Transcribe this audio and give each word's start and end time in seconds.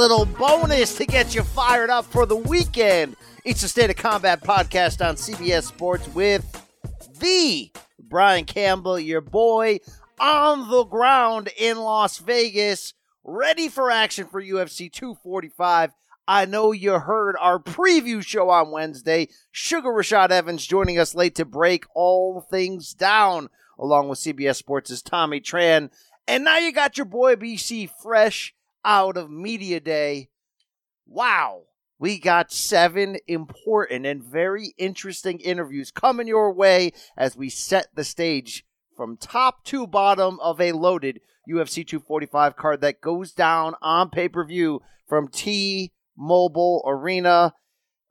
little 0.00 0.24
bonus 0.24 0.96
to 0.96 1.04
get 1.04 1.34
you 1.34 1.42
fired 1.42 1.90
up 1.90 2.06
for 2.06 2.24
the 2.24 2.34
weekend. 2.34 3.14
It's 3.44 3.60
the 3.60 3.68
State 3.68 3.90
of 3.90 3.96
Combat 3.96 4.40
podcast 4.40 5.06
on 5.06 5.16
CBS 5.16 5.64
Sports 5.64 6.08
with 6.14 6.66
the 7.18 7.70
Brian 7.98 8.46
Campbell, 8.46 8.98
your 8.98 9.20
boy, 9.20 9.80
on 10.18 10.70
the 10.70 10.84
ground 10.84 11.50
in 11.54 11.76
Las 11.76 12.16
Vegas, 12.16 12.94
ready 13.24 13.68
for 13.68 13.90
action 13.90 14.26
for 14.26 14.42
UFC 14.42 14.90
245. 14.90 15.92
I 16.26 16.46
know 16.46 16.72
you 16.72 16.98
heard 16.98 17.36
our 17.38 17.58
preview 17.58 18.24
show 18.24 18.48
on 18.48 18.70
Wednesday. 18.70 19.28
Sugar 19.50 19.90
Rashad 19.90 20.30
Evans 20.30 20.66
joining 20.66 20.98
us 20.98 21.14
late 21.14 21.34
to 21.34 21.44
break 21.44 21.84
all 21.94 22.40
things 22.40 22.94
down, 22.94 23.50
along 23.78 24.08
with 24.08 24.20
CBS 24.20 24.56
Sports' 24.56 25.02
Tommy 25.02 25.42
Tran. 25.42 25.90
And 26.26 26.44
now 26.44 26.56
you 26.56 26.72
got 26.72 26.96
your 26.96 27.04
boy 27.04 27.36
BC 27.36 27.90
fresh 28.02 28.54
out 28.84 29.16
of 29.16 29.30
Media 29.30 29.80
Day. 29.80 30.28
Wow. 31.06 31.62
We 31.98 32.18
got 32.18 32.50
seven 32.50 33.18
important 33.26 34.06
and 34.06 34.24
very 34.24 34.74
interesting 34.78 35.38
interviews 35.38 35.90
coming 35.90 36.26
your 36.26 36.52
way 36.52 36.92
as 37.16 37.36
we 37.36 37.50
set 37.50 37.88
the 37.94 38.04
stage 38.04 38.64
from 38.96 39.18
top 39.18 39.64
to 39.64 39.86
bottom 39.86 40.38
of 40.40 40.60
a 40.60 40.72
loaded 40.72 41.20
UFC 41.48 41.86
245 41.86 42.56
card 42.56 42.80
that 42.80 43.00
goes 43.00 43.32
down 43.32 43.74
on 43.82 44.08
pay 44.08 44.28
per 44.28 44.44
view 44.44 44.80
from 45.06 45.28
T 45.28 45.92
Mobile 46.16 46.82
Arena. 46.86 47.54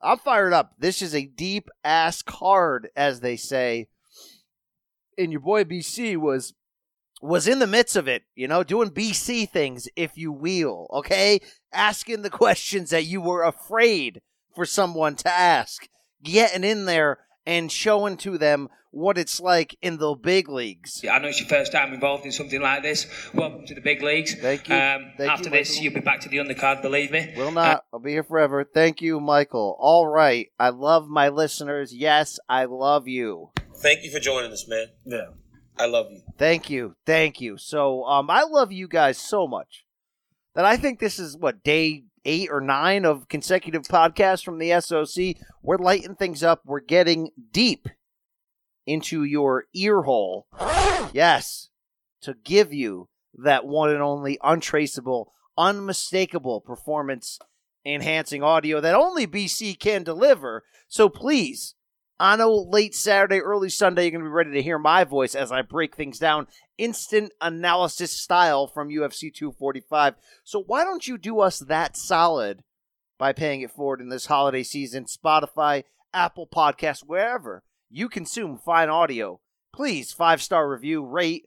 I'm 0.02 0.18
fired 0.18 0.54
up. 0.54 0.74
This 0.78 1.02
is 1.02 1.14
a 1.14 1.26
deep 1.26 1.70
ass 1.84 2.22
card, 2.22 2.90
as 2.96 3.20
they 3.20 3.36
say. 3.36 3.88
And 5.18 5.32
your 5.32 5.42
boy 5.42 5.64
BC 5.64 6.18
was 6.18 6.54
was 7.22 7.48
in 7.48 7.60
the 7.60 7.68
midst 7.68 7.96
of 7.96 8.08
it, 8.08 8.24
you 8.36 8.48
know, 8.48 8.64
doing 8.64 8.90
BC 8.90 9.50
things, 9.50 9.88
if 9.96 10.18
you 10.18 10.32
will, 10.32 10.88
okay? 10.92 11.40
Asking 11.74 12.22
the 12.22 12.30
questions 12.30 12.90
that 12.92 13.06
you 13.06 13.22
were 13.22 13.44
afraid 13.44 14.22
for 14.56 14.66
someone 14.66 15.16
to 15.18 15.30
ask, 15.30 15.88
getting 16.24 16.64
in 16.64 16.86
there 16.86 17.20
and 17.46 17.72
showing 17.72 18.18
to 18.18 18.38
them 18.38 18.70
what 18.92 19.18
it's 19.18 19.40
like 19.40 19.78
in 19.82 19.98
the 19.98 20.16
big 20.16 20.50
leagues. 20.50 21.02
Yeah, 21.04 21.14
I 21.14 21.20
know 21.20 21.28
it's 21.28 21.40
your 21.40 21.48
first 21.48 21.72
time 21.72 21.94
involved 21.94 22.26
in 22.26 22.32
something 22.32 22.60
like 22.62 22.82
this. 22.82 23.06
Welcome 23.34 23.66
to 23.68 23.76
the 23.76 23.82
big 23.82 24.02
leagues. 24.02 24.34
Thank 24.34 24.68
you. 24.68 24.76
Um, 24.76 25.12
Thank 25.18 25.32
after 25.32 25.46
you, 25.46 25.52
this, 25.52 25.70
Michael. 25.72 25.84
you'll 25.84 25.94
be 25.94 26.00
back 26.00 26.22
to 26.22 26.30
the 26.30 26.38
undercard, 26.38 26.82
believe 26.82 27.12
me. 27.12 27.34
Will 27.38 27.52
not. 27.52 27.84
I'll 27.94 28.00
be 28.00 28.12
here 28.12 28.24
forever. 28.24 28.64
Thank 28.64 29.02
you, 29.02 29.20
Michael. 29.20 29.78
All 29.80 30.08
right. 30.08 30.48
I 30.60 30.70
love 30.70 31.08
my 31.08 31.30
listeners. 31.30 31.94
Yes, 31.94 32.40
I 32.50 32.66
love 32.66 33.08
you. 33.08 33.52
Thank 33.78 34.04
you 34.04 34.12
for 34.12 34.20
joining 34.20 34.52
us, 34.52 34.68
man. 34.68 34.88
Yeah. 35.06 35.26
I 35.80 35.86
love 35.86 36.12
you. 36.12 36.22
Thank 36.38 36.70
you. 36.70 36.96
Thank 37.06 37.40
you. 37.40 37.58
So, 37.58 38.04
um, 38.04 38.30
I 38.30 38.44
love 38.44 38.72
you 38.72 38.88
guys 38.88 39.18
so 39.18 39.48
much 39.48 39.86
that 40.54 40.66
I 40.66 40.76
think 40.76 41.00
this 41.00 41.18
is 41.20 41.38
what 41.38 41.64
day 41.64 42.04
eight 42.26 42.50
or 42.52 42.60
nine 42.60 43.06
of 43.06 43.30
consecutive 43.30 43.84
podcasts 43.84 44.44
from 44.44 44.60
the 44.60 44.80
SOC. 44.82 45.42
We're 45.64 45.78
lighting 45.78 46.16
things 46.16 46.44
up. 46.44 46.62
We're 46.66 46.82
getting 46.82 47.30
deep 47.52 47.88
into 48.86 49.24
your 49.24 49.66
ear 49.74 50.02
hole. 50.02 50.48
Yes, 51.14 51.70
to 52.22 52.36
give 52.44 52.74
you 52.74 53.08
that 53.34 53.66
one 53.66 53.90
and 53.90 54.02
only 54.02 54.38
untraceable, 54.44 55.34
unmistakable 55.58 56.62
performance 56.62 57.40
enhancing 57.86 58.44
audio 58.44 58.82
that 58.82 58.96
only 58.96 59.26
BC 59.26 59.80
can 59.80 60.04
deliver. 60.04 60.64
So 60.88 61.08
please, 61.08 61.76
on 62.20 62.42
a 62.42 62.48
late 62.48 62.94
Saturday, 62.94 63.40
early 63.40 63.70
Sunday, 63.70 64.04
you're 64.04 64.12
going 64.12 64.24
to 64.24 64.30
be 64.30 64.34
ready 64.34 64.52
to 64.52 64.62
hear 64.62 64.78
my 64.78 65.04
voice 65.04 65.36
as 65.36 65.52
I 65.52 65.62
break 65.62 65.96
things 65.96 66.20
down, 66.20 66.48
instant 66.78 67.32
analysis 67.40 68.12
style 68.12 68.68
from 68.68 68.90
UFC 68.90 69.34
245. 69.34 70.16
So 70.44 70.62
why 70.62 70.84
don't 70.84 71.08
you 71.08 71.18
do 71.18 71.40
us 71.40 71.60
that 71.60 71.96
solid 71.96 72.64
by 73.18 73.32
paying 73.32 73.62
it 73.62 73.72
forward 73.72 74.02
in 74.02 74.10
this 74.10 74.26
holiday 74.26 74.64
season? 74.64 75.06
Spotify, 75.06 75.84
Apple 76.14 76.48
Podcasts, 76.48 77.04
wherever 77.06 77.64
you 77.90 78.10
consume 78.10 78.58
fine 78.58 78.90
audio. 78.90 79.40
Please, 79.74 80.12
five 80.12 80.42
star 80.42 80.70
review, 80.70 81.06
rate, 81.06 81.46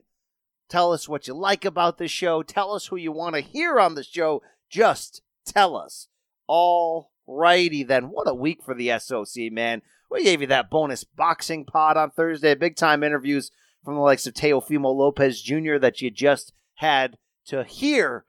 tell 0.69 0.91
us 0.91 1.07
what 1.07 1.27
you 1.27 1.33
like 1.33 1.65
about 1.65 1.97
the 1.97 2.07
show, 2.07 2.41
tell 2.41 2.73
us 2.73 2.87
who 2.87 2.95
you 2.95 3.11
want 3.11 3.35
to 3.35 3.41
hear 3.41 3.79
on 3.79 3.95
the 3.95 4.03
show. 4.03 4.41
Just 4.69 5.21
tell 5.45 5.75
us. 5.75 6.07
All 6.47 7.11
righty 7.27 7.83
then. 7.83 8.05
What 8.05 8.27
a 8.27 8.33
week 8.33 8.63
for 8.63 8.73
the 8.73 8.91
SOC, 8.97 9.51
man. 9.51 9.81
We 10.13 10.23
gave 10.23 10.41
you 10.41 10.47
that 10.47 10.69
bonus 10.69 11.03
boxing 11.03 11.65
pod 11.65 11.97
on 11.97 12.11
Thursday, 12.11 12.53
big 12.53 12.75
time 12.75 13.01
interviews 13.03 13.49
from 13.83 13.95
the 13.95 14.01
likes 14.01 14.27
of 14.27 14.35
Teofimo 14.35 14.95
Lopez 14.95 15.41
Jr. 15.41 15.79
that 15.79 16.01
you 16.01 16.11
just 16.11 16.53
had 16.75 17.17
to 17.47 17.63
hear. 17.63 18.23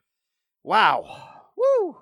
Wow. 0.62 1.04
Woo. 1.54 1.96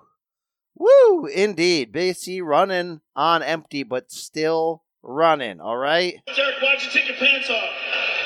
Woo. 0.77 1.25
Indeed. 1.25 1.91
BC 1.91 2.41
running 2.41 3.01
on 3.13 3.43
empty, 3.43 3.83
but 3.83 4.09
still 4.09 4.83
running. 5.01 5.59
All 5.59 5.75
right. 5.75 6.15
Derek, 6.33 6.61
why'd 6.61 6.81
you 6.81 6.89
take 6.89 7.09
your 7.09 7.17
pants 7.17 7.49
off? 7.49 7.69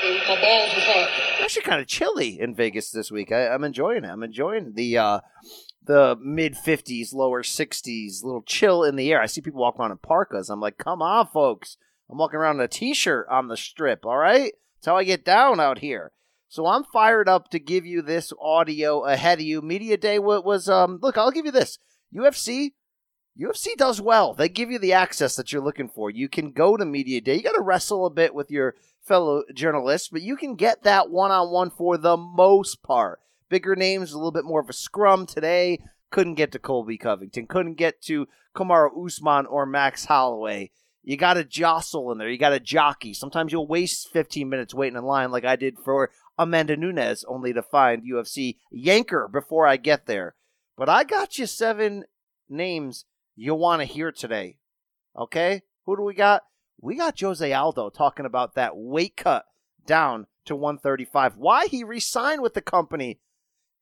My 0.04 0.40
balls 0.40 0.76
was 0.76 0.84
hot. 0.84 1.10
Actually, 1.42 1.64
kind 1.64 1.82
of 1.82 1.88
chilly 1.88 2.40
in 2.40 2.54
Vegas 2.54 2.92
this 2.92 3.12
week. 3.12 3.32
I, 3.32 3.48
I'm 3.48 3.64
enjoying 3.64 4.04
it. 4.04 4.10
I'm 4.10 4.22
enjoying 4.22 4.74
the 4.76 5.00
uh, 5.00 5.20
the 5.88 6.18
mid 6.22 6.56
50s, 6.56 7.14
lower 7.14 7.44
60s, 7.44 8.24
little 8.24 8.44
chill 8.44 8.84
in 8.84 8.96
the 8.96 9.12
air. 9.12 9.22
I 9.22 9.26
see 9.26 9.42
people 9.42 9.62
walking 9.62 9.82
around 9.82 9.92
in 9.92 9.98
parkas. 9.98 10.50
I'm 10.50 10.62
like, 10.62 10.78
come 10.78 11.02
on, 11.02 11.28
folks. 11.28 11.78
I'm 12.10 12.18
walking 12.18 12.40
around 12.40 12.58
in 12.58 12.62
a 12.62 12.68
t-shirt 12.68 13.28
on 13.30 13.48
the 13.48 13.58
strip. 13.58 14.06
All 14.06 14.18
right, 14.18 14.54
that's 14.76 14.86
how 14.86 14.98
I 14.98 15.04
get 15.04 15.26
down 15.26 15.60
out 15.60 15.80
here. 15.80 16.12
So 16.50 16.66
I'm 16.66 16.86
fired 16.86 17.28
up 17.28 17.50
to 17.50 17.60
give 17.60 17.86
you 17.86 18.02
this 18.02 18.32
audio 18.42 19.04
ahead 19.04 19.40
of 19.40 19.46
you. 19.46 19.62
Media 19.62 19.98
Day 19.98 20.20
was 20.20 20.70
um. 20.70 21.00
Look, 21.02 21.18
I'll 21.18 21.32
give 21.32 21.46
you 21.46 21.52
this. 21.52 21.78
UFC 22.16 22.72
UFC 23.40 23.76
does 23.76 24.02
well. 24.02 24.34
They 24.34 24.50
give 24.50 24.72
you 24.72 24.80
the 24.80 24.94
access 24.94 25.36
that 25.36 25.52
you're 25.52 25.62
looking 25.62 25.90
for. 25.90 26.10
You 26.10 26.28
can 26.28 26.52
go 26.52 26.76
to 26.76 26.86
Media 26.86 27.22
Day. 27.22 27.36
You 27.36 27.44
got 27.44 27.52
to 27.52 27.62
wrestle 27.62 28.06
a 28.06 28.10
bit 28.10 28.34
with 28.34 28.50
your 28.50 28.76
fellow 29.02 29.44
journalists, 29.54 30.10
but 30.10 30.22
you 30.22 30.36
can 30.36 30.56
get 30.56 30.84
that 30.84 31.10
one 31.10 31.32
on 31.32 31.52
one 31.52 31.70
for 31.70 31.98
the 31.98 32.18
most 32.18 32.82
part. 32.82 33.20
Bigger 33.50 33.76
names, 33.76 34.12
a 34.12 34.18
little 34.18 34.32
bit 34.32 34.46
more 34.46 34.60
of 34.60 34.70
a 34.70 34.74
scrum 34.74 35.26
today. 35.26 35.80
Couldn't 36.10 36.36
get 36.36 36.52
to 36.52 36.60
Colby 36.60 36.98
Covington. 36.98 37.48
Couldn't 37.48 37.76
get 37.76 38.02
to 38.04 38.28
Kamaru 38.56 39.06
Usman 39.06 39.46
or 39.46 39.66
Max 39.66 40.06
Holloway. 40.06 40.72
You 41.04 41.16
got 41.16 41.36
to 41.36 41.46
jostle 41.46 42.12
in 42.12 42.18
there. 42.18 42.30
You 42.30 42.38
got 42.38 42.50
to 42.50 42.60
jockey. 42.60 43.14
Sometimes 43.14 43.52
you'll 43.52 43.68
waste 43.68 44.10
15 44.12 44.50
minutes 44.50 44.74
waiting 44.74 44.98
in 44.98 45.06
line, 45.06 45.32
like 45.32 45.46
I 45.46 45.56
did 45.56 45.78
for 45.80 46.12
Amanda 46.38 46.76
Nunes, 46.76 47.24
only 47.28 47.54
to 47.54 47.62
find 47.62 48.04
UFC 48.04 48.58
yanker 48.76 49.32
before 49.32 49.66
I 49.66 49.78
get 49.78 50.06
there. 50.06 50.36
But 50.78 50.90
I 50.90 51.06
got 51.06 51.38
you 51.38 51.46
seven 51.46 52.04
names 52.50 53.06
you 53.36 53.56
want 53.56 53.82
to 53.82 53.86
hear 53.86 54.12
today. 54.12 54.58
Okay? 55.18 55.62
Who 55.86 55.96
do 55.96 56.04
we 56.04 56.14
got? 56.14 56.44
We 56.82 56.96
got 56.96 57.20
Jose 57.20 57.54
Aldo 57.54 57.90
talking 57.90 58.26
about 58.26 58.56
that 58.56 58.76
weight 58.76 59.16
cut 59.16 59.46
down 59.86 60.28
to 60.46 60.56
135. 60.56 61.38
Why 61.38 61.68
he 61.68 61.84
re-signed 61.84 62.42
with 62.42 62.54
the 62.54 62.62
company 62.62 63.20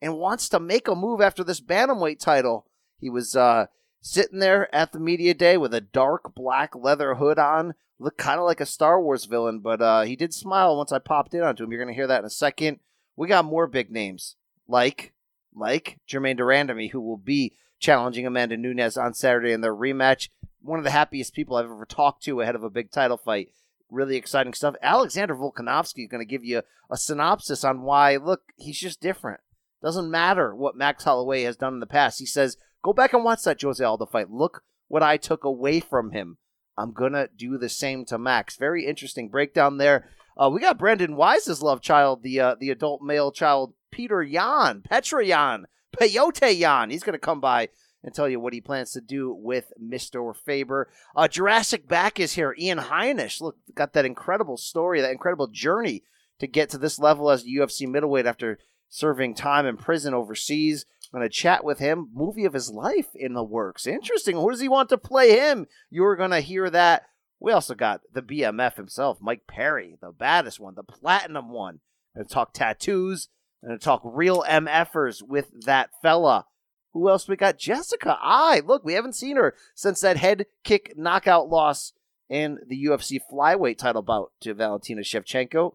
and 0.01 0.17
wants 0.17 0.49
to 0.49 0.59
make 0.59 0.87
a 0.87 0.95
move 0.95 1.21
after 1.21 1.43
this 1.43 1.61
bantamweight 1.61 2.19
title. 2.19 2.65
He 2.99 3.09
was 3.09 3.35
uh, 3.35 3.67
sitting 4.01 4.39
there 4.39 4.73
at 4.73 4.91
the 4.91 4.99
media 4.99 5.33
day 5.33 5.57
with 5.57 5.73
a 5.73 5.81
dark 5.81 6.35
black 6.35 6.75
leather 6.75 7.15
hood 7.15 7.39
on, 7.39 7.73
looked 7.99 8.17
kind 8.17 8.39
of 8.39 8.45
like 8.45 8.61
a 8.61 8.65
Star 8.65 9.01
Wars 9.01 9.25
villain, 9.25 9.59
but 9.59 9.81
uh, 9.81 10.01
he 10.01 10.15
did 10.15 10.33
smile 10.33 10.77
once 10.77 10.91
I 10.91 10.99
popped 10.99 11.33
in 11.33 11.41
onto 11.41 11.63
him. 11.63 11.71
You're 11.71 11.81
going 11.81 11.93
to 11.93 11.97
hear 11.97 12.07
that 12.07 12.19
in 12.19 12.25
a 12.25 12.29
second. 12.29 12.79
We 13.15 13.27
got 13.27 13.45
more 13.45 13.67
big 13.67 13.91
names 13.91 14.35
like 14.67 15.13
like 15.55 15.99
Germaine 16.05 16.35
De 16.35 16.43
Randamie, 16.43 16.91
who 16.91 17.01
will 17.01 17.17
be 17.17 17.55
challenging 17.79 18.25
Amanda 18.25 18.57
Nunes 18.57 18.97
on 18.97 19.13
Saturday 19.13 19.51
in 19.51 19.61
their 19.61 19.75
rematch. 19.75 20.29
One 20.61 20.79
of 20.79 20.85
the 20.85 20.91
happiest 20.91 21.33
people 21.33 21.55
I've 21.55 21.65
ever 21.65 21.85
talked 21.85 22.23
to 22.23 22.41
ahead 22.41 22.55
of 22.55 22.63
a 22.63 22.69
big 22.69 22.91
title 22.91 23.17
fight. 23.17 23.49
Really 23.89 24.17
exciting 24.17 24.53
stuff. 24.53 24.75
Alexander 24.81 25.35
Volkanovski 25.35 26.03
is 26.03 26.09
going 26.09 26.21
to 26.21 26.25
give 26.25 26.43
you 26.43 26.63
a 26.89 26.97
synopsis 26.97 27.63
on 27.63 27.83
why, 27.83 28.17
look, 28.17 28.41
he's 28.57 28.79
just 28.79 28.99
different. 28.99 29.39
Doesn't 29.85 30.09
matter 30.09 30.55
what 30.55 30.75
Max 30.75 31.03
Holloway 31.03 31.43
has 31.43 31.57
done 31.57 31.75
in 31.75 31.79
the 31.79 31.85
past. 31.85 32.17
He 32.17 32.25
says, 32.25 32.57
go 32.83 32.91
back 32.91 33.13
and 33.13 33.23
watch 33.23 33.43
that 33.43 33.61
Jose 33.61 33.83
Aldo 33.83 34.07
fight. 34.07 34.31
Look 34.31 34.63
what 34.87 35.03
I 35.03 35.15
took 35.15 35.43
away 35.43 35.79
from 35.79 36.09
him. 36.09 36.39
I'm 36.75 36.91
going 36.91 37.13
to 37.13 37.29
do 37.37 37.59
the 37.59 37.69
same 37.69 38.03
to 38.05 38.17
Max. 38.17 38.57
Very 38.57 38.87
interesting 38.87 39.29
breakdown 39.29 39.77
there. 39.77 40.09
Uh, 40.35 40.49
we 40.51 40.59
got 40.59 40.79
Brandon 40.79 41.15
Wise's 41.15 41.61
love 41.61 41.81
child, 41.81 42.23
the 42.23 42.39
uh, 42.39 42.55
the 42.59 42.71
adult 42.71 43.03
male 43.03 43.31
child, 43.31 43.75
Peter 43.91 44.23
Yan, 44.23 44.81
Petra 44.81 45.23
Yan, 45.23 45.67
Peyote 45.95 46.57
Yan. 46.57 46.89
He's 46.89 47.03
going 47.03 47.13
to 47.13 47.19
come 47.19 47.39
by 47.39 47.69
and 48.03 48.11
tell 48.11 48.27
you 48.27 48.39
what 48.39 48.53
he 48.53 48.61
plans 48.61 48.91
to 48.93 49.01
do 49.01 49.31
with 49.31 49.71
Mr. 49.79 50.35
Faber. 50.35 50.89
Uh, 51.15 51.27
Jurassic 51.27 51.87
Back 51.87 52.19
is 52.19 52.33
here. 52.33 52.55
Ian 52.57 52.79
Heinisch, 52.79 53.39
look, 53.39 53.57
got 53.75 53.93
that 53.93 54.03
incredible 54.03 54.57
story, 54.57 54.99
that 55.01 55.11
incredible 55.11 55.47
journey 55.47 56.01
to 56.39 56.47
get 56.47 56.71
to 56.71 56.79
this 56.79 56.97
level 56.97 57.29
as 57.29 57.45
UFC 57.45 57.87
middleweight 57.87 58.25
after 58.25 58.57
serving 58.95 59.33
time 59.33 59.65
in 59.65 59.75
prison 59.75 60.13
overseas. 60.13 60.85
I'm 61.13 61.19
going 61.19 61.29
to 61.29 61.33
chat 61.33 61.65
with 61.65 61.79
him. 61.79 62.09
Movie 62.13 62.45
of 62.45 62.53
his 62.53 62.71
life 62.71 63.09
in 63.13 63.33
the 63.33 63.43
works. 63.43 63.85
Interesting. 63.85 64.37
Who 64.37 64.49
does 64.49 64.61
he 64.61 64.69
want 64.69 64.87
to 64.89 64.97
play 64.97 65.37
him? 65.37 65.67
You're 65.89 66.15
going 66.15 66.31
to 66.31 66.39
hear 66.39 66.69
that. 66.69 67.03
We 67.41 67.51
also 67.51 67.75
got 67.75 68.01
the 68.13 68.21
BMF 68.21 68.77
himself, 68.77 69.17
Mike 69.21 69.47
Perry, 69.47 69.97
the 70.01 70.11
baddest 70.11 70.61
one, 70.61 70.75
the 70.75 70.83
platinum 70.83 71.51
one. 71.51 71.81
To 72.15 72.23
talk 72.23 72.53
tattoos. 72.53 73.27
To 73.67 73.77
talk 73.77 74.01
real 74.05 74.45
MFers 74.47 75.21
with 75.21 75.65
that 75.65 75.89
fella 76.01 76.45
Who 76.93 77.09
else 77.09 77.27
we 77.27 77.35
got? 77.35 77.57
Jessica 77.57 78.17
Eye. 78.21 78.61
Look, 78.65 78.85
we 78.85 78.93
haven't 78.93 79.15
seen 79.15 79.35
her 79.35 79.55
since 79.73 79.99
that 80.01 80.15
head 80.15 80.45
kick 80.63 80.93
knockout 80.95 81.49
loss 81.49 81.91
in 82.29 82.59
the 82.67 82.85
UFC 82.85 83.19
flyweight 83.31 83.77
title 83.77 84.01
bout 84.01 84.31
to 84.41 84.53
Valentina 84.53 85.01
Shevchenko. 85.01 85.73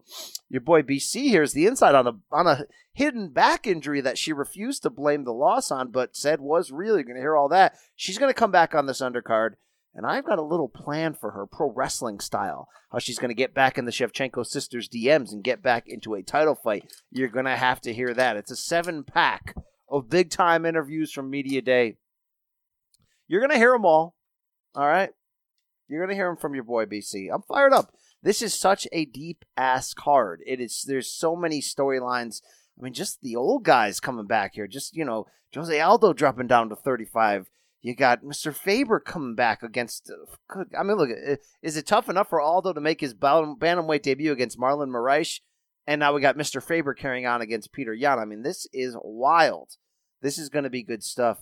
Your 0.49 0.61
boy 0.61 0.81
BC 0.81 1.23
here 1.23 1.43
is 1.43 1.53
the 1.53 1.65
inside 1.65 1.95
on 1.95 2.07
a 2.07 2.13
on 2.31 2.47
a 2.47 2.65
hidden 2.93 3.29
back 3.29 3.65
injury 3.65 4.01
that 4.01 4.17
she 4.17 4.33
refused 4.33 4.83
to 4.83 4.89
blame 4.89 5.23
the 5.23 5.33
loss 5.33 5.71
on, 5.71 5.91
but 5.91 6.15
said 6.15 6.41
was 6.41 6.71
real. 6.71 6.95
You're 6.95 7.03
going 7.03 7.15
to 7.15 7.21
hear 7.21 7.37
all 7.37 7.49
that. 7.49 7.75
She's 7.95 8.17
going 8.17 8.29
to 8.29 8.39
come 8.39 8.51
back 8.51 8.75
on 8.75 8.85
this 8.85 9.01
undercard, 9.01 9.51
and 9.93 10.05
I've 10.05 10.25
got 10.25 10.39
a 10.39 10.43
little 10.43 10.69
plan 10.69 11.13
for 11.13 11.31
her, 11.31 11.45
pro 11.45 11.71
wrestling 11.71 12.19
style. 12.19 12.67
How 12.91 12.99
she's 12.99 13.19
going 13.19 13.29
to 13.29 13.35
get 13.35 13.53
back 13.53 13.77
in 13.77 13.85
the 13.85 13.91
Shevchenko 13.91 14.45
sisters' 14.45 14.89
DMs 14.89 15.31
and 15.31 15.43
get 15.43 15.63
back 15.63 15.87
into 15.87 16.13
a 16.13 16.21
title 16.21 16.55
fight. 16.55 16.91
You're 17.09 17.29
going 17.29 17.45
to 17.45 17.55
have 17.55 17.79
to 17.81 17.93
hear 17.93 18.13
that. 18.13 18.35
It's 18.35 18.51
a 18.51 18.57
seven 18.57 19.03
pack 19.05 19.55
of 19.89 20.09
big 20.09 20.29
time 20.29 20.65
interviews 20.65 21.13
from 21.13 21.29
Media 21.29 21.61
Day. 21.61 21.95
You're 23.27 23.39
going 23.39 23.51
to 23.51 23.57
hear 23.57 23.71
them 23.71 23.85
all. 23.85 24.15
All 24.75 24.87
right. 24.87 25.11
You're 25.91 26.07
to 26.07 26.15
hear 26.15 26.27
them 26.27 26.37
from 26.37 26.55
your 26.55 26.63
boy 26.63 26.85
BC. 26.85 27.27
I'm 27.33 27.41
fired 27.41 27.73
up. 27.73 27.93
This 28.23 28.41
is 28.41 28.53
such 28.53 28.87
a 28.91 29.05
deep 29.05 29.43
ass 29.57 29.93
card. 29.93 30.41
It 30.45 30.61
is. 30.61 30.83
There's 30.87 31.11
so 31.11 31.35
many 31.35 31.61
storylines. 31.61 32.41
I 32.79 32.83
mean, 32.83 32.93
just 32.93 33.21
the 33.21 33.35
old 33.35 33.63
guys 33.63 33.99
coming 33.99 34.25
back 34.25 34.53
here. 34.53 34.67
Just 34.67 34.95
you 34.95 35.03
know, 35.03 35.25
Jose 35.53 35.79
Aldo 35.79 36.13
dropping 36.13 36.47
down 36.47 36.69
to 36.69 36.75
35. 36.75 37.49
You 37.81 37.95
got 37.95 38.23
Mr. 38.23 38.53
Faber 38.53 38.99
coming 38.99 39.35
back 39.35 39.63
against. 39.63 40.11
Uh, 40.49 40.63
I 40.77 40.83
mean, 40.83 40.97
look, 40.97 41.09
is 41.61 41.77
it 41.77 41.87
tough 41.87 42.09
enough 42.09 42.29
for 42.29 42.39
Aldo 42.39 42.73
to 42.73 42.81
make 42.81 43.01
his 43.01 43.13
bantamweight 43.13 44.03
debut 44.03 44.31
against 44.31 44.59
Marlon 44.59 44.89
Moraes? 44.89 45.39
And 45.87 45.99
now 45.99 46.13
we 46.13 46.21
got 46.21 46.37
Mr. 46.37 46.63
Faber 46.63 46.93
carrying 46.93 47.25
on 47.25 47.41
against 47.41 47.73
Peter 47.73 47.93
Yan. 47.93 48.19
I 48.19 48.25
mean, 48.25 48.43
this 48.43 48.67
is 48.71 48.95
wild. 49.01 49.71
This 50.21 50.37
is 50.37 50.49
going 50.49 50.63
to 50.63 50.69
be 50.69 50.83
good 50.83 51.03
stuff. 51.03 51.39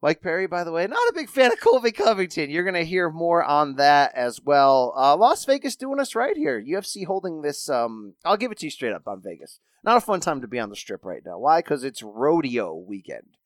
Mike 0.00 0.22
Perry, 0.22 0.46
by 0.46 0.62
the 0.62 0.70
way, 0.70 0.86
not 0.86 1.08
a 1.08 1.14
big 1.14 1.28
fan 1.28 1.50
of 1.50 1.60
Colby 1.60 1.90
Covington. 1.90 2.50
You're 2.50 2.62
going 2.62 2.74
to 2.74 2.84
hear 2.84 3.10
more 3.10 3.42
on 3.42 3.74
that 3.76 4.14
as 4.14 4.40
well. 4.40 4.92
Uh, 4.96 5.16
Las 5.16 5.44
Vegas 5.44 5.74
doing 5.74 5.98
us 5.98 6.14
right 6.14 6.36
here. 6.36 6.62
UFC 6.62 7.04
holding 7.04 7.42
this. 7.42 7.68
Um, 7.68 8.14
I'll 8.24 8.36
give 8.36 8.52
it 8.52 8.58
to 8.58 8.66
you 8.66 8.70
straight 8.70 8.92
up 8.92 9.08
on 9.08 9.20
Vegas. 9.20 9.58
Not 9.82 9.96
a 9.96 10.00
fun 10.00 10.20
time 10.20 10.40
to 10.40 10.46
be 10.46 10.60
on 10.60 10.70
the 10.70 10.76
strip 10.76 11.04
right 11.04 11.22
now. 11.24 11.38
Why? 11.38 11.60
Because 11.60 11.82
it's 11.82 12.02
rodeo 12.02 12.74
weekend. 12.74 13.38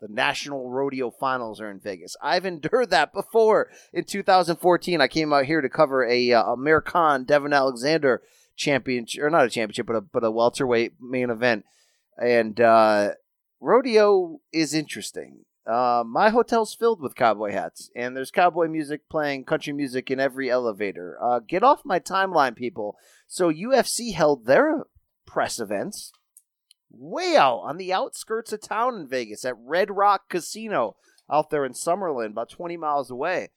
The 0.00 0.08
National 0.08 0.68
Rodeo 0.70 1.10
Finals 1.10 1.60
are 1.60 1.70
in 1.70 1.78
Vegas. 1.78 2.16
I've 2.22 2.46
endured 2.46 2.90
that 2.90 3.12
before. 3.12 3.68
In 3.92 4.04
2014, 4.04 5.00
I 5.00 5.06
came 5.06 5.32
out 5.32 5.44
here 5.44 5.60
to 5.60 5.68
cover 5.68 6.04
a 6.04 6.32
uh, 6.32 6.44
American 6.44 7.24
Devon 7.24 7.52
Alexander 7.52 8.22
championship, 8.56 9.22
or 9.22 9.30
not 9.30 9.44
a 9.44 9.50
championship, 9.50 9.86
but 9.86 9.96
a 9.96 10.00
but 10.00 10.24
a 10.24 10.30
welterweight 10.30 10.94
main 11.00 11.30
event. 11.30 11.66
And 12.16 12.58
uh, 12.60 13.10
rodeo 13.60 14.40
is 14.52 14.74
interesting. 14.74 15.44
Uh, 15.66 16.02
my 16.06 16.30
hotel's 16.30 16.74
filled 16.74 17.00
with 17.00 17.14
cowboy 17.14 17.52
hats, 17.52 17.90
and 17.94 18.16
there's 18.16 18.30
cowboy 18.30 18.66
music 18.66 19.08
playing 19.08 19.44
country 19.44 19.72
music 19.72 20.10
in 20.10 20.18
every 20.18 20.50
elevator. 20.50 21.18
Uh, 21.22 21.38
get 21.38 21.62
off 21.62 21.82
my 21.84 22.00
timeline, 22.00 22.56
people. 22.56 22.96
So 23.26 23.52
UFC 23.52 24.14
held 24.14 24.46
their 24.46 24.84
press 25.26 25.60
events 25.60 26.12
way 26.90 27.36
out 27.36 27.58
on 27.58 27.76
the 27.76 27.92
outskirts 27.92 28.52
of 28.52 28.60
town 28.60 28.96
in 28.96 29.08
Vegas 29.08 29.44
at 29.44 29.54
Red 29.58 29.90
Rock 29.90 30.28
Casino 30.28 30.96
out 31.30 31.50
there 31.50 31.64
in 31.64 31.72
Summerlin, 31.72 32.30
about 32.32 32.50
20 32.50 32.76
miles 32.76 33.10
away. 33.10 33.50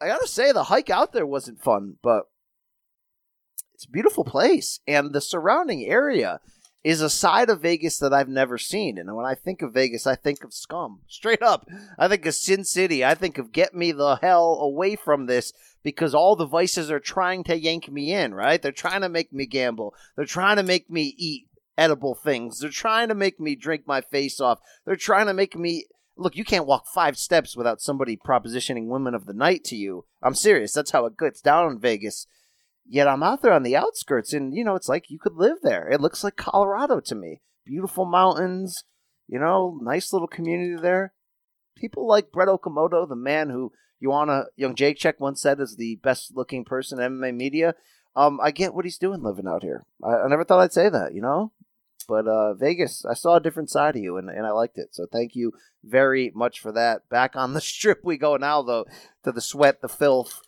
I 0.00 0.08
gotta 0.08 0.26
say, 0.26 0.52
the 0.52 0.64
hike 0.64 0.90
out 0.90 1.12
there 1.12 1.26
wasn't 1.26 1.62
fun, 1.62 1.96
but 2.02 2.24
it's 3.74 3.84
a 3.84 3.90
beautiful 3.90 4.24
place, 4.24 4.80
and 4.86 5.12
the 5.12 5.20
surrounding 5.20 5.84
area 5.84 6.40
is 6.84 7.00
a 7.00 7.10
side 7.10 7.50
of 7.50 7.62
Vegas 7.62 7.98
that 7.98 8.12
I've 8.12 8.28
never 8.28 8.56
seen. 8.56 8.98
And 8.98 9.14
when 9.16 9.26
I 9.26 9.34
think 9.34 9.62
of 9.62 9.74
Vegas, 9.74 10.06
I 10.06 10.14
think 10.14 10.44
of 10.44 10.54
scum. 10.54 11.00
Straight 11.08 11.42
up. 11.42 11.66
I 11.98 12.08
think 12.08 12.24
of 12.26 12.34
Sin 12.34 12.64
City. 12.64 13.04
I 13.04 13.14
think 13.14 13.38
of 13.38 13.52
get 13.52 13.74
me 13.74 13.92
the 13.92 14.16
hell 14.16 14.58
away 14.60 14.96
from 14.96 15.26
this 15.26 15.52
because 15.82 16.14
all 16.14 16.36
the 16.36 16.46
vices 16.46 16.90
are 16.90 17.00
trying 17.00 17.44
to 17.44 17.58
yank 17.58 17.90
me 17.90 18.12
in, 18.12 18.34
right? 18.34 18.60
They're 18.60 18.72
trying 18.72 19.00
to 19.02 19.08
make 19.08 19.32
me 19.32 19.46
gamble. 19.46 19.94
They're 20.16 20.24
trying 20.24 20.56
to 20.56 20.62
make 20.62 20.88
me 20.90 21.14
eat 21.16 21.46
edible 21.76 22.14
things. 22.14 22.60
They're 22.60 22.70
trying 22.70 23.08
to 23.08 23.14
make 23.14 23.38
me 23.38 23.54
drink 23.54 23.84
my 23.86 24.00
face 24.00 24.40
off. 24.40 24.60
They're 24.84 24.96
trying 24.96 25.26
to 25.26 25.34
make 25.34 25.56
me 25.56 25.86
look, 26.18 26.36
you 26.36 26.44
can't 26.44 26.66
walk 26.66 26.86
five 26.88 27.16
steps 27.16 27.56
without 27.56 27.80
somebody 27.80 28.16
propositioning 28.16 28.86
women 28.86 29.14
of 29.14 29.26
the 29.26 29.32
night 29.32 29.64
to 29.64 29.76
you. 29.76 30.04
I'm 30.22 30.34
serious. 30.34 30.72
That's 30.72 30.90
how 30.90 31.06
it 31.06 31.16
gets 31.16 31.40
down 31.40 31.70
in 31.72 31.78
Vegas. 31.78 32.26
Yet 32.90 33.06
I'm 33.06 33.22
out 33.22 33.42
there 33.42 33.52
on 33.52 33.64
the 33.64 33.76
outskirts, 33.76 34.32
and 34.32 34.54
you 34.54 34.64
know, 34.64 34.74
it's 34.74 34.88
like 34.88 35.10
you 35.10 35.18
could 35.18 35.34
live 35.34 35.58
there. 35.62 35.88
It 35.88 36.00
looks 36.00 36.24
like 36.24 36.36
Colorado 36.36 37.00
to 37.00 37.14
me. 37.14 37.42
Beautiful 37.66 38.06
mountains, 38.06 38.84
you 39.26 39.38
know, 39.38 39.78
nice 39.82 40.12
little 40.12 40.26
community 40.26 40.80
there. 40.80 41.12
People 41.76 42.08
like 42.08 42.32
Brett 42.32 42.48
Okamoto, 42.48 43.06
the 43.06 43.14
man 43.14 43.50
who 43.50 43.72
you 44.00 44.08
wanna 44.08 44.44
young 44.56 44.74
Jake 44.74 44.96
Check 44.96 45.20
once 45.20 45.42
said 45.42 45.60
is 45.60 45.76
the 45.76 45.96
best 46.02 46.32
looking 46.34 46.64
person 46.64 46.98
in 46.98 47.12
MMA 47.12 47.36
media. 47.36 47.74
Um, 48.16 48.40
I 48.42 48.50
get 48.50 48.74
what 48.74 48.86
he's 48.86 48.98
doing 48.98 49.22
living 49.22 49.46
out 49.46 49.62
here. 49.62 49.84
I, 50.02 50.24
I 50.24 50.28
never 50.28 50.44
thought 50.44 50.60
I'd 50.60 50.72
say 50.72 50.88
that, 50.88 51.14
you 51.14 51.20
know. 51.20 51.52
But 52.08 52.26
uh, 52.26 52.54
Vegas, 52.54 53.04
I 53.04 53.12
saw 53.12 53.36
a 53.36 53.40
different 53.40 53.68
side 53.68 53.94
of 53.94 54.02
you, 54.02 54.16
and, 54.16 54.30
and 54.30 54.46
I 54.46 54.50
liked 54.50 54.78
it. 54.78 54.94
So 54.94 55.06
thank 55.12 55.34
you 55.34 55.52
very 55.84 56.32
much 56.34 56.58
for 56.58 56.72
that. 56.72 57.06
Back 57.10 57.36
on 57.36 57.52
the 57.52 57.60
strip 57.60 58.00
we 58.02 58.16
go 58.16 58.36
now, 58.36 58.62
though, 58.62 58.86
to 59.24 59.30
the 59.30 59.42
sweat, 59.42 59.82
the 59.82 59.88
filth, 59.88 60.40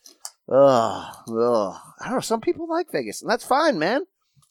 Ugh, 0.48 1.14
ugh. 1.28 1.76
I 2.00 2.04
don't 2.04 2.14
know. 2.14 2.20
Some 2.20 2.40
people 2.40 2.68
like 2.68 2.90
Vegas, 2.90 3.22
and 3.22 3.30
that's 3.30 3.44
fine, 3.44 3.78
man. 3.78 4.02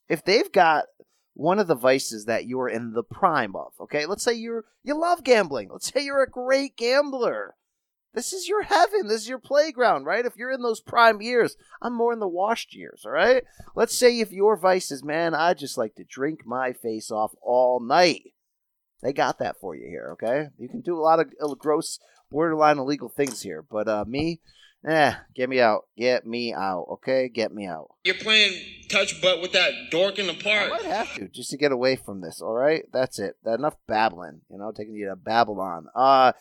If 0.07 0.23
they've 0.23 0.51
got 0.51 0.85
one 1.33 1.59
of 1.59 1.67
the 1.67 1.75
vices 1.75 2.25
that 2.25 2.45
you're 2.45 2.69
in 2.69 2.93
the 2.93 3.03
prime 3.03 3.55
of, 3.55 3.73
okay, 3.79 4.05
let's 4.05 4.23
say 4.23 4.33
you're 4.33 4.65
you 4.83 4.93
love 4.99 5.23
gambling. 5.23 5.69
Let's 5.71 5.91
say 5.91 6.03
you're 6.03 6.23
a 6.23 6.29
great 6.29 6.75
gambler. 6.77 7.55
This 8.13 8.33
is 8.33 8.47
your 8.47 8.63
heaven. 8.63 9.07
This 9.07 9.21
is 9.21 9.29
your 9.29 9.39
playground, 9.39 10.05
right? 10.05 10.25
If 10.25 10.35
you're 10.35 10.51
in 10.51 10.63
those 10.63 10.81
prime 10.81 11.21
years, 11.21 11.55
I'm 11.81 11.95
more 11.95 12.11
in 12.11 12.19
the 12.19 12.27
washed 12.27 12.73
years, 12.73 13.03
all 13.05 13.11
right? 13.11 13.43
Let's 13.75 13.95
say 13.95 14.19
if 14.19 14.31
your 14.31 14.57
vice 14.57 14.91
is, 14.91 15.03
man, 15.03 15.35
I 15.35 15.53
just 15.53 15.77
like 15.77 15.95
to 15.95 16.03
drink 16.03 16.45
my 16.45 16.73
face 16.73 17.11
off 17.11 17.35
all 17.41 17.79
night. 17.79 18.33
They 19.01 19.13
got 19.13 19.39
that 19.39 19.57
for 19.61 19.75
you 19.75 19.87
here, 19.87 20.09
okay? 20.13 20.47
You 20.57 20.67
can 20.67 20.81
do 20.81 20.97
a 20.97 21.01
lot 21.01 21.19
of 21.19 21.59
gross, 21.59 21.99
borderline 22.31 22.79
illegal 22.79 23.09
things 23.09 23.43
here, 23.43 23.61
but 23.61 23.87
uh, 23.87 24.05
me, 24.07 24.41
Eh, 24.87 25.13
get 25.35 25.49
me 25.49 25.59
out. 25.59 25.85
Get 25.97 26.25
me 26.25 26.53
out. 26.53 26.87
Okay, 26.89 27.27
get 27.27 27.53
me 27.53 27.65
out. 27.65 27.89
You're 28.05 28.15
playing 28.15 28.53
touch 28.87 29.21
butt 29.21 29.41
with 29.41 29.51
that 29.51 29.71
dork 29.91 30.19
in 30.19 30.27
the 30.27 30.33
park. 30.33 30.67
I 30.67 30.69
might 30.69 30.81
have 30.83 31.13
to 31.15 31.27
just 31.27 31.49
to 31.49 31.57
get 31.57 31.71
away 31.71 31.97
from 31.97 32.21
this. 32.21 32.41
All 32.41 32.53
right, 32.53 32.83
that's 32.93 33.19
it. 33.19 33.35
Enough 33.45 33.75
babbling. 33.87 34.41
You 34.49 34.57
know, 34.57 34.71
taking 34.71 34.95
you 34.95 35.09
to 35.09 35.15
Babylon. 35.17 35.87
Uh, 35.93 36.31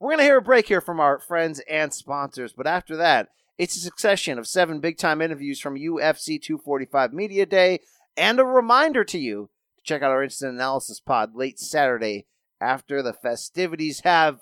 we're 0.00 0.10
gonna 0.10 0.24
hear 0.24 0.38
a 0.38 0.42
break 0.42 0.66
here 0.66 0.80
from 0.80 0.98
our 0.98 1.20
friends 1.20 1.60
and 1.70 1.94
sponsors, 1.94 2.52
but 2.52 2.66
after 2.66 2.96
that, 2.96 3.28
it's 3.58 3.76
a 3.76 3.80
succession 3.80 4.38
of 4.38 4.48
seven 4.48 4.80
big 4.80 4.98
time 4.98 5.22
interviews 5.22 5.60
from 5.60 5.76
UFC 5.76 6.42
245 6.42 7.12
Media 7.12 7.46
Day, 7.46 7.78
and 8.16 8.40
a 8.40 8.44
reminder 8.44 9.04
to 9.04 9.18
you 9.18 9.50
to 9.76 9.82
check 9.84 10.02
out 10.02 10.10
our 10.10 10.24
instant 10.24 10.54
analysis 10.54 10.98
pod 10.98 11.36
late 11.36 11.60
Saturday 11.60 12.26
after 12.60 13.02
the 13.02 13.12
festivities 13.12 14.00
have 14.00 14.40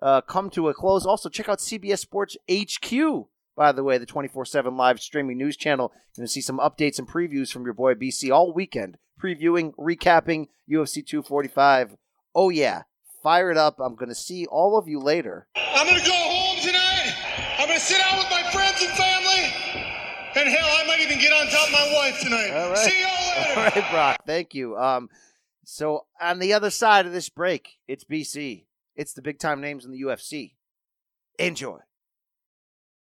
uh, 0.00 0.20
come 0.20 0.50
to 0.50 0.68
a 0.68 0.74
close. 0.74 1.04
Also, 1.04 1.28
check 1.28 1.48
out 1.48 1.58
CBS 1.58 1.98
Sports 1.98 2.36
HQ, 2.50 3.26
by 3.56 3.72
the 3.72 3.84
way, 3.84 3.98
the 3.98 4.06
24 4.06 4.44
7 4.44 4.76
live 4.76 5.00
streaming 5.00 5.38
news 5.38 5.56
channel. 5.56 5.92
You're 5.94 6.22
going 6.22 6.26
to 6.26 6.32
see 6.32 6.40
some 6.40 6.58
updates 6.58 6.98
and 6.98 7.08
previews 7.08 7.52
from 7.52 7.64
your 7.64 7.74
boy 7.74 7.94
BC 7.94 8.30
all 8.30 8.52
weekend, 8.52 8.98
previewing, 9.20 9.74
recapping 9.74 10.48
UFC 10.70 11.04
245. 11.04 11.96
Oh, 12.34 12.50
yeah. 12.50 12.82
Fire 13.22 13.50
it 13.50 13.56
up. 13.56 13.78
I'm 13.78 13.94
going 13.94 14.08
to 14.08 14.14
see 14.14 14.46
all 14.46 14.76
of 14.76 14.88
you 14.88 14.98
later. 14.98 15.46
I'm 15.54 15.86
going 15.86 16.00
to 16.00 16.06
go 16.06 16.14
home 16.14 16.58
tonight. 16.60 17.14
I'm 17.58 17.66
going 17.66 17.78
to 17.78 17.84
sit 17.84 18.00
out 18.00 18.18
with 18.18 18.30
my 18.30 18.42
friends 18.50 18.82
and 18.82 18.90
family. 18.92 19.92
And 20.34 20.48
hell, 20.48 20.66
I 20.66 20.86
might 20.86 21.00
even 21.00 21.18
get 21.20 21.32
on 21.32 21.46
top 21.46 21.66
of 21.66 21.72
my 21.72 21.92
wife 21.94 22.20
tonight. 22.20 22.50
All 22.50 22.70
right. 22.70 22.78
See 22.78 23.00
y'all 23.00 23.46
later. 23.46 23.50
All 23.60 23.64
right, 23.64 23.90
Brock. 23.92 24.16
Thank 24.26 24.54
you. 24.54 24.76
Um, 24.76 25.08
so 25.64 26.06
on 26.20 26.38
the 26.38 26.54
other 26.54 26.70
side 26.70 27.06
of 27.06 27.12
this 27.12 27.28
break, 27.28 27.78
it's 27.86 28.04
BC. 28.04 28.64
It's 28.94 29.12
the 29.12 29.22
big 29.22 29.38
time 29.38 29.60
names 29.60 29.84
in 29.84 29.90
the 29.90 30.02
UFC. 30.02 30.54
Enjoy. 31.38 31.78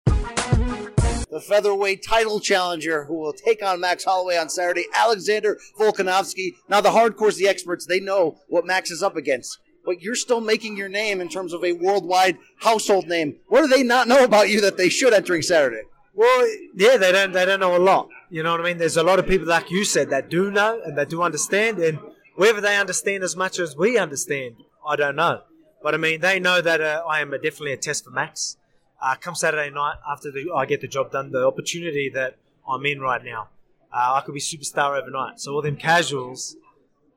The 0.06 1.42
featherweight 1.46 2.02
title 2.02 2.40
challenger 2.40 3.04
who 3.04 3.18
will 3.18 3.34
take 3.34 3.62
on 3.62 3.80
Max 3.80 4.04
Holloway 4.04 4.38
on 4.38 4.48
Saturday, 4.48 4.86
Alexander 4.94 5.58
Volkanovski. 5.78 6.54
Now, 6.68 6.80
the 6.80 6.88
hardcores, 6.88 7.36
the 7.36 7.48
experts, 7.48 7.86
they 7.86 8.00
know 8.00 8.38
what 8.48 8.66
Max 8.66 8.90
is 8.90 9.02
up 9.02 9.14
against. 9.14 9.58
But 9.84 10.00
you're 10.02 10.14
still 10.14 10.40
making 10.40 10.76
your 10.76 10.88
name 10.88 11.20
in 11.20 11.28
terms 11.28 11.52
of 11.52 11.64
a 11.64 11.74
worldwide 11.74 12.38
household 12.60 13.06
name. 13.06 13.36
What 13.48 13.60
do 13.60 13.68
they 13.68 13.82
not 13.82 14.08
know 14.08 14.24
about 14.24 14.48
you 14.48 14.60
that 14.62 14.76
they 14.76 14.88
should 14.88 15.12
entering 15.12 15.42
Saturday? 15.42 15.82
Well, 16.14 16.48
yeah, 16.74 16.96
they 16.96 17.12
don't 17.12 17.32
they 17.32 17.44
don't 17.44 17.60
know 17.60 17.76
a 17.76 17.78
lot. 17.78 18.08
You 18.28 18.42
know 18.42 18.50
what 18.50 18.60
I 18.60 18.64
mean? 18.64 18.78
There's 18.78 18.96
a 18.96 19.02
lot 19.02 19.18
of 19.18 19.26
people, 19.26 19.46
like 19.46 19.70
you 19.70 19.84
said, 19.84 20.10
that 20.10 20.28
do 20.28 20.50
know 20.50 20.80
and 20.84 20.98
that 20.98 21.08
do 21.08 21.22
understand, 21.22 21.78
and 21.78 21.98
whether 22.34 22.60
they 22.60 22.76
understand 22.76 23.22
as 23.22 23.36
much 23.36 23.58
as 23.58 23.76
we 23.76 23.96
understand, 23.96 24.56
I 24.86 24.96
don't 24.96 25.16
know. 25.16 25.42
But 25.82 25.94
I 25.94 25.96
mean, 25.96 26.20
they 26.20 26.40
know 26.40 26.60
that 26.60 26.80
uh, 26.80 27.02
I 27.08 27.20
am 27.20 27.32
a, 27.32 27.38
definitely 27.38 27.72
a 27.72 27.76
test 27.76 28.04
for 28.04 28.10
Max. 28.10 28.56
Uh, 29.00 29.14
come 29.20 29.34
Saturday 29.34 29.70
night, 29.70 29.94
after 30.10 30.30
the, 30.30 30.50
I 30.54 30.66
get 30.66 30.80
the 30.80 30.88
job 30.88 31.12
done, 31.12 31.30
the 31.30 31.46
opportunity 31.46 32.10
that 32.14 32.36
I'm 32.68 32.84
in 32.84 33.00
right 33.00 33.24
now, 33.24 33.48
uh, 33.92 34.14
I 34.14 34.22
could 34.24 34.34
be 34.34 34.40
superstar 34.40 35.00
overnight. 35.00 35.38
So 35.40 35.54
all 35.54 35.62
them 35.62 35.76
casuals, 35.76 36.56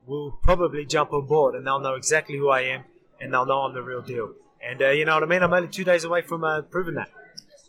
will 0.06 0.32
probably 0.42 0.84
jump 0.84 1.12
on 1.12 1.26
board 1.26 1.54
and 1.54 1.66
they'll 1.66 1.80
know 1.80 1.94
exactly 1.94 2.36
who 2.36 2.48
I 2.48 2.62
am 2.62 2.84
and 3.20 3.32
they'll 3.32 3.46
know 3.46 3.60
I'm 3.60 3.74
the 3.74 3.82
real 3.82 4.02
deal. 4.02 4.32
And 4.64 4.82
uh, 4.82 4.90
you 4.90 5.04
know 5.04 5.14
what 5.14 5.22
I 5.22 5.26
mean? 5.26 5.42
I'm 5.42 5.52
only 5.52 5.68
two 5.68 5.84
days 5.84 6.04
away 6.04 6.22
from 6.22 6.44
uh, 6.44 6.62
proving 6.62 6.94
that. 6.94 7.10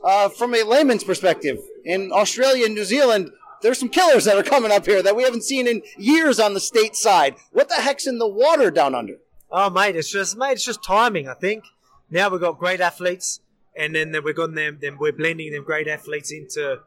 Uh, 0.04 0.30
from 0.30 0.54
a 0.54 0.64
layman's 0.64 1.04
perspective, 1.04 1.60
in 1.86 2.12
Australia 2.12 2.66
and 2.66 2.76
New 2.76 2.84
Zealand, 2.84 3.32
there's 3.62 3.80
some 3.80 3.90
killers 3.90 4.26
that 4.26 4.36
are 4.36 4.44
coming 4.44 4.72
up 4.72 4.86
here 4.86 5.02
that 5.02 5.16
we 5.16 5.24
haven't 5.24 5.44
seen 5.44 5.68
in 5.68 5.82
years 5.98 6.40
on 6.40 6.54
the 6.54 6.60
state 6.60 6.96
side. 6.96 7.36
What 7.52 7.70
the 7.70 7.76
heck's 7.76 8.06
in 8.06 8.20
the 8.20 8.28
water 8.28 8.70
down 8.70 8.96
under? 8.96 9.20
Oh, 9.56 9.70
mate, 9.70 9.96
it's 9.96 10.10
just 10.10 10.36
mate, 10.36 10.54
it's 10.54 10.66
just 10.66 10.84
timing. 10.84 11.30
I 11.30 11.36
think 11.36 11.66
now 12.10 12.28
we've 12.28 12.42
got 12.42 12.58
great 12.58 12.82
athletes, 12.82 13.40
and 13.78 13.94
then 13.94 14.12
we've 14.24 14.36
got 14.36 14.56
them. 14.56 14.80
Then 14.82 14.98
we're 15.00 15.12
blending 15.12 15.52
them 15.52 15.64
great 15.64 15.88
athletes 15.88 16.32
into. 16.32 16.80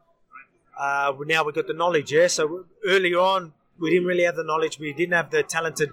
Uh, 0.76 1.12
now 1.26 1.44
we've 1.44 1.54
got 1.54 1.68
the 1.68 1.74
knowledge. 1.74 2.12
Yeah, 2.12 2.26
so 2.26 2.64
earlier 2.84 3.20
on 3.20 3.52
we 3.78 3.90
didn't 3.90 4.08
really 4.08 4.24
have 4.24 4.34
the 4.34 4.42
knowledge. 4.42 4.80
We 4.80 4.92
didn't 4.92 5.12
have 5.12 5.30
the 5.30 5.44
talented 5.44 5.90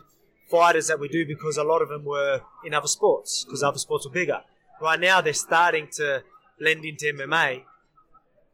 fighters 0.50 0.88
that 0.88 1.00
we 1.00 1.10
do 1.10 1.28
because 1.28 1.58
a 1.58 1.64
lot 1.64 1.84
of 1.84 1.90
them 1.90 2.06
were 2.06 2.42
in 2.66 2.74
other 2.74 2.88
sports 2.88 3.44
because 3.44 3.62
other 3.62 3.78
sports 3.78 4.08
were 4.08 4.12
bigger. 4.12 4.42
Right 4.82 5.00
now 5.00 5.22
they're 5.22 5.34
starting 5.34 5.90
to 5.98 6.24
blend 6.60 6.86
into 6.86 7.06
MMA, 7.06 7.66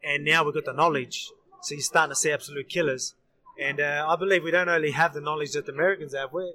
and 0.03 0.25
now 0.25 0.43
we've 0.43 0.53
got 0.53 0.65
the 0.65 0.73
knowledge. 0.73 1.31
So 1.61 1.73
you're 1.73 1.81
starting 1.81 2.11
to 2.11 2.19
see 2.19 2.31
absolute 2.33 2.67
killers. 2.67 3.15
And 3.57 3.79
uh, 3.79 4.05
I 4.09 4.17
believe 4.17 4.43
we 4.43 4.51
don't 4.51 4.67
only 4.67 4.91
have 4.91 5.13
the 5.13 5.21
knowledge 5.21 5.53
that 5.53 5.65
the 5.65 5.71
Americans 5.71 6.13
have. 6.13 6.33
We're 6.33 6.51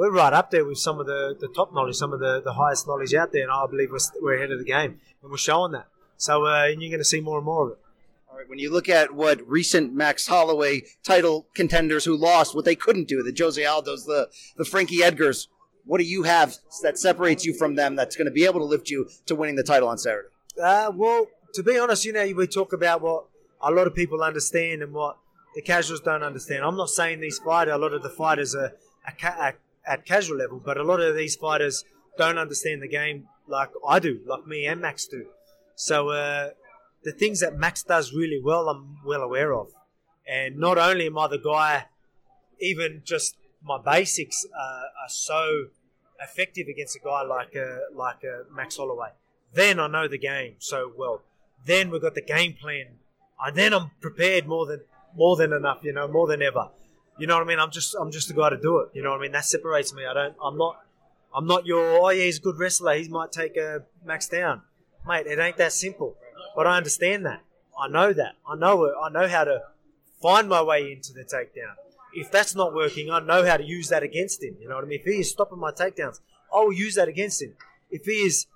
we're 0.00 0.10
right 0.10 0.32
up 0.32 0.50
there 0.50 0.64
with 0.64 0.78
some 0.78 0.98
of 0.98 1.04
the, 1.04 1.36
the 1.38 1.48
top 1.48 1.74
knowledge, 1.74 1.94
some 1.94 2.14
of 2.14 2.20
the, 2.20 2.40
the 2.42 2.54
highest 2.54 2.86
knowledge 2.86 3.12
out 3.12 3.32
there, 3.32 3.42
and 3.42 3.52
I 3.52 3.66
believe 3.66 3.90
we're, 3.90 3.98
we're 4.22 4.36
ahead 4.36 4.50
of 4.50 4.58
the 4.58 4.64
game, 4.64 4.98
and 5.20 5.30
we're 5.30 5.36
showing 5.36 5.72
that. 5.72 5.88
So 6.16 6.46
uh, 6.46 6.68
and 6.68 6.80
you're 6.80 6.88
going 6.88 7.00
to 7.00 7.04
see 7.04 7.20
more 7.20 7.36
and 7.36 7.44
more 7.44 7.66
of 7.66 7.72
it. 7.72 7.78
All 8.30 8.38
right, 8.38 8.48
when 8.48 8.58
you 8.58 8.72
look 8.72 8.88
at 8.88 9.12
what 9.14 9.46
recent 9.46 9.92
Max 9.92 10.26
Holloway 10.26 10.84
title 11.02 11.48
contenders 11.54 12.06
who 12.06 12.16
lost, 12.16 12.54
what 12.54 12.64
they 12.64 12.74
couldn't 12.74 13.08
do, 13.08 13.22
the 13.22 13.34
Jose 13.38 13.62
Aldos, 13.62 14.06
the, 14.06 14.30
the 14.56 14.64
Frankie 14.64 15.00
Edgars, 15.00 15.48
what 15.84 15.98
do 15.98 16.04
you 16.04 16.22
have 16.22 16.56
that 16.82 16.98
separates 16.98 17.44
you 17.44 17.52
from 17.52 17.74
them 17.74 17.94
that's 17.94 18.16
going 18.16 18.24
to 18.24 18.32
be 18.32 18.46
able 18.46 18.60
to 18.60 18.66
lift 18.66 18.88
you 18.88 19.06
to 19.26 19.34
winning 19.34 19.56
the 19.56 19.62
title 19.62 19.88
on 19.90 19.98
Saturday? 19.98 20.28
Uh, 20.58 20.90
well, 20.94 21.26
to 21.52 21.62
be 21.62 21.78
honest, 21.78 22.06
you 22.06 22.14
know, 22.14 22.32
we 22.34 22.46
talk 22.46 22.72
about 22.72 23.02
what 23.02 23.26
a 23.60 23.70
lot 23.70 23.86
of 23.86 23.94
people 23.94 24.22
understand 24.22 24.82
and 24.82 24.94
what 24.94 25.18
the 25.54 25.60
casuals 25.60 26.00
don't 26.00 26.22
understand. 26.22 26.64
I'm 26.64 26.78
not 26.78 26.88
saying 26.88 27.20
these 27.20 27.38
fighters, 27.38 27.74
a 27.74 27.78
lot 27.78 27.92
of 27.92 28.02
the 28.02 28.08
fighters 28.08 28.54
are, 28.54 28.72
are, 29.06 29.28
are 29.28 29.54
at 29.86 30.06
casual 30.06 30.38
level, 30.38 30.60
but 30.64 30.76
a 30.76 30.82
lot 30.82 31.00
of 31.00 31.16
these 31.16 31.36
fighters 31.36 31.84
don't 32.18 32.38
understand 32.38 32.82
the 32.82 32.88
game 32.88 33.28
like 33.46 33.70
I 33.86 33.98
do, 33.98 34.20
like 34.26 34.46
me 34.46 34.66
and 34.66 34.80
Max 34.80 35.06
do. 35.06 35.26
So 35.74 36.10
uh, 36.10 36.50
the 37.02 37.12
things 37.12 37.40
that 37.40 37.56
Max 37.56 37.82
does 37.82 38.12
really 38.12 38.40
well, 38.42 38.68
I'm 38.68 38.98
well 39.04 39.22
aware 39.22 39.52
of. 39.54 39.68
And 40.28 40.58
not 40.58 40.78
only 40.78 41.06
am 41.06 41.18
I 41.18 41.28
the 41.28 41.38
guy, 41.38 41.86
even 42.60 43.02
just 43.04 43.36
my 43.62 43.78
basics 43.82 44.46
uh, 44.54 44.82
are 45.02 45.08
so 45.08 45.66
effective 46.20 46.66
against 46.68 46.96
a 46.96 47.00
guy 47.00 47.22
like 47.22 47.56
uh, 47.56 47.78
like 47.94 48.22
uh, 48.24 48.44
Max 48.54 48.76
Holloway. 48.76 49.10
Then 49.52 49.80
I 49.80 49.88
know 49.88 50.06
the 50.06 50.18
game 50.18 50.56
so 50.58 50.92
well. 50.96 51.22
Then 51.66 51.90
we've 51.90 52.02
got 52.02 52.14
the 52.14 52.22
game 52.22 52.54
plan. 52.54 52.98
And 53.42 53.56
then 53.56 53.72
I'm 53.72 53.90
prepared 54.00 54.46
more 54.46 54.66
than 54.66 54.82
more 55.16 55.36
than 55.36 55.52
enough, 55.52 55.78
you 55.82 55.92
know, 55.92 56.06
more 56.06 56.26
than 56.28 56.42
ever. 56.42 56.68
You 57.20 57.26
know 57.26 57.34
what 57.34 57.44
I 57.44 57.46
mean? 57.46 57.58
I'm 57.58 57.70
just 57.70 57.94
I'm 57.94 58.10
just 58.10 58.28
the 58.28 58.34
guy 58.34 58.48
to 58.48 58.56
do 58.56 58.78
it. 58.78 58.88
You 58.94 59.02
know 59.02 59.10
what 59.10 59.18
I 59.18 59.22
mean? 59.22 59.32
That 59.32 59.44
separates 59.44 59.92
me. 59.92 60.06
I 60.06 60.14
don't. 60.14 60.34
I'm 60.42 60.56
not. 60.56 60.80
I'm 61.34 61.46
not 61.46 61.66
your. 61.66 62.00
Oh 62.00 62.08
yeah, 62.08 62.24
he's 62.24 62.38
a 62.38 62.40
good 62.40 62.58
wrestler. 62.58 62.94
He 62.94 63.08
might 63.08 63.30
take 63.30 63.58
a 63.58 63.82
max 64.06 64.26
down, 64.26 64.62
mate. 65.06 65.26
It 65.26 65.38
ain't 65.38 65.58
that 65.58 65.74
simple. 65.74 66.16
But 66.56 66.66
I 66.66 66.78
understand 66.78 67.26
that. 67.26 67.42
I 67.78 67.88
know 67.88 68.14
that. 68.14 68.36
I 68.48 68.56
know 68.56 68.84
it. 68.84 68.94
I 69.00 69.10
know 69.10 69.28
how 69.28 69.44
to 69.44 69.60
find 70.22 70.48
my 70.48 70.62
way 70.62 70.92
into 70.92 71.12
the 71.12 71.24
takedown. 71.24 71.74
If 72.14 72.32
that's 72.32 72.54
not 72.54 72.74
working, 72.74 73.10
I 73.10 73.20
know 73.20 73.44
how 73.44 73.58
to 73.58 73.64
use 73.64 73.90
that 73.90 74.02
against 74.02 74.42
him. 74.42 74.56
You 74.58 74.70
know 74.70 74.76
what 74.76 74.84
I 74.84 74.86
mean? 74.88 75.00
If 75.00 75.04
he 75.04 75.20
is 75.20 75.30
stopping 75.30 75.58
my 75.58 75.72
takedowns, 75.72 76.20
I'll 76.52 76.72
use 76.72 76.94
that 76.94 77.08
against 77.08 77.42
him. 77.42 77.54
If 77.90 78.06
he 78.06 78.12
is 78.12 78.46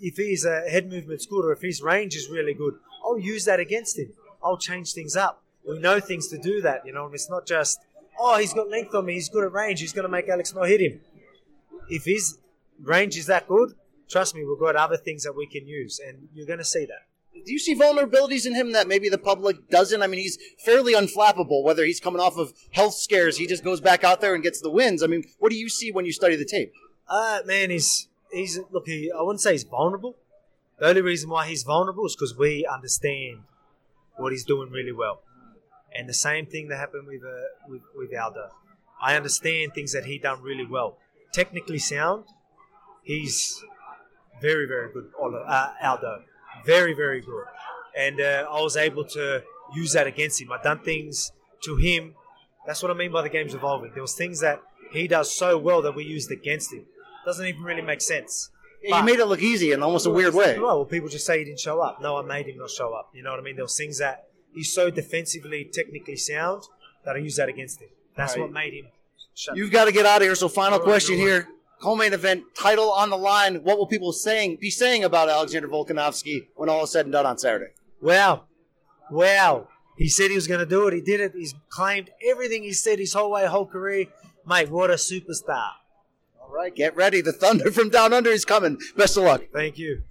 if 0.00 0.16
his 0.16 0.46
uh, 0.46 0.62
head 0.70 0.88
movement's 0.88 1.26
good 1.26 1.44
or 1.44 1.52
if 1.52 1.60
his 1.60 1.82
range 1.82 2.16
is 2.16 2.30
really 2.30 2.54
good, 2.54 2.74
I'll 3.04 3.18
use 3.18 3.44
that 3.44 3.60
against 3.60 3.98
him. 3.98 4.14
I'll 4.42 4.56
change 4.56 4.94
things 4.94 5.16
up. 5.16 5.42
We 5.68 5.78
know 5.78 6.00
things 6.00 6.28
to 6.28 6.38
do 6.38 6.62
that. 6.62 6.86
You 6.86 6.92
know, 6.92 7.10
it's 7.12 7.28
not 7.28 7.46
just 7.46 7.78
oh, 8.20 8.38
he's 8.38 8.52
got 8.52 8.68
length 8.68 8.94
on 8.94 9.06
me, 9.06 9.14
he's 9.14 9.28
good 9.28 9.44
at 9.44 9.52
range, 9.52 9.80
he's 9.80 9.92
going 9.92 10.04
to 10.04 10.10
make 10.10 10.28
Alex 10.28 10.54
not 10.54 10.68
hit 10.68 10.80
him. 10.80 11.00
If 11.88 12.04
his 12.04 12.38
range 12.82 13.16
is 13.16 13.26
that 13.26 13.48
good, 13.48 13.74
trust 14.08 14.34
me, 14.34 14.44
we've 14.44 14.60
got 14.60 14.76
other 14.76 14.96
things 14.96 15.24
that 15.24 15.34
we 15.34 15.46
can 15.46 15.66
use, 15.66 16.00
and 16.06 16.28
you're 16.34 16.46
going 16.46 16.58
to 16.58 16.64
see 16.64 16.84
that. 16.84 17.06
Do 17.32 17.52
you 17.52 17.58
see 17.58 17.74
vulnerabilities 17.74 18.44
in 18.44 18.54
him 18.54 18.72
that 18.72 18.86
maybe 18.86 19.08
the 19.08 19.18
public 19.18 19.70
doesn't? 19.70 20.02
I 20.02 20.06
mean, 20.06 20.20
he's 20.20 20.36
fairly 20.58 20.94
unflappable. 20.94 21.64
Whether 21.64 21.84
he's 21.84 22.00
coming 22.00 22.20
off 22.20 22.36
of 22.36 22.52
health 22.72 22.94
scares, 22.94 23.38
he 23.38 23.46
just 23.46 23.64
goes 23.64 23.80
back 23.80 24.04
out 24.04 24.20
there 24.20 24.34
and 24.34 24.42
gets 24.42 24.60
the 24.60 24.70
wins. 24.70 25.02
I 25.02 25.06
mean, 25.06 25.24
what 25.38 25.50
do 25.50 25.56
you 25.56 25.68
see 25.68 25.90
when 25.90 26.04
you 26.04 26.12
study 26.12 26.36
the 26.36 26.44
tape? 26.44 26.72
Uh, 27.08 27.40
man, 27.46 27.70
he's 27.70 28.08
he's 28.32 28.58
look. 28.70 28.86
He, 28.86 29.10
I 29.16 29.22
wouldn't 29.22 29.40
say 29.40 29.52
he's 29.52 29.62
vulnerable. 29.62 30.16
The 30.78 30.88
only 30.88 31.02
reason 31.02 31.30
why 31.30 31.46
he's 31.46 31.62
vulnerable 31.62 32.04
is 32.06 32.16
because 32.16 32.36
we 32.36 32.66
understand 32.66 33.40
what 34.16 34.32
he's 34.32 34.44
doing 34.44 34.70
really 34.70 34.92
well. 34.92 35.22
And 35.96 36.08
the 36.08 36.14
same 36.14 36.46
thing 36.46 36.68
that 36.68 36.78
happened 36.78 37.06
with, 37.06 37.22
uh, 37.22 37.68
with, 37.68 37.82
with 37.96 38.10
Aldo. 38.16 38.48
I 39.02 39.16
understand 39.16 39.72
things 39.74 39.92
that 39.92 40.04
he 40.04 40.18
done 40.18 40.42
really 40.42 40.66
well. 40.66 40.98
Technically 41.32 41.78
sound, 41.78 42.24
he's 43.02 43.62
very, 44.40 44.66
very 44.66 44.92
good, 44.92 45.10
uh, 45.20 45.72
Aldo. 45.82 46.22
Very, 46.64 46.94
very 46.94 47.20
good. 47.20 47.44
And 47.96 48.20
uh, 48.20 48.46
I 48.50 48.60
was 48.60 48.76
able 48.76 49.04
to 49.04 49.42
use 49.74 49.92
that 49.92 50.06
against 50.06 50.40
him. 50.40 50.52
i 50.52 50.62
done 50.62 50.80
things 50.80 51.32
to 51.64 51.76
him. 51.76 52.14
That's 52.66 52.82
what 52.82 52.90
I 52.90 52.94
mean 52.94 53.12
by 53.12 53.22
the 53.22 53.28
game's 53.28 53.54
evolving. 53.54 53.92
There 53.94 54.02
was 54.02 54.14
things 54.14 54.40
that 54.40 54.60
he 54.92 55.08
does 55.08 55.34
so 55.34 55.58
well 55.58 55.82
that 55.82 55.94
we 55.94 56.04
used 56.04 56.30
against 56.30 56.72
him. 56.72 56.84
Doesn't 57.24 57.46
even 57.46 57.62
really 57.62 57.82
make 57.82 58.00
sense. 58.00 58.50
Yeah, 58.82 58.98
you 58.98 59.04
made 59.04 59.18
it 59.18 59.26
look 59.26 59.42
easy 59.42 59.72
in 59.72 59.82
almost 59.82 60.06
a 60.06 60.10
weird 60.10 60.34
way. 60.34 60.58
Well, 60.58 60.84
people 60.84 61.08
just 61.08 61.26
say 61.26 61.38
he 61.38 61.44
didn't 61.44 61.60
show 61.60 61.80
up. 61.80 62.00
No, 62.00 62.16
I 62.16 62.22
made 62.22 62.46
him 62.46 62.58
not 62.58 62.70
show 62.70 62.94
up. 62.94 63.10
You 63.12 63.22
know 63.22 63.30
what 63.30 63.40
I 63.40 63.42
mean? 63.42 63.56
There 63.56 63.64
was 63.64 63.76
things 63.76 63.98
that 63.98 64.29
he's 64.54 64.72
so 64.72 64.90
defensively, 64.90 65.68
technically 65.72 66.16
sound 66.16 66.64
that 67.04 67.16
I 67.16 67.18
use 67.18 67.36
that 67.36 67.48
against 67.48 67.80
him. 67.80 67.88
That's 68.16 68.36
right. 68.36 68.42
what 68.42 68.52
made 68.52 68.74
him. 68.74 68.86
You've 69.54 69.70
got 69.70 69.86
to 69.86 69.92
get 69.92 70.06
out 70.06 70.18
of 70.18 70.22
here. 70.22 70.34
So, 70.34 70.48
final 70.48 70.78
question 70.78 71.16
here: 71.16 71.48
co-main 71.80 72.12
event 72.12 72.44
title 72.54 72.90
on 72.92 73.10
the 73.10 73.16
line. 73.16 73.62
What 73.64 73.78
will 73.78 73.86
people 73.86 74.12
saying 74.12 74.58
be 74.60 74.70
saying 74.70 75.04
about 75.04 75.28
Alexander 75.28 75.68
Volkanovski 75.68 76.48
when 76.54 76.68
all 76.68 76.84
is 76.84 76.90
said 76.90 77.06
and 77.06 77.12
done 77.12 77.26
on 77.26 77.38
Saturday? 77.38 77.72
Wow, 78.00 78.44
wow! 79.10 79.68
He 79.96 80.08
said 80.08 80.30
he 80.30 80.34
was 80.34 80.46
going 80.46 80.60
to 80.60 80.66
do 80.66 80.86
it. 80.88 80.94
He 80.94 81.00
did 81.00 81.20
it. 81.20 81.32
He's 81.34 81.54
claimed 81.70 82.10
everything 82.28 82.62
he 82.62 82.72
said 82.72 82.98
his 82.98 83.14
whole 83.14 83.30
way, 83.30 83.46
whole 83.46 83.66
career. 83.66 84.06
Mate, 84.46 84.70
what 84.70 84.90
a 84.90 84.94
superstar! 84.94 85.70
All 86.40 86.50
right, 86.52 86.74
get 86.74 86.96
ready. 86.96 87.20
The 87.20 87.32
thunder 87.32 87.70
from 87.70 87.90
down 87.90 88.12
under 88.12 88.30
is 88.30 88.44
coming. 88.44 88.78
Best 88.96 89.16
of 89.16 89.24
luck. 89.24 89.42
Thank 89.52 89.78
you. 89.78 90.02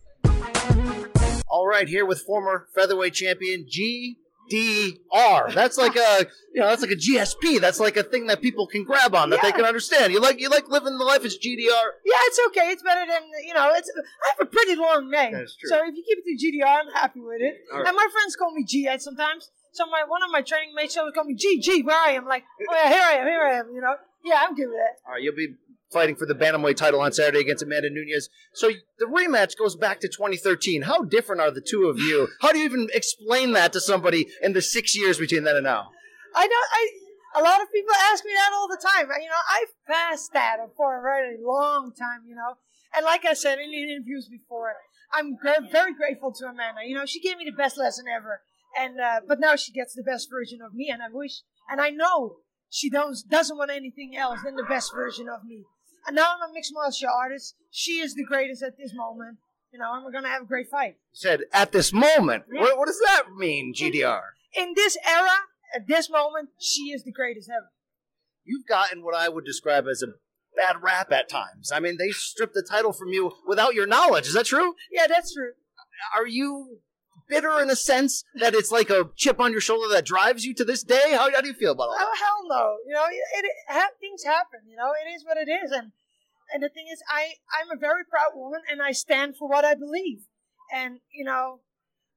All 1.47 1.67
right, 1.67 1.87
here 1.87 2.05
with 2.05 2.21
former 2.21 2.67
featherweight 2.73 3.15
champion 3.15 3.65
G 3.67 4.17
DR. 4.49 5.51
That's 5.53 5.77
like 5.77 5.95
a 5.95 6.25
you 6.53 6.61
know 6.61 6.67
that's 6.67 6.81
like 6.81 6.91
a 6.91 6.95
GSP. 6.95 7.61
That's 7.61 7.79
like 7.79 7.97
a 7.97 8.03
thing 8.03 8.27
that 8.27 8.41
people 8.41 8.67
can 8.67 8.83
grab 8.83 9.15
on 9.15 9.29
that 9.29 9.37
yeah. 9.37 9.49
they 9.49 9.51
can 9.51 9.65
understand. 9.65 10.11
You 10.11 10.19
like 10.19 10.39
you 10.39 10.49
like 10.49 10.67
living 10.67 10.97
the 10.97 11.05
life 11.05 11.23
as 11.23 11.37
GDR. 11.37 11.85
Yeah, 12.05 12.19
it's 12.27 12.39
okay. 12.47 12.71
It's 12.71 12.83
better 12.83 13.05
than 13.09 13.21
you 13.45 13.53
know. 13.53 13.71
It's 13.75 13.89
I 13.89 14.33
have 14.37 14.47
a 14.47 14.49
pretty 14.49 14.75
long 14.75 15.09
name. 15.09 15.33
That's 15.33 15.55
true. 15.55 15.69
So 15.69 15.87
if 15.87 15.95
you 15.95 16.03
keep 16.03 16.19
it 16.19 16.25
to 16.25 16.65
GDR, 16.65 16.81
I'm 16.81 16.91
happy 16.93 17.21
with 17.21 17.41
it. 17.41 17.57
Right. 17.71 17.87
And 17.87 17.95
my 17.95 18.07
friends 18.11 18.35
call 18.35 18.51
me 18.51 18.63
G 18.65 18.87
Ed 18.87 19.01
sometimes. 19.01 19.51
So 19.71 19.85
my 19.85 20.03
one 20.07 20.23
of 20.23 20.31
my 20.31 20.41
training 20.41 20.73
mates 20.75 20.97
always 20.97 21.13
call 21.13 21.25
me 21.25 21.35
G 21.35 21.59
G. 21.61 21.83
Where 21.83 21.95
I 21.95 22.11
am, 22.11 22.25
like 22.25 22.43
oh 22.69 22.73
yeah, 22.73 22.89
here 22.89 23.03
I 23.03 23.13
am, 23.13 23.27
here 23.27 23.41
I 23.41 23.53
am. 23.59 23.71
You 23.73 23.81
know. 23.81 23.95
Yeah, 24.23 24.43
I'm 24.45 24.53
good 24.55 24.67
with 24.67 24.75
it. 24.75 24.99
All 25.07 25.13
right, 25.13 25.23
you'll 25.23 25.35
be 25.35 25.55
fighting 25.91 26.15
for 26.15 26.25
the 26.25 26.35
bantamweight 26.35 26.75
title 26.75 27.01
on 27.01 27.11
Saturday 27.11 27.39
against 27.39 27.63
Amanda 27.63 27.89
Nunes. 27.89 28.29
So 28.53 28.69
the 28.99 29.05
rematch 29.05 29.57
goes 29.57 29.75
back 29.75 29.99
to 30.01 30.07
2013. 30.07 30.83
How 30.83 31.03
different 31.03 31.41
are 31.41 31.51
the 31.51 31.61
two 31.61 31.85
of 31.85 31.99
you? 31.99 32.27
How 32.41 32.51
do 32.51 32.59
you 32.59 32.65
even 32.65 32.87
explain 32.93 33.53
that 33.53 33.73
to 33.73 33.81
somebody 33.81 34.27
in 34.41 34.53
the 34.53 34.61
six 34.61 34.95
years 34.95 35.17
between 35.17 35.43
then 35.43 35.55
and 35.55 35.63
now? 35.63 35.89
I 36.35 36.47
know. 36.47 36.55
I 36.55 36.89
a 37.35 37.43
lot 37.43 37.61
of 37.61 37.71
people 37.71 37.93
ask 38.11 38.25
me 38.25 38.31
that 38.33 38.51
all 38.55 38.67
the 38.67 38.81
time. 38.81 39.07
You 39.21 39.29
know, 39.29 39.43
I've 39.61 39.73
passed 39.87 40.33
that 40.33 40.57
for 40.75 40.99
a 40.99 41.01
very 41.01 41.37
long 41.41 41.91
time. 41.97 42.21
You 42.27 42.35
know, 42.35 42.55
and 42.95 43.05
like 43.05 43.25
I 43.25 43.33
said 43.33 43.59
in 43.59 43.73
interviews 43.73 44.27
before, 44.29 44.75
I'm 45.11 45.37
very 45.71 45.93
grateful 45.93 46.33
to 46.33 46.45
Amanda. 46.45 46.81
You 46.85 46.95
know, 46.95 47.05
she 47.05 47.19
gave 47.19 47.37
me 47.37 47.45
the 47.45 47.51
best 47.55 47.77
lesson 47.77 48.05
ever, 48.13 48.41
and 48.77 48.99
uh, 48.99 49.21
but 49.27 49.39
now 49.39 49.55
she 49.55 49.71
gets 49.71 49.93
the 49.93 50.03
best 50.03 50.29
version 50.29 50.59
of 50.61 50.73
me, 50.73 50.89
and 50.91 51.01
I 51.01 51.07
wish, 51.11 51.41
and 51.69 51.81
I 51.81 51.89
know 51.89 52.37
she 52.69 52.89
doesn't 52.89 53.57
want 53.57 53.71
anything 53.71 54.15
else 54.15 54.41
than 54.43 54.55
the 54.55 54.65
best 54.69 54.93
version 54.93 55.27
of 55.27 55.43
me. 55.43 55.65
And 56.07 56.15
now 56.15 56.33
I'm 56.35 56.49
a 56.49 56.53
mixed 56.53 56.73
martial 56.73 57.09
artist. 57.09 57.55
She 57.71 57.99
is 57.99 58.15
the 58.15 58.23
greatest 58.23 58.63
at 58.63 58.77
this 58.77 58.93
moment. 58.93 59.37
You 59.71 59.79
know, 59.79 59.93
and 59.93 60.03
we're 60.03 60.11
gonna 60.11 60.29
have 60.29 60.43
a 60.43 60.45
great 60.45 60.67
fight. 60.69 60.95
You 61.11 61.13
said 61.13 61.41
at 61.53 61.71
this 61.71 61.93
moment. 61.93 62.45
Yeah. 62.51 62.61
What, 62.61 62.77
what, 62.77 62.87
does 62.87 62.99
that 63.05 63.23
mean, 63.37 63.73
GDR? 63.73 64.21
In, 64.55 64.69
in 64.69 64.73
this 64.75 64.97
era, 65.07 65.29
at 65.75 65.87
this 65.87 66.09
moment, 66.09 66.49
she 66.59 66.91
is 66.91 67.03
the 67.03 67.11
greatest 67.11 67.49
ever. 67.49 67.71
You've 68.43 68.65
gotten 68.65 69.03
what 69.03 69.15
I 69.15 69.29
would 69.29 69.45
describe 69.45 69.85
as 69.87 70.01
a 70.01 70.07
bad 70.55 70.81
rap 70.81 71.11
at 71.11 71.29
times. 71.29 71.71
I 71.71 71.79
mean, 71.79 71.97
they 71.97 72.09
stripped 72.09 72.55
the 72.55 72.63
title 72.63 72.93
from 72.93 73.09
you 73.09 73.33
without 73.47 73.75
your 73.75 73.85
knowledge. 73.85 74.25
Is 74.25 74.33
that 74.33 74.47
true? 74.47 74.73
Yeah, 74.91 75.05
that's 75.07 75.33
true. 75.33 75.51
Are 76.15 76.27
you 76.27 76.79
bitter 77.29 77.61
in 77.61 77.69
a 77.69 77.75
sense 77.75 78.23
that 78.35 78.53
it's 78.53 78.71
like 78.71 78.89
a 78.89 79.09
chip 79.15 79.39
on 79.39 79.51
your 79.51 79.61
shoulder 79.61 79.87
that 79.93 80.05
drives 80.05 80.43
you 80.43 80.53
to 80.55 80.65
this 80.65 80.83
day? 80.83 81.11
How, 81.11 81.31
how 81.31 81.41
do 81.41 81.47
you 81.47 81.53
feel 81.53 81.73
about 81.73 81.89
all 81.89 81.97
that? 81.97 82.07
Oh 82.07 82.15
hell 82.17 82.47
no! 82.47 82.77
You 82.85 82.93
know, 82.93 83.05
it, 83.09 83.45
it 83.45 83.51
ha- 83.69 83.95
things 83.99 84.23
happen. 84.23 84.61
You 84.67 84.75
know, 84.75 84.91
it 84.91 85.09
is 85.09 85.23
what 85.23 85.37
it 85.37 85.49
is, 85.49 85.71
and 85.71 85.91
and 86.53 86.63
the 86.63 86.69
thing 86.69 86.87
is, 86.91 87.01
I 87.09 87.33
I'm 87.53 87.71
a 87.71 87.79
very 87.79 88.03
proud 88.03 88.31
woman, 88.35 88.61
and 88.69 88.81
I 88.81 88.91
stand 88.91 89.37
for 89.37 89.47
what 89.47 89.63
I 89.63 89.75
believe. 89.75 90.25
And 90.73 90.99
you 91.13 91.23
know, 91.23 91.61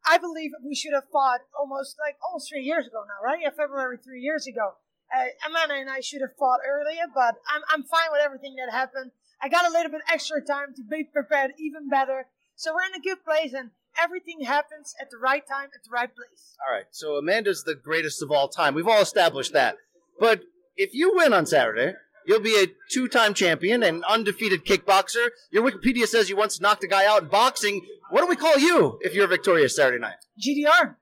I 0.06 0.18
believe 0.18 0.50
we 0.64 0.74
should 0.74 0.94
have 0.94 1.08
fought 1.12 1.40
almost 1.58 1.96
like 2.04 2.16
almost 2.26 2.48
three 2.48 2.64
years 2.64 2.86
ago 2.86 3.04
now, 3.06 3.24
right? 3.24 3.40
Yeah, 3.40 3.50
February 3.50 3.98
three 4.02 4.20
years 4.20 4.46
ago. 4.46 4.74
Uh, 5.14 5.28
Amanda 5.46 5.74
and 5.74 5.90
I 5.90 6.00
should 6.00 6.22
have 6.22 6.36
fought 6.38 6.60
earlier, 6.66 7.04
but 7.14 7.36
I'm 7.52 7.62
I'm 7.70 7.84
fine 7.84 8.08
with 8.10 8.22
everything 8.24 8.56
that 8.56 8.72
happened. 8.72 9.12
I 9.40 9.48
got 9.48 9.68
a 9.68 9.72
little 9.72 9.90
bit 9.90 10.02
extra 10.10 10.40
time 10.42 10.74
to 10.76 10.82
be 10.82 11.04
prepared 11.04 11.52
even 11.58 11.88
better. 11.88 12.26
So 12.54 12.72
we're 12.72 12.86
in 12.86 12.94
a 12.94 13.02
good 13.02 13.24
place, 13.24 13.52
and 13.52 13.70
everything 14.00 14.44
happens 14.44 14.94
at 15.00 15.10
the 15.10 15.16
right 15.16 15.42
time, 15.46 15.70
at 15.74 15.84
the 15.84 15.90
right 15.90 16.14
place. 16.14 16.56
All 16.66 16.74
right, 16.74 16.86
so 16.90 17.16
Amanda's 17.16 17.64
the 17.64 17.74
greatest 17.74 18.22
of 18.22 18.30
all 18.30 18.48
time. 18.48 18.74
We've 18.74 18.88
all 18.88 19.02
established 19.02 19.52
that. 19.52 19.76
But 20.18 20.42
if 20.76 20.94
you 20.94 21.14
win 21.14 21.32
on 21.32 21.46
Saturday, 21.46 21.94
you'll 22.26 22.40
be 22.40 22.56
a 22.62 22.68
two 22.90 23.08
time 23.08 23.34
champion 23.34 23.82
and 23.82 24.04
undefeated 24.04 24.64
kickboxer. 24.64 25.28
Your 25.50 25.68
Wikipedia 25.68 26.06
says 26.06 26.30
you 26.30 26.36
once 26.36 26.60
knocked 26.60 26.84
a 26.84 26.88
guy 26.88 27.06
out 27.06 27.22
in 27.22 27.28
boxing. 27.28 27.84
What 28.10 28.20
do 28.20 28.26
we 28.26 28.36
call 28.36 28.58
you 28.58 28.98
if 29.02 29.14
you're 29.14 29.26
victorious 29.26 29.76
Saturday 29.76 29.98
night? 29.98 30.16
GDR. 30.38 30.96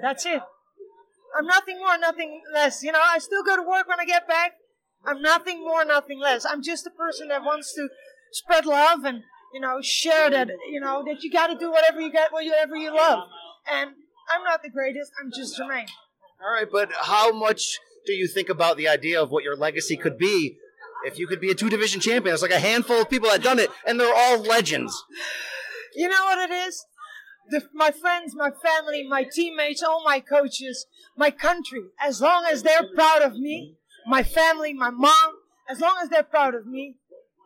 That's 0.00 0.26
it. 0.26 0.42
I'm 1.36 1.46
nothing 1.46 1.78
more, 1.78 1.96
nothing 1.98 2.42
less. 2.52 2.82
You 2.82 2.92
know, 2.92 3.00
I 3.02 3.18
still 3.18 3.42
go 3.42 3.56
to 3.56 3.62
work 3.62 3.88
when 3.88 4.00
I 4.00 4.04
get 4.04 4.28
back. 4.28 4.52
I'm 5.04 5.22
nothing 5.22 5.60
more, 5.60 5.84
nothing 5.84 6.20
less. 6.20 6.44
I'm 6.44 6.62
just 6.62 6.86
a 6.86 6.90
person 6.90 7.28
that 7.28 7.42
wants 7.42 7.74
to 7.74 7.88
spread 8.32 8.66
love 8.66 9.04
and, 9.04 9.22
you 9.52 9.60
know, 9.60 9.80
share 9.82 10.30
that, 10.30 10.48
you 10.70 10.80
know, 10.80 11.04
that 11.06 11.22
you 11.22 11.30
got 11.30 11.48
to 11.48 11.56
do 11.58 11.70
whatever 11.70 12.00
you 12.00 12.12
got, 12.12 12.32
whatever 12.32 12.76
you 12.76 12.94
love. 12.94 13.28
And 13.70 13.90
I'm 14.34 14.44
not 14.44 14.62
the 14.62 14.70
greatest. 14.70 15.12
I'm 15.22 15.30
just 15.30 15.56
Germaine. 15.56 15.86
All 16.42 16.52
right, 16.52 16.66
but 16.70 16.90
how 17.00 17.32
much 17.32 17.78
do 18.06 18.12
you 18.12 18.26
think 18.26 18.48
about 18.48 18.76
the 18.76 18.88
idea 18.88 19.22
of 19.22 19.30
what 19.30 19.44
your 19.44 19.56
legacy 19.56 19.96
could 19.96 20.18
be 20.18 20.56
if 21.06 21.18
you 21.18 21.26
could 21.26 21.40
be 21.40 21.50
a 21.50 21.54
two 21.54 21.70
division 21.70 22.00
champion? 22.00 22.24
There's 22.24 22.42
like 22.42 22.50
a 22.50 22.58
handful 22.58 23.00
of 23.00 23.10
people 23.10 23.28
that 23.30 23.42
done 23.42 23.58
it, 23.58 23.70
and 23.86 24.00
they're 24.00 24.14
all 24.14 24.38
legends. 24.38 25.04
You 25.94 26.08
know 26.08 26.24
what 26.24 26.50
it 26.50 26.52
is? 26.52 26.84
The, 27.50 27.62
my 27.74 27.90
friends, 27.90 28.34
my 28.34 28.50
family, 28.50 29.06
my 29.06 29.24
teammates, 29.30 29.82
all 29.82 30.02
my 30.04 30.20
coaches, 30.20 30.86
my 31.16 31.30
country, 31.30 31.80
as 32.00 32.20
long 32.20 32.46
as 32.50 32.62
they're 32.62 32.88
proud 32.94 33.22
of 33.22 33.34
me, 33.34 33.76
my 34.06 34.22
family, 34.22 34.72
my 34.72 34.90
mom, 34.90 35.34
as 35.68 35.80
long 35.80 35.96
as 36.02 36.08
they're 36.08 36.22
proud 36.22 36.54
of 36.54 36.66
me, 36.66 36.96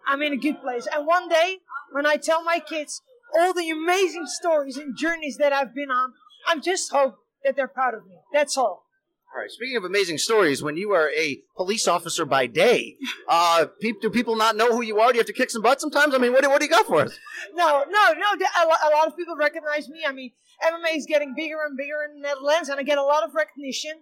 I'm 0.07 0.23
in 0.23 0.33
a 0.33 0.37
good 0.37 0.61
place. 0.61 0.87
And 0.95 1.07
one 1.07 1.29
day, 1.29 1.59
when 1.93 2.07
I 2.07 2.17
tell 2.17 2.43
my 2.43 2.59
kids 2.61 3.03
all 3.39 3.53
the 3.53 3.71
amazing 3.71 4.27
stories 4.27 4.77
and 4.77 4.97
journeys 4.97 5.37
that 5.39 5.53
I've 5.53 5.75
been 5.75 5.91
on, 5.91 6.13
I'm 6.47 6.63
just 6.63 6.93
hope 6.93 7.17
that 7.45 7.57
they're 7.57 7.69
proud 7.69 7.95
of 7.95 8.07
me. 8.07 8.17
That's 8.33 8.57
all. 8.57 8.85
All 9.35 9.41
right. 9.43 9.51
Speaking 9.51 9.77
of 9.77 9.85
amazing 9.85 10.19
stories, 10.19 10.63
when 10.63 10.77
you 10.77 10.93
are 10.93 11.11
a 11.11 11.41
police 11.57 11.87
officer 11.87 12.25
by 12.25 12.47
day, 12.47 12.97
uh, 13.29 13.67
peop 13.81 14.01
do 14.01 14.09
people 14.09 14.37
not 14.37 14.57
know 14.57 14.73
who 14.73 14.83
you 14.83 14.99
are? 15.01 15.09
Do 15.13 15.17
you 15.17 15.21
have 15.21 15.27
to 15.27 15.33
kick 15.35 15.51
some 15.51 15.61
butt 15.63 15.81
sometimes? 15.81 16.15
I 16.15 16.19
mean, 16.19 16.33
what, 16.33 16.43
do- 16.43 16.49
what 16.49 16.61
do 16.61 16.65
you 16.65 16.71
got 16.71 16.87
for 16.87 17.01
us? 17.03 17.19
No, 17.55 17.85
no, 17.89 18.13
no. 18.15 18.47
A 18.65 18.91
lot 18.97 19.09
of 19.09 19.17
people 19.17 19.37
recognize 19.37 19.89
me. 19.89 20.01
I 20.07 20.13
mean, 20.13 20.31
MMA 20.65 20.97
is 20.97 21.07
getting 21.07 21.35
bigger 21.37 21.57
and 21.67 21.77
bigger 21.77 21.97
in 22.09 22.21
the 22.23 22.29
Netherlands, 22.29 22.69
and 22.71 22.81
I 22.81 22.83
get 22.83 22.97
a 22.99 23.03
lot 23.03 23.25
of 23.25 23.35
recognition. 23.35 23.93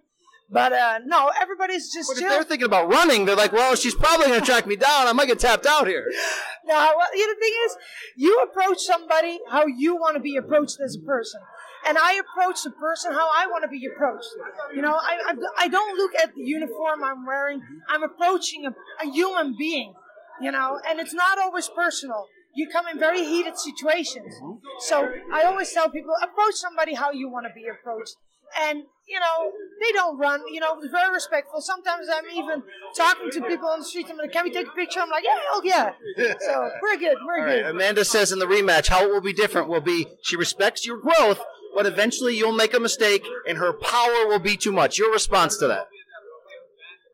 But 0.49 0.73
uh, 0.73 0.99
no, 1.05 1.31
everybody's 1.41 1.91
just 1.91 2.09
But 2.09 2.21
if 2.21 2.29
they're 2.29 2.43
thinking 2.43 2.67
about 2.67 2.89
running, 2.89 3.25
they're 3.25 3.35
like, 3.35 3.51
well, 3.51 3.75
she's 3.75 3.95
probably 3.95 4.27
going 4.27 4.39
to 4.39 4.45
track 4.45 4.67
me 4.67 4.75
down. 4.75 5.07
I 5.07 5.13
might 5.13 5.25
get 5.27 5.39
tapped 5.39 5.65
out 5.65 5.87
here. 5.87 6.11
No, 6.67 6.73
well, 6.73 7.07
you 7.13 7.27
know, 7.27 7.33
the 7.35 7.39
thing 7.39 7.53
is, 7.67 7.77
you 8.15 8.41
approach 8.41 8.79
somebody 8.79 9.37
how 9.51 9.67
you 9.67 9.97
want 9.97 10.15
to 10.15 10.19
be 10.19 10.35
approached 10.35 10.79
as 10.83 10.95
a 10.95 11.05
person. 11.05 11.39
And 11.87 11.95
I 11.95 12.13
approach 12.13 12.63
the 12.63 12.71
person 12.71 13.11
how 13.13 13.29
I 13.37 13.45
want 13.45 13.61
to 13.65 13.67
be 13.67 13.85
approached. 13.85 14.29
You 14.73 14.81
know, 14.81 14.95
I, 14.95 15.19
I, 15.27 15.35
I 15.59 15.67
don't 15.67 15.95
look 15.95 16.15
at 16.15 16.33
the 16.33 16.41
uniform 16.41 17.03
I'm 17.03 17.23
wearing. 17.23 17.61
I'm 17.87 18.01
approaching 18.01 18.65
a, 18.65 18.73
a 19.05 19.11
human 19.11 19.55
being, 19.55 19.93
you 20.41 20.51
know, 20.51 20.79
and 20.89 20.99
it's 20.99 21.13
not 21.13 21.37
always 21.37 21.69
personal. 21.69 22.25
You 22.55 22.67
come 22.67 22.87
in 22.87 22.97
very 22.97 23.23
heated 23.23 23.59
situations. 23.59 24.33
So 24.79 25.07
I 25.31 25.43
always 25.43 25.71
tell 25.71 25.89
people, 25.91 26.15
approach 26.23 26.55
somebody 26.55 26.95
how 26.95 27.11
you 27.11 27.29
want 27.29 27.45
to 27.45 27.53
be 27.53 27.67
approached. 27.67 28.15
And, 28.61 28.83
you 29.07 29.19
know, 29.19 29.51
they 29.81 29.91
don't 29.91 30.17
run, 30.17 30.41
you 30.51 30.59
know, 30.59 30.79
very 30.91 31.13
respectful. 31.13 31.61
Sometimes 31.61 32.07
I'm 32.11 32.25
even 32.33 32.63
talking 32.95 33.29
to 33.31 33.41
people 33.41 33.67
on 33.67 33.79
the 33.79 33.85
street. 33.85 34.07
I'm 34.09 34.17
like, 34.17 34.31
can 34.31 34.45
we 34.45 34.51
take 34.51 34.67
a 34.67 34.71
picture? 34.71 34.99
I'm 35.01 35.09
like, 35.09 35.23
yeah, 35.23 35.37
oh 35.51 35.61
yeah. 35.63 35.91
So 36.39 36.69
we're 36.81 36.97
good. 36.97 37.17
We're 37.25 37.39
All 37.39 37.45
good. 37.45 37.63
right. 37.63 37.69
Amanda 37.71 38.05
says 38.05 38.31
in 38.31 38.39
the 38.39 38.45
rematch, 38.45 38.87
how 38.87 39.03
it 39.03 39.11
will 39.11 39.21
be 39.21 39.33
different 39.33 39.67
will 39.67 39.81
be 39.81 40.07
she 40.23 40.35
respects 40.37 40.85
your 40.85 40.97
growth, 40.97 41.41
but 41.75 41.85
eventually 41.85 42.37
you'll 42.37 42.53
make 42.53 42.73
a 42.73 42.79
mistake 42.79 43.25
and 43.47 43.57
her 43.57 43.73
power 43.73 44.27
will 44.27 44.39
be 44.39 44.55
too 44.55 44.71
much. 44.71 44.97
Your 44.97 45.11
response 45.11 45.57
to 45.57 45.67
that? 45.67 45.87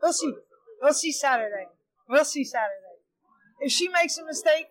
We'll 0.01 0.13
see. 0.13 0.34
We'll 0.82 0.93
see 0.93 1.12
Saturday. 1.12 1.67
We'll 2.08 2.25
see 2.25 2.43
Saturday. 2.43 2.75
If 3.60 3.71
she 3.71 3.88
makes 3.89 4.17
a 4.17 4.25
mistake, 4.25 4.67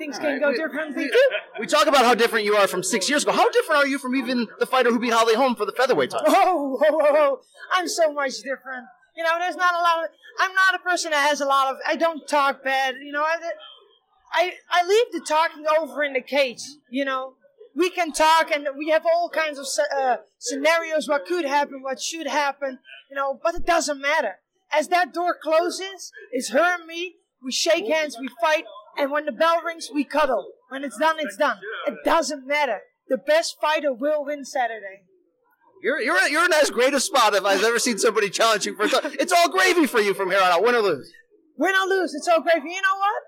things 0.00 0.18
can 0.18 0.40
go 0.40 0.52
differently 0.52 1.06
too. 1.06 1.28
We 1.60 1.66
talk 1.66 1.86
about 1.86 2.04
how 2.04 2.14
different 2.14 2.44
you 2.46 2.56
are 2.56 2.66
from 2.66 2.82
six 2.82 3.08
years 3.08 3.22
ago. 3.22 3.32
How 3.32 3.48
different 3.50 3.84
are 3.84 3.86
you 3.86 3.98
from 3.98 4.16
even 4.16 4.48
the 4.58 4.66
fighter 4.66 4.90
who 4.90 4.98
beat 4.98 5.12
Holly 5.12 5.34
Holm 5.34 5.54
for 5.54 5.66
the 5.66 5.72
featherweight 5.72 6.10
title? 6.10 6.26
Oh. 6.28 7.40
I'm 7.72 7.86
so 7.86 8.12
much 8.12 8.38
different. 8.38 8.86
You 9.16 9.22
know, 9.22 9.38
there's 9.38 9.56
not 9.56 9.74
a 9.74 9.78
lot 9.78 10.04
of. 10.04 10.10
I'm 10.40 10.54
not 10.54 10.74
a 10.74 10.78
person 10.78 11.10
that 11.10 11.28
has 11.28 11.40
a 11.40 11.44
lot 11.44 11.70
of. 11.70 11.76
I 11.86 11.96
don't 11.96 12.26
talk 12.26 12.64
bad. 12.64 12.96
You 13.02 13.12
know, 13.12 13.22
I, 13.22 13.36
I, 14.32 14.52
I 14.70 14.86
leave 14.86 15.12
the 15.12 15.20
talking 15.20 15.64
over 15.78 16.02
in 16.02 16.14
the 16.14 16.22
cage. 16.22 16.62
You 16.90 17.04
know, 17.04 17.34
we 17.76 17.90
can 17.90 18.12
talk 18.12 18.50
and 18.50 18.66
we 18.76 18.88
have 18.88 19.04
all 19.04 19.28
kinds 19.28 19.58
of 19.58 19.66
uh, 19.96 20.16
scenarios. 20.38 21.08
What 21.08 21.26
could 21.26 21.44
happen? 21.44 21.82
What 21.82 22.00
should 22.00 22.26
happen? 22.26 22.78
You 23.10 23.16
know, 23.16 23.38
but 23.42 23.54
it 23.54 23.66
doesn't 23.66 24.00
matter. 24.00 24.36
As 24.72 24.88
that 24.88 25.12
door 25.12 25.36
closes, 25.40 26.12
it's 26.32 26.50
her 26.50 26.76
and 26.78 26.86
me. 26.86 27.16
We 27.42 27.52
shake 27.52 27.86
hands. 27.86 28.16
We 28.18 28.28
fight. 28.40 28.64
And 28.96 29.10
when 29.10 29.24
the 29.24 29.32
bell 29.32 29.62
rings, 29.64 29.90
we 29.92 30.04
cuddle. 30.04 30.46
When 30.68 30.84
it's 30.84 30.98
done, 30.98 31.16
it's 31.18 31.36
done. 31.36 31.58
It 31.86 31.94
doesn't 32.04 32.46
matter. 32.46 32.80
The 33.08 33.18
best 33.18 33.56
fighter 33.60 33.92
will 33.92 34.24
win 34.24 34.44
Saturday. 34.44 35.04
You're 35.82 36.00
you're 36.00 36.28
you're 36.28 36.44
in 36.44 36.52
as 36.52 36.70
great 36.70 36.92
a 36.92 37.00
spot 37.00 37.34
if 37.34 37.44
I've 37.44 37.64
ever 37.64 37.78
seen 37.78 37.98
somebody 37.98 38.28
challenge 38.28 38.66
you 38.66 38.76
for 38.76 38.84
a 38.84 38.88
title. 38.88 39.10
It's 39.18 39.32
all 39.32 39.48
gravy 39.48 39.86
for 39.86 39.98
you 39.98 40.12
from 40.12 40.30
here 40.30 40.40
on 40.40 40.52
out, 40.52 40.62
win 40.62 40.74
or 40.74 40.82
lose. 40.82 41.10
Win 41.56 41.74
or 41.74 41.88
lose, 41.88 42.14
it's 42.14 42.28
all 42.28 42.42
gravy. 42.42 42.68
You 42.68 42.82
know 42.82 42.98
what? 42.98 43.22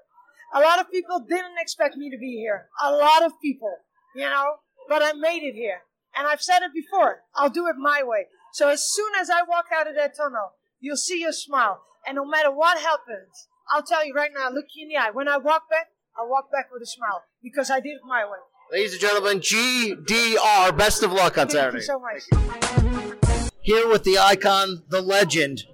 A 0.55 0.61
lot 0.61 0.79
of 0.79 0.91
people 0.91 1.21
didn't 1.27 1.59
expect 1.59 1.97
me 1.97 2.11
to 2.11 2.19
be 2.19 2.37
here. 2.37 2.67
A 2.83 2.93
lot 2.93 3.25
of 3.25 3.33
people, 3.41 3.75
you 4.15 4.23
know, 4.25 4.57
but 4.89 5.03
I 5.03 5.15
made 5.15 5.43
it 5.43 5.55
here. 5.55 5.81
And 6.15 6.27
I've 6.27 6.43
said 6.43 6.61
it 6.61 6.73
before. 6.75 7.23
I'll 7.35 7.49
do 7.49 7.67
it 7.69 7.77
my 7.79 8.03
way. 8.05 8.27
So 8.53 8.69
as 8.69 8.87
soon 8.87 9.13
as 9.19 9.31
I 9.31 9.43
walk 9.49 9.67
out 9.75 9.89
of 9.89 9.95
that 9.97 10.15
tunnel, 10.15 10.53
you'll 10.79 10.97
see 10.99 11.21
your 11.21 11.33
smile. 11.33 11.81
And 12.07 12.17
no 12.17 12.27
matter 12.27 12.51
what 12.51 12.79
happens, 12.79 13.49
I'll 13.71 13.83
tell 13.83 14.07
you 14.07 14.15
right 14.15 14.31
now, 14.35 14.51
look 14.51 14.67
you 14.75 14.85
in 14.85 14.89
the 14.89 14.97
eye. 14.97 15.11
When 15.13 15.29
I 15.29 15.37
walk 15.37 15.69
back, 15.71 15.89
I'll 16.19 16.29
walk 16.29 16.51
back 16.51 16.71
with 16.73 16.83
a 16.83 16.87
smile 16.87 17.23
because 17.43 17.71
I 17.71 17.81
did 17.81 17.91
it 17.91 18.01
my 18.07 18.25
way. 18.25 18.39
Ladies 18.71 18.93
and 18.93 19.01
gentlemen, 19.01 19.41
GDR, 19.41 20.77
best 20.77 21.03
of 21.03 21.13
luck 21.13 21.39
on 21.39 21.49
Thank 21.49 21.53
Saturday. 21.53 21.79
you 21.79 21.83
so 21.83 21.99
much. 22.01 23.53
Here 23.61 23.89
with 23.89 24.05
the 24.05 24.19
icon, 24.19 24.83
the 24.89 25.01
legend, 25.01 25.65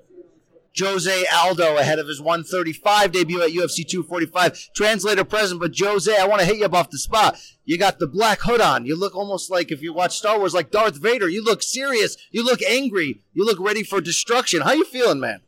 Jose 0.79 1.24
Aldo, 1.33 1.77
ahead 1.77 1.98
of 1.98 2.07
his 2.07 2.20
135 2.20 3.12
debut 3.12 3.42
at 3.42 3.51
UFC 3.51 3.88
245. 3.88 4.70
Translator 4.74 5.24
present, 5.24 5.61
but 5.61 5.72
Jose, 5.79 6.14
I 6.14 6.27
want 6.27 6.40
to 6.40 6.46
hit 6.46 6.59
you 6.59 6.66
up 6.66 6.74
off 6.74 6.90
the 6.90 6.98
spot. 6.98 7.38
You 7.64 7.79
got 7.79 7.98
the 7.98 8.07
black 8.07 8.40
hood 8.42 8.61
on. 8.61 8.85
You 8.85 8.94
look 8.96 9.14
almost 9.16 9.51
like, 9.51 9.72
if 9.72 9.83
you 9.83 9.92
watch 9.92 10.16
Star 10.16 10.38
Wars, 10.38 10.55
like 10.55 10.70
Darth 10.70 10.96
Vader. 11.01 11.29
You 11.29 11.42
look 11.42 11.62
serious. 11.62 12.16
You 12.31 12.44
look 12.44 12.62
angry. 12.62 13.22
You 13.33 13.44
look 13.44 13.59
ready 13.61 13.83
for 13.83 14.01
destruction. 14.01 14.62
How 14.62 14.72
you 14.72 14.85
feeling, 14.85 15.20
man? 15.20 15.40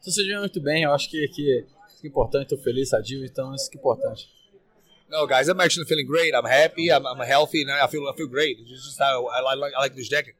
Se 0.00 0.12
sentindo 0.12 0.40
muito 0.40 0.60
bem, 0.60 0.84
eu 0.84 0.92
acho 0.92 1.10
que, 1.10 1.28
que 1.28 1.66
que 2.00 2.06
é 2.06 2.10
importante, 2.10 2.48
tô 2.48 2.56
feliz, 2.56 2.88
sadio, 2.88 3.24
então 3.24 3.54
isso 3.54 3.70
que 3.70 3.76
é 3.76 3.80
importante. 3.80 4.28
No, 5.10 5.26
guys, 5.26 5.48
I'm 5.48 5.60
actually 5.60 5.86
feeling 5.86 6.06
great. 6.06 6.34
I'm 6.34 6.46
happy. 6.46 6.88
I'm, 6.90 7.04
I'm 7.04 7.20
healthy, 7.20 7.62
and 7.62 7.70
I 7.70 7.86
feel 7.88 8.08
I 8.08 8.16
feel 8.16 8.28
great. 8.28 8.60
It's 8.60 8.84
just 8.84 8.98
how 9.00 9.26
I, 9.26 9.40
I 9.40 9.54
like 9.56 9.74
I 9.74 9.80
like 9.80 9.94
this 9.94 10.08
jacket. 10.08 10.36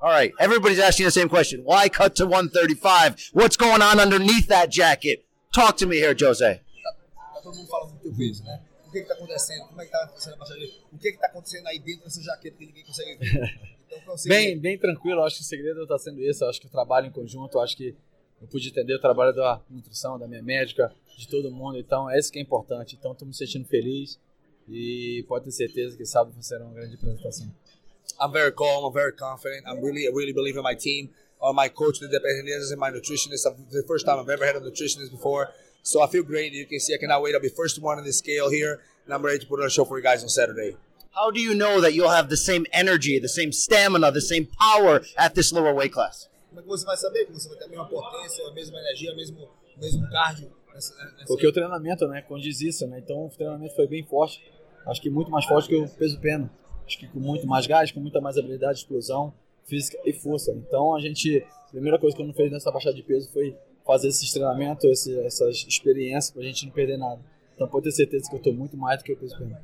All 0.00 0.10
right. 0.10 0.32
Everybody's 0.40 0.78
asking 0.78 1.04
the 1.04 1.10
same 1.10 1.28
question. 1.28 1.60
Why 1.62 1.88
cut 1.88 2.16
to 2.16 2.24
135? 2.24 3.32
What's 3.32 3.56
going 3.56 3.82
on 3.82 4.00
underneath 4.00 4.48
that 4.48 4.70
jacket? 4.70 5.24
Talk 5.52 5.76
to 5.76 5.86
me 5.86 5.96
here, 5.96 6.14
Jose. 6.14 6.60
Todo 7.42 7.54
mundo 7.54 7.68
falando 7.68 7.92
do 7.92 7.98
teu 7.98 8.14
peso, 8.14 8.42
né? 8.44 8.60
O 8.88 8.90
que 8.90 9.02
que 9.02 9.08
tá 9.08 9.14
acontecendo? 9.14 9.66
Como 9.66 9.82
é 9.82 9.84
que 9.84 9.92
tá 9.92 10.04
acontecendo 10.04 10.34
a 10.34 10.36
passagem? 10.38 10.72
O 10.90 10.98
que 10.98 11.12
que 11.12 11.18
tá 11.18 11.26
acontecendo 11.26 11.66
aí 11.66 11.78
dentro 11.78 12.04
dessa 12.04 12.22
jaqueta 12.22 12.56
que 12.56 12.66
ninguém 12.66 12.84
consegue 12.84 13.16
ver? 13.16 13.74
Então, 13.94 14.16
você 14.16 14.28
Bem, 14.28 14.58
bem 14.58 14.76
tranquilo, 14.76 15.20
eu 15.20 15.24
acho 15.24 15.36
que 15.36 15.42
o 15.42 15.44
segredo 15.44 15.82
está 15.82 15.96
sendo 15.96 16.20
esse, 16.20 16.42
eu 16.42 16.48
acho 16.48 16.60
que 16.60 16.66
o 16.66 16.70
trabalho 16.70 17.06
em 17.06 17.12
conjunto, 17.12 17.58
eu 17.58 17.62
acho 17.62 17.76
que 17.76 17.94
eu 18.40 18.48
pude 18.48 18.68
entender 18.68 18.94
o 18.94 19.00
trabalho 19.00 19.34
da 19.34 19.60
nutrição, 19.70 20.18
da 20.18 20.26
minha 20.28 20.42
médica, 20.42 20.92
de 21.16 21.28
todo 21.28 21.50
mundo, 21.50 21.78
então 21.78 22.10
é 22.10 22.18
isso 22.18 22.30
que 22.32 22.38
é 22.38 22.42
importante. 22.42 22.96
Então 22.98 23.12
estou 23.12 23.26
me 23.26 23.34
sentindo 23.34 23.66
feliz 23.66 24.18
e 24.68 25.24
pode 25.28 25.44
ter 25.46 25.52
certeza 25.52 25.96
que 25.96 26.04
sábado 26.04 26.34
será 26.40 26.64
uma 26.64 26.74
grande 26.74 26.94
apresentação. 26.94 27.46
I'm 28.20 28.30
very 28.32 28.52
calm. 28.52 28.84
I'm 28.86 28.92
very 28.92 29.12
confident. 29.12 29.64
I'm 29.66 29.80
really, 29.82 30.06
I 30.06 30.10
really 30.12 30.32
believe 30.32 30.56
in 30.58 30.62
my 30.62 30.74
team, 30.76 31.10
on 31.40 31.54
my 31.54 31.68
coach, 31.68 31.98
the 32.00 32.08
Dependences, 32.08 32.70
and 32.70 32.78
my 32.78 32.90
nutritionist. 32.90 33.46
I've- 33.46 33.62
The 33.70 33.82
first 33.86 34.04
time 34.06 34.18
I've 34.20 34.28
ever 34.30 34.44
had 34.46 34.56
a 34.56 34.60
nutritionist 34.60 35.10
before, 35.10 35.48
so 35.82 36.00
I 36.02 36.06
feel 36.08 36.22
great. 36.22 36.52
You 36.52 36.66
can 36.66 36.78
see 36.80 36.94
I 36.94 36.98
cannot 36.98 37.22
wait. 37.22 37.34
I'll 37.34 37.40
be 37.40 37.48
first 37.48 37.80
one 37.80 37.98
in 37.98 38.04
the 38.04 38.12
scale 38.12 38.50
here, 38.50 38.80
and 39.06 39.14
I'm 39.14 39.22
ready 39.24 39.38
to 39.40 39.46
put 39.46 39.60
on 39.60 39.66
a 39.66 39.70
show 39.70 39.84
for 39.84 39.96
you 39.98 40.02
guys 40.04 40.22
on 40.22 40.28
Saturday. 40.28 40.76
How 41.12 41.30
do 41.30 41.40
you 41.40 41.54
know 41.54 41.80
that 41.80 41.94
you'll 41.94 42.10
have 42.10 42.28
the 42.28 42.36
same 42.36 42.66
energy, 42.72 43.18
the 43.20 43.28
same 43.28 43.52
stamina, 43.52 44.10
the 44.12 44.20
same 44.20 44.46
power 44.58 45.02
at 45.16 45.34
this 45.34 45.52
lower 45.52 45.72
weight 45.74 45.92
class? 45.92 46.28
Como 46.54 46.60
é 46.60 46.62
que 46.62 46.68
você 46.68 46.86
vai 46.86 46.96
saber 46.96 47.26
que 47.26 47.32
você 47.32 47.48
vai 47.48 47.58
ter 47.58 47.64
a 47.64 47.68
mesma 47.68 47.88
potência, 47.88 48.46
a 48.46 48.52
mesma 48.52 48.78
energia, 48.78 49.12
o 49.12 49.16
mesmo, 49.16 49.48
mesmo 49.76 50.08
cardio? 50.08 50.52
Nessa, 50.72 50.94
nessa... 50.94 51.26
Porque 51.26 51.44
o 51.48 51.52
treinamento, 51.52 52.06
né, 52.06 52.22
condiz 52.22 52.60
isso, 52.60 52.86
né? 52.86 53.00
Então 53.00 53.26
o 53.26 53.28
treinamento 53.28 53.74
foi 53.74 53.88
bem 53.88 54.04
forte. 54.04 54.40
Acho 54.86 55.02
que 55.02 55.10
muito 55.10 55.32
mais 55.32 55.44
forte 55.46 55.68
que 55.68 55.74
o 55.74 55.88
peso 55.88 56.20
pena. 56.20 56.48
Acho 56.86 56.96
que 56.96 57.08
com 57.08 57.18
muito 57.18 57.44
mais 57.44 57.66
gás, 57.66 57.90
com 57.90 57.98
muita 57.98 58.20
mais 58.20 58.38
habilidade, 58.38 58.78
explosão, 58.78 59.34
física 59.66 59.98
e 60.04 60.12
força. 60.12 60.52
Então 60.52 60.94
a 60.94 61.00
gente, 61.00 61.44
a 61.66 61.70
primeira 61.70 61.98
coisa 61.98 62.14
que 62.14 62.22
eu 62.22 62.26
não 62.26 62.34
fez 62.34 62.52
nessa 62.52 62.70
baixada 62.70 62.94
de 62.94 63.02
peso 63.02 63.28
foi 63.32 63.56
fazer 63.84 64.06
esses 64.06 64.30
treinamentos, 64.30 64.84
esse, 64.84 65.18
essas 65.26 65.66
experiências 65.66 66.30
pra 66.30 66.42
gente 66.44 66.66
não 66.66 66.72
perder 66.72 66.98
nada. 66.98 67.20
Então 67.52 67.66
pode 67.66 67.84
ter 67.86 67.92
certeza 67.92 68.30
que 68.30 68.36
eu 68.36 68.40
tô 68.40 68.52
muito 68.52 68.76
mais 68.76 68.98
do 68.98 69.04
que 69.04 69.12
o 69.12 69.16
peso 69.16 69.36
pena. 69.36 69.60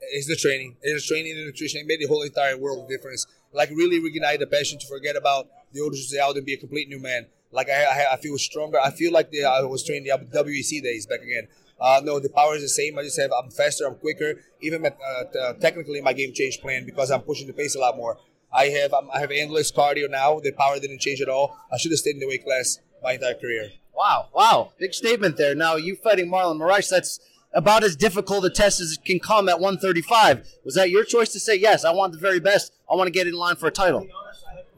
It's 0.00 0.26
the 0.26 0.36
training. 0.36 0.74
It's 0.82 1.02
the 1.02 1.14
training 1.14 1.32
and 1.32 1.36
the 1.36 1.46
nutrition. 1.48 1.80
It 1.80 1.86
made 1.86 1.98
the 1.98 2.10
whole 2.10 2.24
entire 2.24 2.56
world 2.56 2.88
difference. 2.88 3.26
Like 3.52 3.74
really 3.74 4.00
reignite 4.00 4.38
the 4.38 4.46
passion 4.46 4.78
to 4.78 4.86
forget 4.86 5.16
about 5.16 5.48
the 5.74 5.80
old 5.80 5.92
Jose 5.92 6.16
Aldo 6.18 6.40
be 6.40 6.54
a 6.54 6.56
complete 6.56 6.88
new 6.88 7.00
man. 7.00 7.26
Like 7.50 7.68
I, 7.68 7.84
I, 7.84 8.12
I 8.14 8.16
feel 8.16 8.38
stronger. 8.38 8.78
I 8.80 8.90
feel 8.90 9.12
like 9.12 9.30
the, 9.30 9.44
I 9.44 9.60
was 9.62 9.84
training 9.84 10.04
the 10.04 10.42
WEC 10.42 10.82
days 10.82 11.06
back 11.06 11.20
again. 11.20 11.48
Uh, 11.80 12.00
no, 12.02 12.18
the 12.20 12.28
power 12.28 12.54
is 12.54 12.62
the 12.62 12.68
same. 12.68 12.98
I 12.98 13.02
just 13.02 13.20
have 13.20 13.30
I'm 13.32 13.50
faster, 13.50 13.86
I'm 13.86 13.96
quicker. 13.96 14.40
Even 14.60 14.86
uh, 14.86 14.90
t- 15.32 15.60
technically, 15.60 16.00
my 16.00 16.12
game 16.12 16.32
changed 16.32 16.60
plan 16.62 16.86
because 16.86 17.10
I'm 17.10 17.22
pushing 17.22 17.46
the 17.46 17.52
pace 17.52 17.74
a 17.74 17.80
lot 17.80 17.96
more. 17.96 18.18
I 18.52 18.66
have 18.66 18.94
I 18.94 19.18
have 19.18 19.30
endless 19.32 19.72
cardio 19.72 20.08
now. 20.08 20.38
The 20.40 20.52
power 20.52 20.78
didn't 20.78 21.00
change 21.00 21.20
at 21.20 21.28
all. 21.28 21.56
I 21.72 21.76
should 21.76 21.90
have 21.90 21.98
stayed 21.98 22.14
in 22.14 22.20
the 22.20 22.28
weight 22.28 22.44
class 22.44 22.78
my 23.02 23.12
entire 23.14 23.34
career. 23.34 23.72
Wow, 23.94 24.28
wow, 24.34 24.72
big 24.78 24.94
statement 24.94 25.36
there. 25.36 25.54
Now 25.54 25.76
you 25.76 25.96
fighting 25.96 26.30
Marlon 26.30 26.58
Moraes, 26.58 26.88
that's 26.88 27.20
about 27.52 27.84
as 27.84 27.94
difficult 27.96 28.44
a 28.44 28.50
test 28.50 28.80
as 28.80 28.92
it 28.92 29.04
can 29.04 29.20
come 29.20 29.48
at 29.48 29.60
135. 29.60 30.46
Was 30.64 30.74
that 30.74 30.90
your 30.90 31.04
choice 31.04 31.30
to 31.32 31.40
say 31.40 31.56
yes? 31.56 31.84
I 31.84 31.92
want 31.92 32.12
the 32.12 32.18
very 32.18 32.40
best. 32.40 32.72
I 32.90 32.96
want 32.96 33.06
to 33.06 33.12
get 33.12 33.26
in 33.26 33.34
line 33.34 33.56
for 33.56 33.66
a 33.68 33.70
title. 33.72 34.06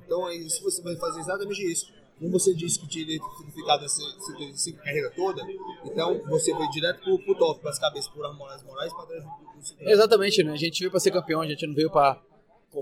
Então, 0.07 0.27
se 0.49 0.63
você 0.63 0.81
vai 0.83 0.97
fazer 0.97 1.21
exatamente 1.21 1.61
isso, 1.71 1.93
como 2.19 2.31
você 2.31 2.55
disse 2.55 2.79
que 2.79 2.89
tinha 2.89 3.05
significado 3.37 3.85
essa, 3.85 4.03
essa 4.51 4.73
carreira 4.73 5.11
toda, 5.11 5.43
então 5.85 6.19
você 6.29 6.55
veio 6.55 6.71
direto 6.71 7.03
pro, 7.03 7.19
pro 7.19 7.35
top, 7.35 7.61
para 7.61 7.71
as 7.71 7.79
cabeças 7.79 8.09
por 8.11 8.23
Moraes 8.35 8.63
Moraes 8.63 8.93
para 8.93 9.07
trás 9.07 9.25
do 9.25 9.91
Exatamente, 9.91 10.43
né? 10.43 10.53
A 10.53 10.57
gente 10.57 10.79
veio 10.81 10.91
para 10.91 11.01
ser 11.01 11.11
campeão, 11.11 11.43
a 11.43 11.47
gente 11.47 11.67
não 11.67 11.75
veio 11.75 11.91
para 11.91 12.23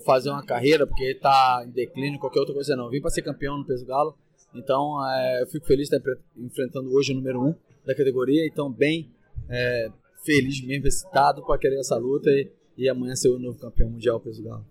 fazer 0.04 0.30
uma 0.30 0.44
carreira 0.44 0.86
porque 0.86 1.14
tá 1.14 1.64
em 1.66 1.70
declínio, 1.70 2.20
qualquer 2.20 2.40
outra 2.40 2.54
coisa 2.54 2.76
não. 2.76 2.90
Vim 2.90 3.00
para 3.00 3.10
ser 3.10 3.22
campeão 3.22 3.58
no 3.58 3.64
peso 3.64 3.84
galo. 3.86 4.16
Então, 4.54 5.04
é, 5.08 5.42
eu 5.42 5.46
fico 5.48 5.66
feliz 5.66 5.88
de 5.88 5.96
estar 5.96 6.12
enfrentando 6.36 6.92
hoje 6.92 7.12
o 7.12 7.16
número 7.16 7.42
um 7.42 7.54
da 7.84 7.94
categoria. 7.94 8.46
Então, 8.46 8.70
bem 8.70 9.10
é, 9.48 9.90
feliz 10.24 10.64
mesmo, 10.64 10.86
excitado 10.86 11.44
para 11.44 11.58
querer 11.58 11.80
essa 11.80 11.96
luta 11.96 12.30
e, 12.30 12.50
e 12.76 12.88
amanhã 12.88 13.16
ser 13.16 13.30
o 13.30 13.38
novo 13.38 13.58
campeão 13.58 13.90
mundial 13.90 14.20
peso 14.20 14.42
galo. 14.44 14.64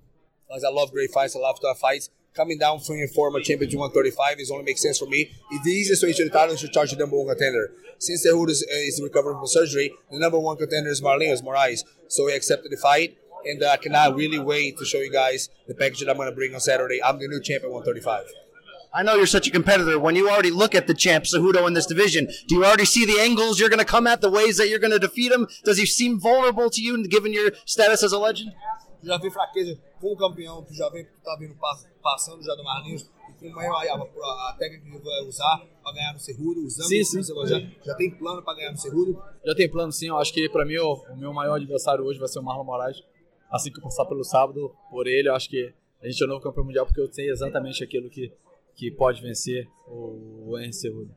I 0.49 0.59
love 0.69 0.91
great 0.91 1.11
fights. 1.11 1.35
I 1.35 1.39
love 1.39 1.59
tough 1.59 1.79
fights. 1.79 2.11
Coming 2.33 2.57
down 2.57 2.79
from 2.79 2.97
your 2.97 3.07
former 3.09 3.41
champion 3.41 3.69
to 3.69 3.77
135 3.77 4.39
is 4.39 4.49
only 4.49 4.63
makes 4.63 4.81
sense 4.81 4.97
for 4.97 5.05
me. 5.05 5.29
It's 5.51 5.63
the 5.63 5.71
easiest 5.71 6.01
way 6.01 6.13
to 6.13 6.23
the 6.23 6.31
title 6.31 6.55
is 6.55 6.61
to 6.61 6.67
charge 6.67 6.89
the 6.89 6.97
number 6.97 7.15
one 7.15 7.27
contender. 7.27 7.71
Since 7.99 8.25
Cejudo 8.25 8.49
is, 8.49 8.63
is 8.63 8.99
recovering 9.03 9.37
from 9.37 9.45
surgery, 9.45 9.93
the 10.09 10.17
number 10.17 10.39
one 10.39 10.57
contender 10.57 10.89
is 10.89 10.99
Marlinhos 10.99 11.43
Moraes. 11.43 11.83
So 12.07 12.25
he 12.27 12.35
accepted 12.35 12.71
the 12.71 12.77
fight, 12.77 13.17
and 13.45 13.61
uh, 13.61 13.69
I 13.69 13.77
cannot 13.77 14.15
really 14.15 14.39
wait 14.39 14.79
to 14.79 14.85
show 14.85 14.97
you 14.97 15.11
guys 15.11 15.49
the 15.67 15.75
package 15.75 15.99
that 15.99 16.09
I'm 16.09 16.17
going 16.17 16.27
to 16.27 16.35
bring 16.35 16.55
on 16.55 16.59
Saturday. 16.59 17.03
I'm 17.03 17.19
the 17.19 17.27
new 17.27 17.39
champion 17.39 17.71
135. 17.71 18.25
I 18.95 19.03
know 19.03 19.15
you're 19.15 19.27
such 19.27 19.47
a 19.47 19.51
competitor. 19.51 19.99
When 19.99 20.15
you 20.15 20.27
already 20.27 20.51
look 20.51 20.73
at 20.73 20.87
the 20.87 20.95
champ 20.95 21.25
Cejudo 21.25 21.67
in 21.67 21.73
this 21.73 21.85
division, 21.85 22.27
do 22.47 22.55
you 22.55 22.65
already 22.65 22.85
see 22.85 23.05
the 23.05 23.19
angles 23.21 23.59
you're 23.59 23.69
going 23.69 23.77
to 23.77 23.85
come 23.85 24.07
at, 24.07 24.21
the 24.21 24.29
ways 24.29 24.57
that 24.57 24.69
you're 24.69 24.79
going 24.79 24.91
to 24.91 24.99
defeat 24.99 25.31
him? 25.31 25.47
Does 25.63 25.77
he 25.77 25.85
seem 25.85 26.19
vulnerable 26.19 26.71
to 26.71 26.81
you, 26.81 27.07
given 27.07 27.31
your 27.31 27.51
status 27.65 28.03
as 28.03 28.11
a 28.11 28.17
legend? 28.17 28.53
Tu 29.03 29.07
já 29.07 29.17
vê 29.17 29.29
fraqueza 29.29 29.77
com 29.99 30.13
o 30.13 30.17
campeão, 30.17 30.63
tu 30.63 30.73
já 30.73 30.89
vê 30.89 31.03
que 31.03 31.11
tu 31.11 31.21
tá 31.21 31.35
vindo 31.37 31.53
passando 32.01 32.41
já 32.41 32.55
do 32.55 32.63
Marlinhos 32.63 33.11
e 33.27 33.49
como 33.49 33.59
é 33.59 33.67
a, 33.67 33.95
a, 33.95 34.49
a 34.49 34.55
técnica 34.57 34.97
que 34.97 35.03
vai 35.03 35.21
usar 35.23 35.61
para 35.83 35.93
ganhar 35.93 36.13
no 36.13 36.19
Cerrudo, 36.19 36.65
usando 36.65 36.87
sim, 36.87 37.03
sim. 37.03 37.21
Já, 37.45 37.59
já 37.85 37.95
tem 37.95 38.11
plano 38.11 38.41
para 38.41 38.55
ganhar 38.55 38.71
no 38.71 38.77
Cerrudo? 38.77 39.21
Já 39.45 39.53
tem 39.55 39.69
plano 39.69 39.91
sim, 39.91 40.07
eu 40.07 40.17
acho 40.17 40.33
que 40.33 40.47
para 40.47 40.63
mim 40.63 40.77
o, 40.77 40.93
o, 40.93 41.17
meu 41.17 41.33
maior 41.33 41.55
adversário 41.55 42.05
hoje 42.05 42.17
vai 42.17 42.29
ser 42.29 42.39
o 42.39 42.43
Marlon 42.43 42.63
Moraes. 42.63 43.03
Assim 43.51 43.71
que 43.71 43.77
eu 43.77 43.83
passar 43.83 44.05
pelo 44.05 44.23
sábado 44.23 44.73
por 44.89 45.05
ele, 45.05 45.27
eu 45.27 45.35
acho 45.35 45.49
que 45.49 45.73
a 46.01 46.07
gente 46.07 46.23
é 46.23 46.25
o 46.25 46.29
novo 46.29 46.41
campeão 46.41 46.63
mundial 46.63 46.85
porque 46.85 47.01
eu 47.01 47.11
sei 47.11 47.29
exatamente 47.29 47.83
aquilo 47.83 48.09
que 48.09 48.31
que 48.75 48.89
pode 48.89 49.21
vencer 49.21 49.67
o 49.87 50.57
Henry 50.57 50.73
Cerrudo. 50.73 51.13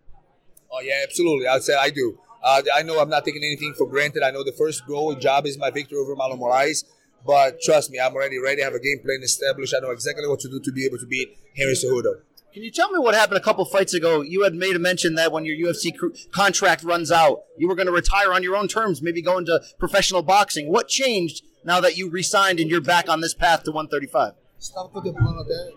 Oh 0.68 0.80
yeah, 0.80 1.04
absolutely. 1.04 1.46
I 1.46 1.60
say 1.60 1.74
I 1.76 1.90
do. 1.90 2.18
Uh, 2.42 2.62
I 2.74 2.82
know 2.82 3.00
I'm 3.00 3.08
not 3.08 3.24
taking 3.24 3.42
anything 3.42 3.72
for 3.74 3.88
granted. 3.88 4.22
I 4.22 4.30
know 4.30 4.44
the 4.44 4.52
first 4.52 4.84
goal 4.86 5.12
and 5.12 5.20
job 5.20 5.46
is 5.46 5.56
my 5.56 5.70
victory 5.70 5.98
over 5.98 6.14
Marlon 6.14 6.38
Moraes. 6.38 6.84
But 7.26 7.60
trust 7.60 7.90
me, 7.90 7.98
I'm 7.98 8.14
already 8.14 8.38
ready. 8.38 8.62
I 8.62 8.66
have 8.66 8.74
a 8.74 8.80
game 8.80 9.00
plan 9.04 9.20
established. 9.22 9.74
I 9.76 9.80
know 9.80 9.90
exactly 9.90 10.26
what 10.28 10.40
to 10.40 10.48
do 10.48 10.60
to 10.60 10.72
be 10.72 10.84
able 10.86 10.98
to 10.98 11.06
beat 11.06 11.36
Henry 11.56 11.74
Cejudo. 11.74 12.22
Can 12.56 12.62
you 12.62 12.70
tell 12.70 12.90
me 12.90 12.98
what 12.98 13.14
happened 13.14 13.36
a 13.36 13.42
couple 13.42 13.66
fights 13.66 13.92
ago? 13.92 14.22
You 14.22 14.44
had 14.44 14.54
made 14.54 14.76
a 14.76 14.78
mention 14.78 15.14
that 15.16 15.30
when 15.30 15.44
your 15.44 15.56
UFC 15.56 15.92
contract 16.32 16.82
runs 16.84 17.12
out, 17.12 17.42
you 17.58 17.68
were 17.68 17.74
going 17.74 17.86
to 17.86 17.92
retire 17.92 18.32
on 18.32 18.42
your 18.42 18.56
own 18.56 18.66
terms, 18.66 19.02
maybe 19.02 19.20
go 19.20 19.36
into 19.36 19.60
professional 19.78 20.22
boxing. 20.22 20.72
What 20.72 20.88
changed 20.88 21.44
now 21.64 21.80
that 21.80 21.98
you 21.98 22.08
resigned 22.08 22.58
and 22.58 22.70
you're 22.70 22.80
back 22.80 23.10
on 23.10 23.20
this 23.20 23.34
path 23.34 23.64
to 23.64 23.72
135? 23.72 24.32
Estava 24.58 24.88
contemplando 24.88 25.40
até 25.40 25.70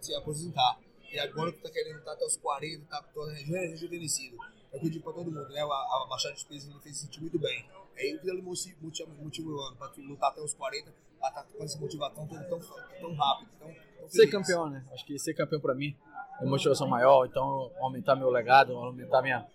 se 0.00 0.14
aposentar. 0.14 0.78
E 1.12 1.18
agora 1.18 1.50
tu 1.50 1.58
tá 1.58 1.68
querendo 1.68 1.98
estar 1.98 2.12
até 2.12 2.24
os 2.24 2.36
40, 2.36 2.84
tá 2.88 3.04
rejuvenescido. 3.48 4.36
É 4.72 4.76
o 4.76 4.80
que 4.80 4.86
eu 4.86 4.90
digo 4.90 5.02
pra 5.02 5.12
todo 5.12 5.32
mundo, 5.32 5.48
né? 5.48 5.60
A, 5.60 5.64
a 5.64 6.06
baixada 6.08 6.36
me 6.48 6.80
fez 6.80 6.96
sentir 6.96 7.20
muito 7.20 7.40
bem. 7.40 7.66
É 8.00 8.06
isso 8.10 8.22
que 8.22 8.30
ele 8.30 8.40
motivando 8.40 9.76
pra 9.76 9.88
tu 9.88 10.00
lutar 10.00 10.30
até 10.30 10.40
os 10.40 10.54
40, 10.54 10.90
pra 11.18 11.28
estar 11.28 11.42
com 11.44 11.62
essa 11.62 11.78
motivação 11.78 12.26
tão, 12.26 12.42
tão, 12.44 12.58
tão 12.58 13.14
rápido. 13.14 13.50
Tão, 13.58 13.68
tão 13.68 14.08
ser 14.08 14.26
campeão, 14.28 14.70
né? 14.70 14.82
Acho 14.90 15.04
que 15.04 15.18
ser 15.18 15.34
campeão 15.34 15.60
pra 15.60 15.74
mim 15.74 15.94
é 16.40 16.44
motivação 16.46 16.88
maior, 16.88 17.26
então 17.26 17.70
aumentar 17.78 18.16
meu 18.16 18.30
legado, 18.30 18.72
aumentar 18.72 19.20
minha 19.20 19.46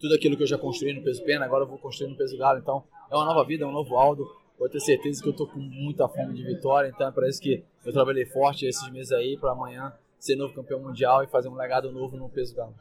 tudo 0.00 0.14
aquilo 0.16 0.36
que 0.36 0.42
eu 0.42 0.46
já 0.46 0.58
construí 0.58 0.92
no 0.92 1.02
peso 1.02 1.22
pena, 1.22 1.44
agora 1.44 1.62
eu 1.62 1.68
vou 1.68 1.78
construir 1.78 2.10
no 2.10 2.16
peso 2.16 2.36
galo, 2.36 2.58
então 2.58 2.84
é 3.10 3.14
uma 3.14 3.24
nova 3.24 3.44
vida, 3.44 3.64
é 3.64 3.66
um 3.66 3.72
novo 3.72 3.96
Aldo. 3.96 4.28
Pode 4.58 4.72
ter 4.72 4.80
certeza 4.80 5.22
que 5.22 5.28
eu 5.28 5.32
tô 5.32 5.46
com 5.46 5.58
muita 5.58 6.08
fome 6.08 6.34
de 6.34 6.44
vitória, 6.44 6.88
então 6.88 7.10
parece 7.12 7.40
que 7.40 7.64
eu 7.84 7.92
trabalhei 7.92 8.26
forte 8.26 8.66
esses 8.66 8.90
meses 8.90 9.12
aí 9.12 9.36
para 9.38 9.52
amanhã 9.52 9.92
ser 10.18 10.36
novo 10.36 10.52
campeão 10.52 10.80
mundial 10.80 11.22
e 11.22 11.26
fazer 11.26 11.48
um 11.48 11.54
legado 11.54 11.90
novo 11.92 12.16
no 12.16 12.28
peso 12.28 12.54
galo. 12.54 12.74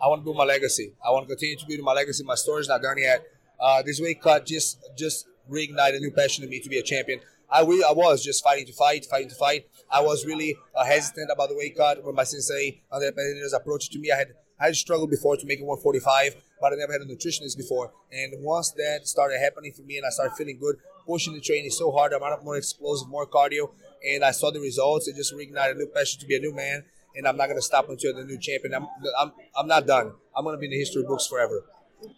I 0.00 0.08
want 0.08 0.18
to 0.18 0.24
build 0.24 0.36
my 0.36 0.44
legacy. 0.44 0.94
I 1.02 1.10
want 1.10 1.22
to 1.22 1.28
continue 1.28 1.56
to 1.56 1.66
build 1.66 1.82
my 1.82 1.92
legacy. 1.92 2.24
My 2.24 2.34
story's 2.34 2.68
not 2.68 2.82
done 2.82 2.98
yet. 2.98 3.24
Uh, 3.60 3.82
this 3.82 4.00
weight 4.00 4.20
cut 4.20 4.46
just 4.46 4.78
just 4.96 5.26
reignited 5.50 5.96
a 5.96 6.00
new 6.00 6.10
passion 6.10 6.44
in 6.44 6.50
me 6.50 6.60
to 6.60 6.68
be 6.68 6.78
a 6.78 6.82
champion. 6.82 7.20
I 7.50 7.60
really, 7.60 7.84
I 7.84 7.92
was 7.92 8.24
just 8.24 8.42
fighting 8.42 8.66
to 8.66 8.72
fight, 8.72 9.04
fighting 9.04 9.28
to 9.28 9.34
fight. 9.34 9.66
I 9.90 10.00
was 10.00 10.24
really 10.24 10.56
uh, 10.74 10.84
hesitant 10.84 11.30
about 11.30 11.50
the 11.50 11.56
weight 11.56 11.76
cut 11.76 12.02
when 12.02 12.14
my 12.14 12.24
sensei, 12.24 12.82
Andre 12.90 13.10
Pederneiras, 13.10 13.54
approached 13.54 13.92
to 13.92 13.98
me. 13.98 14.10
I 14.10 14.16
had 14.16 14.28
I 14.58 14.66
had 14.66 14.76
struggled 14.76 15.10
before 15.10 15.36
to 15.36 15.44
make 15.44 15.58
it 15.58 15.64
145, 15.64 16.36
but 16.60 16.72
I 16.72 16.76
never 16.76 16.92
had 16.92 17.02
a 17.02 17.04
nutritionist 17.04 17.56
before. 17.56 17.92
And 18.12 18.32
once 18.44 18.70
that 18.70 19.08
started 19.08 19.40
happening 19.40 19.72
for 19.72 19.82
me, 19.82 19.96
and 19.96 20.06
I 20.06 20.10
started 20.10 20.36
feeling 20.36 20.58
good, 20.60 20.76
pushing 21.04 21.34
the 21.34 21.40
training 21.40 21.70
so 21.70 21.90
hard, 21.90 22.12
I'm 22.12 22.44
more 22.44 22.56
explosive, 22.56 23.08
more 23.08 23.26
cardio, 23.26 23.70
and 24.08 24.24
I 24.24 24.30
saw 24.30 24.52
the 24.52 24.60
results. 24.60 25.08
It 25.08 25.16
just 25.16 25.34
reignited 25.34 25.72
a 25.72 25.74
new 25.74 25.88
passion 25.88 26.20
to 26.20 26.26
be 26.26 26.36
a 26.36 26.40
new 26.40 26.54
man, 26.54 26.84
and 27.16 27.26
I'm 27.26 27.36
not 27.36 27.46
going 27.46 27.58
to 27.58 27.62
stop 27.62 27.88
until 27.88 28.14
the 28.14 28.24
new 28.24 28.38
champion. 28.38 28.74
I'm, 28.74 28.86
I'm, 29.18 29.32
I'm 29.56 29.66
not 29.66 29.86
done. 29.86 30.12
I'm 30.36 30.44
going 30.44 30.56
to 30.56 30.60
be 30.60 30.66
in 30.66 30.72
the 30.72 30.78
history 30.78 31.02
books 31.02 31.26
forever. 31.26 31.64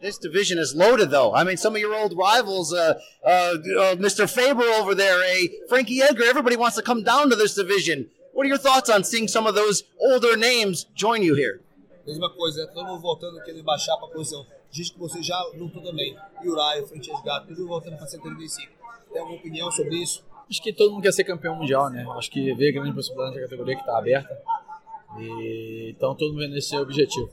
This 0.00 0.18
division 0.18 0.58
is 0.58 0.74
loaded, 0.74 1.10
though. 1.10 1.34
I 1.34 1.44
mean, 1.44 1.56
some 1.56 1.74
of 1.74 1.80
your 1.80 1.94
old 1.94 2.16
rivals, 2.16 2.72
uh, 2.72 3.00
uh, 3.24 3.28
uh, 3.28 3.96
Mr. 3.96 4.28
Faber 4.28 4.62
over 4.62 4.94
there, 4.94 5.22
a 5.24 5.50
Frankie 5.68 6.02
Edgar. 6.02 6.24
Everybody 6.24 6.56
wants 6.56 6.76
to 6.76 6.82
come 6.82 7.02
down 7.02 7.30
to 7.30 7.36
this 7.36 7.54
division. 7.54 8.10
What 8.32 8.46
are 8.46 8.48
your 8.48 8.58
thoughts 8.58 8.90
on 8.90 9.04
seeing 9.04 9.28
some 9.28 9.46
of 9.46 9.54
those 9.54 9.84
older 10.00 10.36
names 10.36 10.86
join 10.94 11.22
you 11.22 11.34
here? 11.34 11.60
Mesma 12.06 12.28
coisa, 12.30 12.66
todo 12.66 12.84
mundo 12.86 13.00
voltando 13.00 13.42
querendo 13.44 13.64
baixar 13.64 13.96
para 13.96 14.08
a 14.08 14.10
posição. 14.10 14.44
Diz 14.70 14.90
que 14.90 14.98
você 14.98 15.22
já 15.22 15.40
lutou 15.54 15.82
também. 15.82 16.16
Uriah, 16.44 16.86
Frente 16.86 17.10
Gato, 17.24 17.46
tudo 17.46 17.66
voltando 17.66 17.96
para 17.96 18.06
135. 18.06 18.72
Tem 19.10 19.20
alguma 19.20 19.38
opinião 19.38 19.70
sobre 19.70 19.96
isso? 20.02 20.22
Acho 20.50 20.62
que 20.62 20.72
todo 20.72 20.90
mundo 20.90 21.02
quer 21.02 21.12
ser 21.12 21.24
campeão 21.24 21.56
mundial, 21.56 21.88
né? 21.88 22.04
Acho 22.16 22.30
que 22.30 22.52
vê 22.54 22.72
grande 22.72 22.92
possibilidade 22.92 23.36
na 23.36 23.42
categoria 23.42 23.74
que 23.76 23.80
está 23.80 23.96
aberta. 23.96 24.36
E, 25.18 25.94
então 25.96 26.14
todo 26.14 26.32
mundo 26.32 26.40
vê 26.40 26.48
nesse 26.48 26.76
objetivo. 26.76 27.30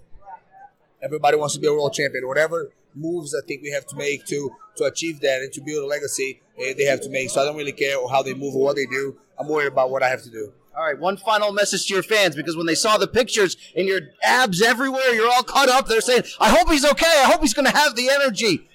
Everybody 1.02 1.38
wants 1.38 1.56
to 1.56 1.60
be 1.60 1.68
a 1.68 1.72
world 1.72 1.94
champion. 1.94 2.28
Whatever 2.28 2.72
moves 2.94 3.34
I 3.34 3.46
think 3.48 3.62
we 3.62 3.72
have 3.72 3.86
to 3.88 3.96
make 3.96 4.26
to 4.28 4.52
to 4.78 4.84
achieve 4.86 5.20
that 5.22 5.42
and 5.42 5.52
to 5.54 5.62
build 5.62 5.84
a 5.84 5.88
legacy, 5.88 6.42
eh, 6.60 6.74
they 6.78 6.84
have 6.86 7.02
to 7.02 7.10
make. 7.10 7.30
So 7.30 7.42
I 7.42 7.46
don't 7.46 7.58
really 7.58 7.72
care 7.72 7.96
how 8.10 8.22
they 8.22 8.34
move 8.34 8.56
or 8.56 8.64
what 8.64 8.76
they 8.76 8.86
do. 8.86 9.18
I'm 9.38 9.48
worried 9.48 9.68
about 9.68 9.90
what 9.90 10.04
I 10.04 10.10
have 10.10 10.24
to 10.24 10.30
do. 10.30 10.54
All 10.76 10.86
right, 10.86 10.98
one 10.98 11.18
final 11.18 11.52
message 11.52 11.88
to 11.88 11.94
your 11.94 12.04
fans 12.04 12.36
because 12.36 12.56
when 12.56 12.66
they 12.66 12.76
saw 12.76 12.98
the 12.98 13.08
pictures 13.08 13.58
and 13.76 13.88
your 13.88 14.00
abs 14.24 14.62
everywhere, 14.62 15.14
you're 15.14 15.30
all 15.30 15.44
cut 15.44 15.68
up. 15.68 15.88
They're 15.88 16.02
saying, 16.02 16.24
"I 16.40 16.50
hope 16.50 16.70
he's 16.70 16.86
okay. 16.86 17.16
I 17.24 17.26
hope 17.26 17.42
he's 17.42 17.54
going 17.54 17.70
to 17.70 17.78
have 17.78 17.96
the 17.96 18.10
energy." 18.10 18.68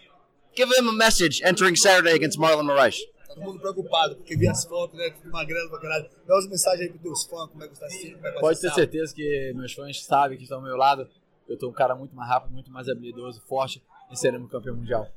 Give 0.54 0.70
him 0.76 0.88
a 0.88 0.92
message 0.92 1.42
entering 1.44 1.76
Saturday 1.76 2.14
against 2.14 2.38
Marlon 2.38 2.66
Moraes. 2.66 2.98
todo 3.36 3.44
mundo 3.44 3.60
preocupado, 3.60 4.16
porque 4.16 4.36
via 4.36 4.50
as 4.50 4.64
fotos, 4.64 4.98
né? 4.98 5.10
Tudo 5.10 5.30
magrelo 5.30 5.68
pra 5.68 5.78
caralho. 5.78 6.08
Dá 6.26 6.34
umas 6.34 6.48
mensagens 6.48 6.80
aí 6.82 6.88
pros 6.88 7.02
teus 7.02 7.24
fãs, 7.24 7.50
como 7.50 7.62
é 7.62 7.68
que 7.68 7.74
você 7.74 7.80
tá 7.80 7.86
assistindo, 7.86 8.16
como 8.16 8.26
é 8.26 8.32
que 8.32 8.40
Pode 8.40 8.60
ter 8.60 8.72
certeza 8.72 9.14
que 9.14 9.52
meus 9.54 9.72
fãs 9.74 10.02
sabem 10.02 10.38
que 10.38 10.44
estão 10.44 10.58
ao 10.58 10.64
meu 10.64 10.76
lado. 10.76 11.08
Eu 11.48 11.58
tô 11.58 11.68
um 11.68 11.72
cara 11.72 11.94
muito 11.94 12.14
mais 12.14 12.28
rápido, 12.28 12.52
muito 12.52 12.70
mais 12.70 12.88
habilidoso, 12.88 13.40
forte 13.42 13.82
e 14.10 14.16
seremos 14.16 14.50
campeão 14.50 14.74
mundial. 14.74 15.08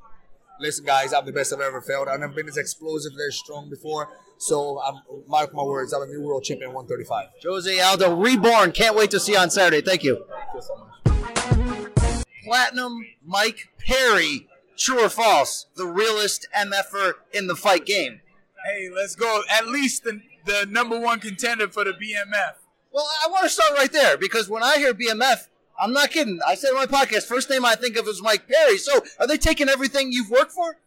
listen, 0.60 0.86
guys, 0.86 1.14
I'm 1.14 1.26
the 1.26 1.32
best 1.32 1.54
I've 1.54 1.62
ever 1.62 1.82
felt. 1.82 2.08
I've 2.08 2.20
never 2.20 2.34
been 2.34 2.48
as 2.48 2.58
explosive, 2.58 3.14
as 3.28 3.36
strong 3.36 3.70
before. 3.70 4.10
So, 4.38 4.82
I'm, 4.82 5.02
mark 5.28 5.54
my 5.54 5.64
words, 5.64 5.94
I'm 5.94 6.04
a 6.04 6.08
new 6.08 6.22
world 6.22 6.44
champion 6.44 6.74
135. 6.74 7.30
Jose 7.44 7.80
Aldo 7.80 8.16
reborn. 8.16 8.72
Can't 8.72 8.96
wait 8.96 9.12
to 9.12 9.20
see 9.20 9.34
you 9.34 9.38
on 9.40 9.50
Saturday. 9.50 9.82
Thank 9.82 10.04
you. 10.04 10.26
Thank 10.30 10.50
you 10.56 10.62
so 10.62 10.76
much. 10.76 12.26
Platinum 12.44 13.06
Mike 13.26 13.70
Perry. 13.80 14.48
True 14.78 15.06
or 15.06 15.10
false? 15.10 15.68
The 15.76 15.86
realest 15.86 16.48
MFer 16.56 17.14
in 17.34 17.48
the 17.48 17.56
fight 17.56 17.86
game. 17.86 18.22
Hey, 18.66 18.90
let's 18.94 19.16
go. 19.16 19.42
At 19.50 19.68
least 19.68 20.04
the, 20.04 20.22
the 20.46 20.66
number 20.70 21.00
one 21.00 21.20
contender 21.20 21.68
for 21.68 21.84
the 21.84 21.92
BMF. 21.92 22.54
Well, 22.92 23.08
I 23.24 23.30
want 23.30 23.44
to 23.44 23.50
start 23.50 23.74
right 23.78 23.92
there 23.92 24.18
because 24.18 24.50
when 24.50 24.64
I 24.64 24.78
hear 24.78 24.94
BMF, 24.94 25.48
I'm 25.80 25.94
not 25.94 26.12
kidding. 26.12 26.40
I 26.46 26.56
said 26.56 26.72
in 26.72 26.76
my 26.76 26.86
podcast, 26.86 27.26
first 27.26 27.50
name 27.50 27.64
I 27.64 27.76
think 27.76 27.96
of 27.98 28.08
is 28.08 28.22
Mike 28.22 28.48
Perry. 28.48 28.78
So 28.78 29.02
are 29.20 29.28
they 29.28 29.38
taking 29.38 29.70
everything 29.70 30.12
you've 30.12 30.30
worked 30.30 30.52
for? 30.52 30.78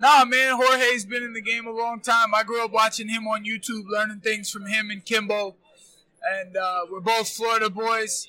Nah, 0.00 0.24
man, 0.24 0.56
Jorge's 0.56 1.04
been 1.04 1.24
in 1.24 1.32
the 1.32 1.40
game 1.40 1.66
a 1.66 1.72
long 1.72 2.00
time. 2.00 2.32
I 2.32 2.44
grew 2.44 2.64
up 2.64 2.70
watching 2.70 3.08
him 3.08 3.26
on 3.26 3.44
YouTube, 3.44 3.88
learning 3.88 4.20
things 4.20 4.48
from 4.48 4.66
him 4.66 4.90
and 4.90 5.04
Kimbo. 5.04 5.56
And 6.22 6.56
uh, 6.56 6.82
we're 6.90 7.00
both 7.00 7.28
Florida 7.28 7.68
boys. 7.68 8.28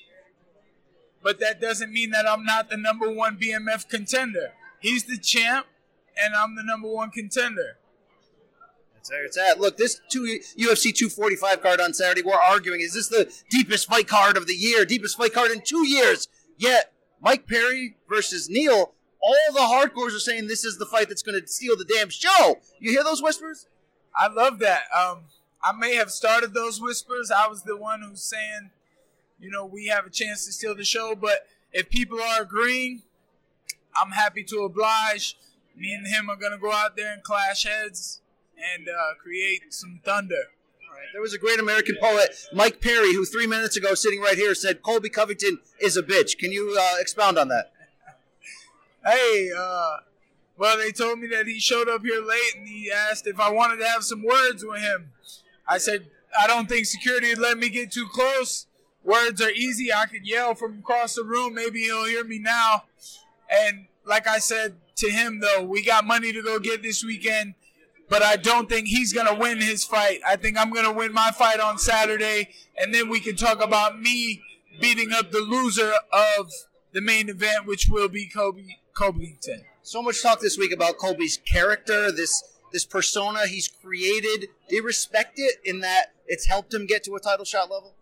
But 1.22 1.38
that 1.38 1.60
doesn't 1.60 1.92
mean 1.92 2.10
that 2.10 2.28
I'm 2.28 2.44
not 2.44 2.70
the 2.70 2.76
number 2.76 3.10
one 3.10 3.38
BMF 3.38 3.88
contender. 3.88 4.52
He's 4.80 5.04
the 5.04 5.18
champ, 5.18 5.66
and 6.16 6.34
I'm 6.34 6.56
the 6.56 6.64
number 6.64 6.88
one 6.88 7.10
contender. 7.10 7.76
That's 9.00 9.10
where 9.10 9.24
it's 9.24 9.38
at. 9.38 9.58
Look, 9.58 9.78
this 9.78 9.98
two 10.10 10.40
UFC 10.58 10.94
245 10.94 11.62
card 11.62 11.80
on 11.80 11.94
Saturday, 11.94 12.20
we're 12.22 12.34
arguing, 12.34 12.82
is 12.82 12.92
this 12.92 13.08
the 13.08 13.32
deepest 13.48 13.88
fight 13.88 14.06
card 14.06 14.36
of 14.36 14.46
the 14.46 14.52
year, 14.52 14.84
deepest 14.84 15.16
fight 15.16 15.32
card 15.32 15.50
in 15.50 15.62
two 15.62 15.86
years? 15.86 16.28
Yet, 16.58 16.92
Mike 17.22 17.46
Perry 17.46 17.96
versus 18.10 18.50
Neal, 18.50 18.92
all 19.22 19.52
the 19.54 19.60
hardcores 19.60 20.14
are 20.14 20.20
saying 20.20 20.48
this 20.48 20.66
is 20.66 20.76
the 20.76 20.84
fight 20.84 21.08
that's 21.08 21.22
going 21.22 21.40
to 21.40 21.46
steal 21.46 21.76
the 21.78 21.86
damn 21.86 22.10
show. 22.10 22.58
You 22.78 22.90
hear 22.90 23.02
those 23.02 23.22
whispers? 23.22 23.66
I 24.14 24.28
love 24.28 24.58
that. 24.58 24.82
Um, 24.94 25.24
I 25.64 25.72
may 25.72 25.94
have 25.94 26.10
started 26.10 26.52
those 26.52 26.78
whispers. 26.78 27.30
I 27.30 27.46
was 27.46 27.62
the 27.62 27.78
one 27.78 28.02
who's 28.02 28.22
saying, 28.22 28.70
you 29.38 29.50
know, 29.50 29.64
we 29.64 29.86
have 29.86 30.04
a 30.04 30.10
chance 30.10 30.44
to 30.44 30.52
steal 30.52 30.74
the 30.74 30.84
show. 30.84 31.14
But 31.14 31.46
if 31.72 31.88
people 31.88 32.20
are 32.20 32.42
agreeing, 32.42 33.02
I'm 33.96 34.10
happy 34.10 34.44
to 34.44 34.58
oblige. 34.64 35.38
Me 35.74 35.94
and 35.94 36.06
him 36.06 36.28
are 36.28 36.36
going 36.36 36.52
to 36.52 36.58
go 36.58 36.72
out 36.72 36.96
there 36.96 37.12
and 37.12 37.22
clash 37.22 37.64
heads 37.64 38.20
and 38.74 38.88
uh, 38.88 39.14
create 39.22 39.72
some 39.72 40.00
thunder. 40.04 40.50
There 41.12 41.22
was 41.22 41.34
a 41.34 41.38
great 41.38 41.58
American 41.58 41.96
poet, 42.00 42.36
Mike 42.52 42.80
Perry, 42.80 43.14
who 43.14 43.24
three 43.24 43.46
minutes 43.46 43.76
ago, 43.76 43.94
sitting 43.94 44.20
right 44.20 44.36
here, 44.36 44.54
said 44.54 44.82
Colby 44.82 45.08
Covington 45.08 45.58
is 45.80 45.96
a 45.96 46.02
bitch. 46.02 46.38
Can 46.38 46.52
you 46.52 46.76
uh, 46.78 47.00
expound 47.00 47.38
on 47.38 47.48
that? 47.48 47.72
Hey, 49.04 49.50
uh, 49.56 49.96
well, 50.56 50.76
they 50.76 50.92
told 50.92 51.18
me 51.18 51.26
that 51.28 51.46
he 51.46 51.58
showed 51.58 51.88
up 51.88 52.02
here 52.02 52.22
late 52.22 52.54
and 52.56 52.68
he 52.68 52.92
asked 52.92 53.26
if 53.26 53.40
I 53.40 53.50
wanted 53.50 53.78
to 53.78 53.88
have 53.88 54.04
some 54.04 54.22
words 54.22 54.64
with 54.64 54.82
him. 54.82 55.10
I 55.66 55.78
said, 55.78 56.06
I 56.38 56.46
don't 56.46 56.68
think 56.68 56.86
security 56.86 57.30
would 57.30 57.38
let 57.38 57.58
me 57.58 57.70
get 57.70 57.90
too 57.90 58.06
close. 58.06 58.66
Words 59.02 59.40
are 59.40 59.50
easy. 59.50 59.92
I 59.92 60.06
could 60.06 60.26
yell 60.26 60.54
from 60.54 60.80
across 60.80 61.14
the 61.14 61.24
room. 61.24 61.54
Maybe 61.54 61.80
he'll 61.84 62.04
hear 62.04 62.24
me 62.24 62.38
now. 62.38 62.84
And 63.50 63.86
like 64.04 64.28
I 64.28 64.38
said 64.38 64.74
to 64.96 65.10
him, 65.10 65.40
though, 65.40 65.62
we 65.62 65.82
got 65.82 66.04
money 66.04 66.32
to 66.32 66.42
go 66.42 66.58
get 66.58 66.82
this 66.82 67.02
weekend, 67.02 67.54
but 68.10 68.22
I 68.22 68.36
don't 68.36 68.68
think 68.68 68.88
he's 68.88 69.12
going 69.12 69.28
to 69.28 69.34
win 69.34 69.60
his 69.60 69.84
fight. 69.84 70.20
I 70.26 70.36
think 70.36 70.58
I'm 70.58 70.70
going 70.70 70.84
to 70.84 70.92
win 70.92 71.14
my 71.14 71.30
fight 71.30 71.60
on 71.60 71.78
Saturday, 71.78 72.50
and 72.76 72.92
then 72.92 73.08
we 73.08 73.20
can 73.20 73.36
talk 73.36 73.62
about 73.62 73.98
me 73.98 74.42
beating 74.80 75.12
up 75.12 75.30
the 75.30 75.38
loser 75.38 75.92
of 76.12 76.50
the 76.92 77.00
main 77.00 77.28
event, 77.28 77.66
which 77.66 77.86
will 77.88 78.08
be 78.08 78.26
Colby 78.26 78.80
Covington. 78.94 79.62
So 79.82 80.02
much 80.02 80.22
talk 80.22 80.40
this 80.40 80.58
week 80.58 80.72
about 80.72 80.98
Colby's 80.98 81.38
character, 81.38 82.12
this 82.12 82.42
this 82.72 82.84
persona 82.84 83.46
he's 83.46 83.68
created. 83.68 84.46
Do 84.68 84.76
you 84.76 84.82
respect 84.82 85.38
it 85.38 85.56
in 85.64 85.80
that 85.80 86.12
it's 86.26 86.46
helped 86.46 86.72
him 86.72 86.86
get 86.86 87.02
to 87.04 87.14
a 87.14 87.20
title 87.20 87.44
shot 87.44 87.70
level? 87.70 87.94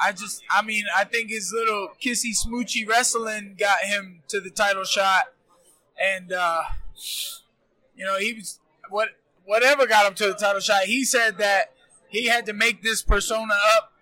I 0.00 0.12
just, 0.12 0.42
I 0.50 0.62
mean, 0.62 0.84
I 0.96 1.04
think 1.04 1.30
his 1.30 1.52
little 1.52 1.88
kissy 2.04 2.32
smoochy 2.36 2.86
wrestling 2.86 3.56
got 3.58 3.80
him 3.80 4.22
to 4.28 4.40
the 4.40 4.50
title 4.50 4.84
shot, 4.84 5.24
and 6.00 6.32
uh, 6.32 6.62
you 7.96 8.04
know 8.04 8.18
he 8.18 8.32
was 8.34 8.60
what 8.90 9.10
whatever 9.44 9.86
got 9.86 10.06
him 10.06 10.14
to 10.14 10.26
the 10.26 10.34
title 10.34 10.60
shot. 10.60 10.84
He 10.84 11.04
said 11.04 11.38
that 11.38 11.72
he 12.08 12.26
had 12.26 12.46
to 12.46 12.52
make 12.52 12.82
this 12.82 13.02
persona 13.02 13.54
up 13.76 13.92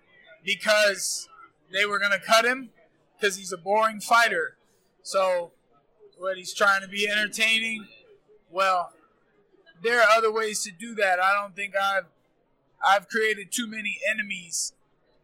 because 0.43 1.27
they 1.71 1.85
were 1.85 1.99
gonna 1.99 2.19
cut 2.19 2.45
him 2.45 2.69
because 3.17 3.37
he's 3.37 3.51
a 3.51 3.57
boring 3.57 3.99
fighter. 3.99 4.57
So, 5.01 5.51
what 6.17 6.37
he's 6.37 6.53
trying 6.53 6.81
to 6.81 6.87
be 6.87 7.09
entertaining. 7.09 7.87
Well, 8.49 8.91
there 9.81 9.99
are 10.01 10.07
other 10.09 10.31
ways 10.31 10.63
to 10.63 10.71
do 10.71 10.95
that. 10.95 11.19
I 11.19 11.33
don't 11.33 11.55
think 11.55 11.73
I've 11.75 12.05
I've 12.85 13.07
created 13.07 13.51
too 13.51 13.67
many 13.67 13.99
enemies 14.09 14.73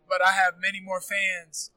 but 0.10 0.25
I 0.25 0.32
have 0.32 0.55
many 0.60 0.82
more 0.82 0.99
fans 0.99 1.69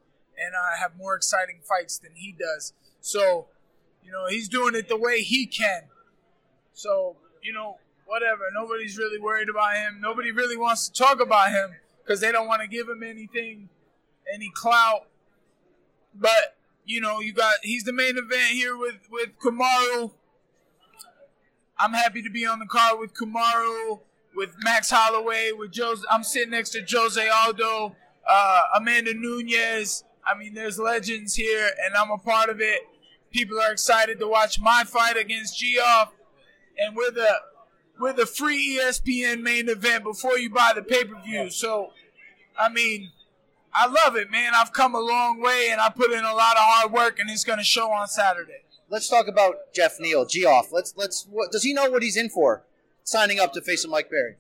and 0.42 0.54
I 0.56 0.80
have 0.80 0.96
more 0.96 1.14
exciting 1.14 1.60
fights 1.62 1.98
than 1.98 2.12
he 2.14 2.32
does. 2.36 2.72
So, 3.00 3.46
you 4.02 4.10
know, 4.10 4.26
he's 4.26 4.48
doing 4.48 4.74
it 4.74 4.88
the 4.88 4.96
way 4.96 5.20
he 5.20 5.46
can. 5.46 5.82
So, 6.72 7.16
you 7.42 7.52
know, 7.52 7.78
whatever. 8.06 8.42
Nobody's 8.54 8.98
really 8.98 9.18
worried 9.18 9.48
about 9.48 9.74
him. 9.76 10.00
Nobody 10.00 10.30
really 10.30 10.56
wants 10.56 10.88
to 10.88 11.02
talk 11.02 11.20
about 11.20 11.50
him 11.50 11.70
because 12.02 12.20
they 12.20 12.32
don't 12.32 12.46
want 12.46 12.62
to 12.62 12.68
give 12.68 12.88
him 12.88 13.02
anything, 13.02 13.68
any 14.32 14.50
clout. 14.54 15.06
But 16.14 16.56
you 16.84 17.00
know, 17.00 17.20
you 17.20 17.32
got 17.32 17.54
he's 17.62 17.84
the 17.84 17.92
main 17.92 18.18
event 18.18 18.52
here 18.52 18.76
with 18.76 18.98
with 19.10 19.30
Kamaru. 19.38 20.12
I'm 21.78 21.92
happy 21.92 22.22
to 22.22 22.30
be 22.30 22.46
on 22.46 22.58
the 22.58 22.66
card 22.66 23.00
with 23.00 23.14
Kamaru, 23.14 24.00
with 24.36 24.54
Max 24.62 24.90
Holloway, 24.90 25.52
with 25.52 25.76
Jose. 25.76 26.02
I'm 26.10 26.22
sitting 26.22 26.50
next 26.50 26.70
to 26.70 26.84
Jose 26.88 27.28
Aldo 27.28 27.96
uh, 28.28 28.62
Amanda 28.76 29.14
Nunes. 29.14 30.04
I 30.24 30.38
mean, 30.38 30.54
there's 30.54 30.78
legends 30.78 31.34
here, 31.34 31.70
and 31.84 31.94
I'm 31.96 32.10
a 32.10 32.18
part 32.18 32.48
of 32.48 32.60
it. 32.60 32.82
People 33.30 33.58
are 33.60 33.72
excited 33.72 34.18
to 34.20 34.28
watch 34.28 34.60
my 34.60 34.84
fight 34.86 35.16
against 35.16 35.58
Geoff, 35.58 36.12
and 36.78 36.96
we're 36.96 37.10
the 37.10 37.28
we're 37.98 38.12
the 38.12 38.26
free 38.26 38.80
ESPN 38.80 39.42
main 39.42 39.68
event 39.68 40.04
before 40.04 40.38
you 40.38 40.50
buy 40.50 40.72
the 40.74 40.82
pay 40.82 41.04
per 41.04 41.20
view. 41.22 41.50
So, 41.50 41.92
I 42.58 42.68
mean, 42.68 43.12
I 43.74 43.86
love 43.86 44.16
it, 44.16 44.30
man. 44.30 44.52
I've 44.54 44.72
come 44.72 44.94
a 44.94 45.00
long 45.00 45.40
way, 45.40 45.68
and 45.70 45.80
I 45.80 45.88
put 45.88 46.10
in 46.12 46.24
a 46.24 46.34
lot 46.34 46.56
of 46.56 46.62
hard 46.62 46.92
work, 46.92 47.18
and 47.18 47.30
it's 47.30 47.44
going 47.44 47.58
to 47.58 47.64
show 47.64 47.90
on 47.90 48.08
Saturday. 48.08 48.64
Let's 48.90 49.08
talk 49.08 49.28
about 49.28 49.72
Geoff 49.72 49.98
Neal, 50.00 50.26
Geoff. 50.26 50.72
Let's 50.72 50.94
let's. 50.96 51.26
What, 51.30 51.52
does 51.52 51.62
he 51.62 51.72
know 51.72 51.90
what 51.90 52.02
he's 52.02 52.16
in 52.16 52.28
for? 52.28 52.64
Signing 53.04 53.40
up 53.40 53.52
to 53.54 53.60
face 53.60 53.84
a 53.84 53.88
Mike 53.88 54.10
Perry. 54.10 54.36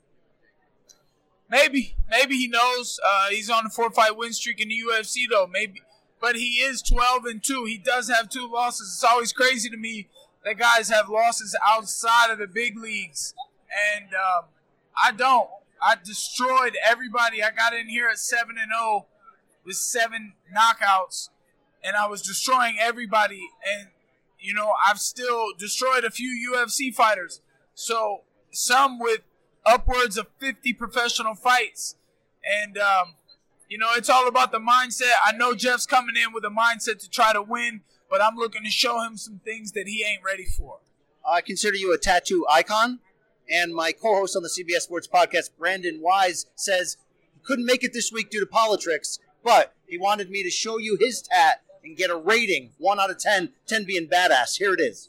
Maybe, 1.48 1.96
maybe 2.10 2.36
he 2.36 2.48
knows. 2.48 2.98
Uh, 3.04 3.28
he's 3.28 3.50
on 3.50 3.66
a 3.66 3.70
four-fight 3.70 4.16
win 4.16 4.32
streak 4.32 4.60
in 4.60 4.68
the 4.68 4.80
UFC, 4.88 5.24
though. 5.30 5.46
Maybe, 5.46 5.82
but 6.20 6.36
he 6.36 6.56
is 6.56 6.82
twelve 6.82 7.24
and 7.24 7.42
two. 7.42 7.64
He 7.64 7.78
does 7.78 8.10
have 8.10 8.28
two 8.28 8.50
losses. 8.50 8.92
It's 8.94 9.04
always 9.04 9.32
crazy 9.32 9.70
to 9.70 9.76
me 9.76 10.08
that 10.44 10.58
guys 10.58 10.88
have 10.90 11.08
losses 11.08 11.56
outside 11.66 12.30
of 12.30 12.38
the 12.38 12.46
big 12.46 12.78
leagues, 12.78 13.34
and 13.94 14.06
um, 14.14 14.44
I 14.96 15.12
don't. 15.12 15.48
I 15.80 15.96
destroyed 16.02 16.76
everybody. 16.84 17.42
I 17.42 17.50
got 17.50 17.74
in 17.74 17.88
here 17.88 18.08
at 18.08 18.18
seven 18.18 18.56
and 18.58 18.70
zero 18.70 19.06
with 19.64 19.76
seven 19.76 20.34
knockouts, 20.54 21.30
and 21.82 21.96
I 21.96 22.06
was 22.06 22.22
destroying 22.22 22.76
everybody. 22.80 23.48
And 23.66 23.88
you 24.42 24.54
know, 24.54 24.72
I've 24.84 24.98
still 24.98 25.52
destroyed 25.56 26.04
a 26.04 26.10
few 26.10 26.52
UFC 26.52 26.92
fighters. 26.92 27.40
So 27.74 28.22
some 28.50 28.98
with 28.98 29.20
upwards 29.64 30.18
of 30.18 30.26
50 30.38 30.72
professional 30.74 31.34
fights. 31.34 31.96
And, 32.44 32.76
um, 32.76 33.14
you 33.68 33.78
know, 33.78 33.88
it's 33.96 34.10
all 34.10 34.28
about 34.28 34.52
the 34.52 34.58
mindset. 34.58 35.12
I 35.24 35.32
know 35.32 35.54
Geoff's 35.54 35.86
coming 35.86 36.16
in 36.16 36.32
with 36.32 36.44
a 36.44 36.48
mindset 36.48 36.98
to 36.98 37.08
try 37.08 37.32
to 37.32 37.40
win, 37.40 37.82
but 38.12 38.22
I'm 38.22 38.36
looking 38.36 38.62
to 38.62 38.70
show 38.70 39.00
him 39.00 39.16
some 39.16 39.40
things 39.42 39.72
that 39.72 39.88
he 39.88 40.04
ain't 40.04 40.22
ready 40.22 40.44
for. 40.44 40.80
I 41.26 41.40
consider 41.40 41.78
you 41.78 41.94
a 41.94 41.98
tattoo 41.98 42.44
icon. 42.48 42.98
And 43.50 43.74
my 43.74 43.92
co 43.92 44.16
host 44.16 44.36
on 44.36 44.42
the 44.42 44.50
CBS 44.50 44.82
Sports 44.82 45.08
podcast, 45.08 45.48
Brandon 45.58 45.98
Wise, 45.98 46.44
says 46.54 46.98
he 47.32 47.40
couldn't 47.42 47.64
make 47.64 47.82
it 47.82 47.94
this 47.94 48.12
week 48.12 48.28
due 48.28 48.40
to 48.40 48.46
politics, 48.46 49.18
but 49.42 49.74
he 49.86 49.96
wanted 49.96 50.28
me 50.28 50.42
to 50.42 50.50
show 50.50 50.76
you 50.76 50.98
his 51.00 51.22
tat 51.22 51.62
and 51.82 51.96
get 51.96 52.10
a 52.10 52.16
rating 52.16 52.72
1 52.76 53.00
out 53.00 53.10
of 53.10 53.18
10, 53.18 53.54
10 53.66 53.84
being 53.84 54.06
badass. 54.08 54.58
Here 54.58 54.74
it 54.74 54.80
is. 54.80 55.08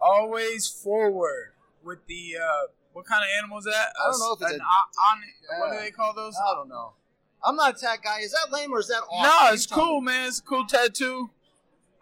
Always 0.00 0.66
forward 0.66 1.52
with 1.84 2.06
the 2.06 2.36
uh, 2.42 2.68
what 2.94 3.04
kind 3.04 3.22
of 3.22 3.28
animal 3.36 3.58
is 3.58 3.64
that? 3.64 3.92
I 4.00 4.10
don't 4.10 4.18
know 4.18 4.32
if 4.32 4.40
it's 4.40 4.52
an 4.52 4.60
a- 4.60 4.62
on, 4.62 5.22
Yeah. 5.50 5.60
What 5.60 5.72
do 5.72 5.84
they 5.84 5.90
call 5.90 6.14
those? 6.14 6.34
I 6.36 6.54
don't 6.54 6.70
know. 6.70 6.94
I'm 7.44 7.56
not 7.56 7.76
a 7.76 7.80
tat 7.80 7.98
guy. 8.04 8.20
Is 8.20 8.32
that 8.32 8.52
lame 8.52 8.72
or 8.72 8.78
is 8.80 8.88
that 8.88 9.02
awesome? 9.10 9.30
No, 9.42 9.48
You 9.48 9.54
it's 9.54 9.66
tell 9.66 9.78
me. 9.78 9.84
cool, 9.84 10.00
man. 10.00 10.28
It's 10.28 10.38
a 10.38 10.42
cool 10.42 10.64
tattoo. 10.66 11.30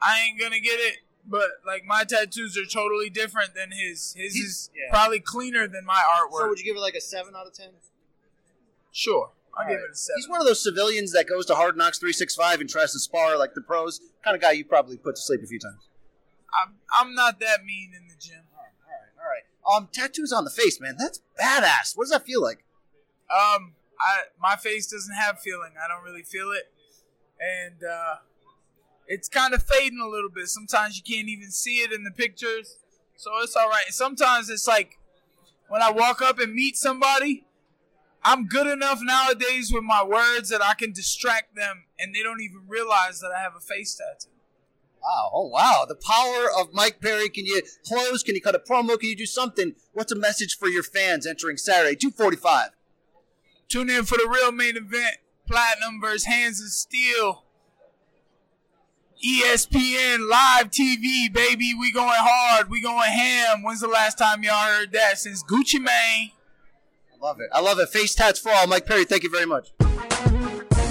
I 0.03 0.23
ain't 0.23 0.41
gonna 0.41 0.61
get 0.61 0.79
it, 0.81 0.99
but 1.27 1.49
like 1.67 1.85
my 1.85 2.05
tattoos 2.05 2.57
are 2.59 2.65
totally 2.65 3.11
different 3.11 3.55
than 3.55 3.71
his. 3.73 4.15
His 4.17 4.35
He's- 4.35 4.47
is 4.47 4.71
yeah. 4.75 4.91
probably 4.91 5.21
cleaner 5.21 5.67
than 5.67 5.85
my 5.85 6.03
artwork. 6.09 6.41
So 6.41 6.49
would 6.49 6.59
you 6.59 6.65
give 6.65 6.77
it 6.77 6.81
like 6.81 6.95
a 6.95 7.01
7 7.01 7.35
out 7.37 7.47
of 7.47 7.55
10? 7.55 7.69
Sure. 8.93 9.31
I'll 9.57 9.67
give 9.69 9.79
it 9.81 9.91
a 9.93 9.95
seven. 9.97 10.17
He's 10.19 10.29
one 10.29 10.41
of 10.41 10.47
those 10.47 10.63
civilians 10.63 11.13
that 11.13 11.29
goes 11.29 11.45
to 11.47 11.55
Hard 11.55 11.77
Knocks 11.77 11.99
365 11.99 12.61
and 12.61 12.71
tries 12.71 12.93
to 12.93 12.99
spar 13.01 13.37
like 13.37 13.55
the 13.55 13.61
pros. 13.61 14.01
Kind 14.23 14.35
of 14.37 14.41
guy 14.41 14.53
you 14.53 14.65
probably 14.65 14.97
put 14.97 15.17
to 15.17 15.21
sleep 15.23 15.43
a 15.43 15.47
few 15.47 15.59
times. 15.59 15.89
I'm, 16.55 16.75
I'm 16.95 17.15
not 17.15 17.41
that 17.41 17.65
mean 17.65 17.93
in 17.97 18.09
the 18.09 18.15
gym. 18.19 18.43
All 18.57 18.63
right, 18.65 19.11
all 19.19 19.29
right. 19.29 19.77
Um, 19.83 19.89
tattoos 19.93 20.33
on 20.33 20.45
the 20.45 20.51
face, 20.51 20.81
man. 20.81 20.97
That's 20.99 21.21
badass. 21.41 21.97
What 21.97 22.05
does 22.05 22.11
that 22.11 22.25
feel 22.25 22.41
like? 22.43 22.65
Um, 23.31 23.75
I 24.01 24.25
my 24.41 24.57
face 24.57 24.87
doesn't 24.87 25.15
have 25.15 25.41
feeling. 25.41 25.73
I 25.83 25.89
don't 25.89 26.03
really 26.03 26.23
feel 26.23 26.51
it, 26.53 26.73
and 27.41 27.85
uh, 27.85 28.15
it's 29.07 29.29
kind 29.29 29.55
of 29.55 29.63
fading 29.63 30.01
a 30.01 30.09
little 30.09 30.31
bit. 30.31 30.49
Sometimes 30.49 30.97
you 30.97 31.03
can't 31.03 31.29
even 31.29 31.51
see 31.51 31.77
it 31.79 31.93
in 31.93 32.05
the 32.05 32.11
pictures, 32.11 32.79
so 33.17 33.31
it's 33.43 33.57
all 33.57 33.69
right. 33.69 33.87
Sometimes 33.89 34.49
it's 34.49 34.67
like 34.67 34.99
when 35.69 35.83
I 35.83 35.91
walk 35.91 36.23
up 36.23 36.39
and 36.39 36.53
meet 36.53 36.77
somebody, 36.77 37.45
I'm 38.23 38.47
good 38.47 38.67
enough 38.67 39.01
nowadays 39.03 39.73
with 39.73 39.85
my 39.85 40.03
words 40.03 40.49
that 40.51 40.63
I 40.63 40.75
can 40.75 40.93
distract 40.93 41.55
them, 41.57 41.85
and 41.99 42.15
they 42.15 42.23
don't 42.23 42.41
even 42.41 42.63
realize 42.67 43.21
that 43.21 43.33
I 43.37 43.41
have 43.41 43.55
a 43.57 43.61
face 43.61 43.95
tattoo. 43.95 44.31
Wow. 45.03 45.31
Oh, 45.33 45.47
wow. 45.47 45.87
The 45.89 45.95
power 45.95 46.47
of 46.61 46.75
Mike 46.75 47.01
Perry. 47.01 47.31
Can 47.31 47.47
you 47.47 47.63
close? 47.87 48.23
Can 48.23 48.35
you 48.35 48.43
cut 48.43 48.55
a 48.55 48.59
promo? 48.59 48.99
Can 48.99 49.09
you 49.09 49.17
do 49.17 49.27
something? 49.27 49.75
What's 49.93 50.13
a 50.13 50.17
message 50.17 50.59
for 50.59 50.69
your 50.69 50.83
fans 50.83 51.27
entering 51.27 51.57
Saturday, 51.57 51.97
245? 51.97 52.71
Tune 53.71 53.89
in 53.89 54.05
for 54.05 54.19
the 54.19 54.29
real 54.29 54.51
main 54.51 54.77
event. 54.77 55.19
Platinum 55.47 56.01
versus 56.01 56.25
Hands 56.25 56.61
of 56.61 56.69
Steel. 56.71 57.45
ESPN 59.25 60.29
live 60.29 60.71
TV, 60.71 61.33
baby. 61.33 61.73
We 61.79 61.93
going 61.93 62.11
hard. 62.13 62.69
We 62.69 62.83
going 62.83 63.09
ham. 63.09 63.63
When's 63.63 63.81
the 63.81 63.87
last 63.87 64.19
time 64.19 64.43
y'all 64.43 64.57
heard 64.57 64.91
that? 64.93 65.19
Since 65.19 65.45
Gucci 65.45 65.79
Mane. 65.79 66.33
I 67.13 67.25
love 67.25 67.39
it. 67.39 67.49
I 67.53 67.61
love 67.61 67.79
it. 67.79 67.89
Face 67.91 68.13
tats 68.13 68.41
for 68.41 68.51
all. 68.51 68.67
Mike 68.67 68.87
Perry, 68.87 69.05
thank 69.05 69.23
you 69.23 69.31
very 69.31 69.47
much. 69.47 69.73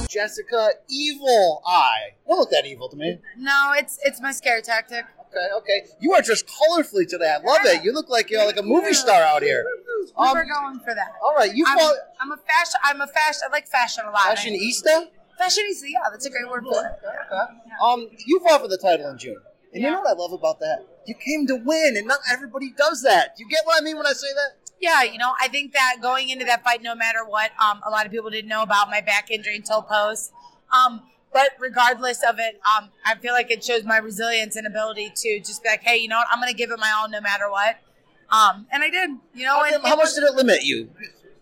Jessica, 0.08 0.70
evil 0.88 1.62
eye. 1.66 2.14
Don't 2.28 2.40
look 2.40 2.50
that 2.52 2.66
evil 2.66 2.88
to 2.88 2.96
me. 2.96 3.20
No, 3.38 3.74
it's 3.76 4.00
it's 4.04 4.22
my 4.22 4.32
scare 4.32 4.62
tactic. 4.62 5.06
Okay, 5.32 5.48
okay. 5.58 5.88
You 6.00 6.14
are 6.14 6.22
just 6.22 6.48
colorfully 6.48 7.08
today. 7.08 7.30
I 7.30 7.38
love 7.38 7.62
it. 7.66 7.84
You 7.84 7.94
look 7.94 8.10
like 8.10 8.30
you're 8.32 8.46
like 8.46 8.58
a 8.60 8.64
movie 8.64 8.94
star 8.94 9.22
out 9.22 9.44
here. 9.44 9.64
We 10.08 10.12
Um, 10.18 10.36
were 10.36 10.44
going 10.46 10.80
for 10.80 10.96
that. 10.96 11.12
all 11.24 11.36
right, 11.36 11.54
you 11.54 11.66
I'm, 11.68 11.78
fall- 11.78 11.98
I'm 12.20 12.32
a 12.32 12.38
fashion. 12.38 12.80
I'm 12.84 13.02
a 13.02 13.08
fashion. 13.08 13.42
I 13.48 13.52
like 13.52 13.68
fashion 13.68 14.06
a 14.08 14.12
lot. 14.12 14.26
Fashionista? 14.36 15.08
Fashionista. 15.40 15.84
Yeah, 15.88 16.00
that's 16.12 16.26
a 16.26 16.30
great 16.32 16.50
word 16.50 16.64
for 16.64 16.84
it. 16.86 17.80
Um, 17.82 18.08
you 18.26 18.40
fought 18.40 18.62
for 18.62 18.68
the 18.68 18.78
title 18.78 19.10
in 19.10 19.18
June. 19.18 19.38
And 19.74 19.84
you 19.84 19.92
know 19.92 20.00
what 20.02 20.10
I 20.10 20.14
love 20.14 20.34
about 20.34 20.60
that? 20.62 20.80
You 21.06 21.14
came 21.14 21.46
to 21.48 21.56
win, 21.56 21.96
and 21.96 22.08
not 22.08 22.20
everybody 22.32 22.72
does 22.76 23.04
that. 23.04 23.36
Do 23.38 23.44
you 23.44 23.50
get 23.50 23.62
what 23.66 23.80
I 23.80 23.84
mean 23.84 23.98
when 23.98 24.08
I 24.08 24.14
say 24.14 24.28
that? 24.34 24.72
Yeah, 24.82 25.04
you 25.04 25.18
know, 25.20 25.34
I 25.40 25.48
think 25.48 25.74
that 25.74 25.98
going 26.02 26.30
into 26.30 26.46
that 26.46 26.64
fight, 26.64 26.82
no 26.82 26.96
matter 26.96 27.24
what, 27.26 27.52
um, 27.64 27.82
a 27.86 27.90
lot 27.92 28.06
of 28.06 28.12
people 28.12 28.30
didn't 28.32 28.48
know 28.50 28.64
about 28.64 28.90
my 28.90 29.02
back 29.02 29.30
injury 29.30 29.58
until 29.58 29.82
post. 29.84 30.32
Um, 30.72 31.02
but 31.34 31.52
regardless 31.60 32.24
of 32.24 32.40
it, 32.40 32.60
um, 32.78 32.90
I 33.06 33.16
feel 33.16 33.34
like 33.34 33.52
it 33.52 33.64
shows 33.64 33.84
my 33.84 33.98
resilience 33.98 34.56
and 34.56 34.66
ability 34.66 35.12
to 35.16 35.40
just 35.40 35.64
be 35.64 35.70
like, 35.70 35.82
hey, 35.82 35.98
you 35.98 36.08
know 36.08 36.18
what, 36.18 36.28
I'm 36.32 36.40
going 36.40 36.52
to 36.52 36.58
give 36.58 36.72
it 36.72 36.80
my 36.80 36.92
all 36.98 37.10
no 37.10 37.22
matter 37.22 37.50
what. 37.50 37.78
Um, 38.32 38.68
and 38.72 38.84
I 38.84 38.90
did, 38.90 39.10
you 39.34 39.46
know. 39.46 39.64
How, 39.64 39.80
how 39.82 39.96
much 39.96 40.14
did 40.14 40.24
it 40.24 40.34
limit 40.36 40.64
you? 40.64 40.90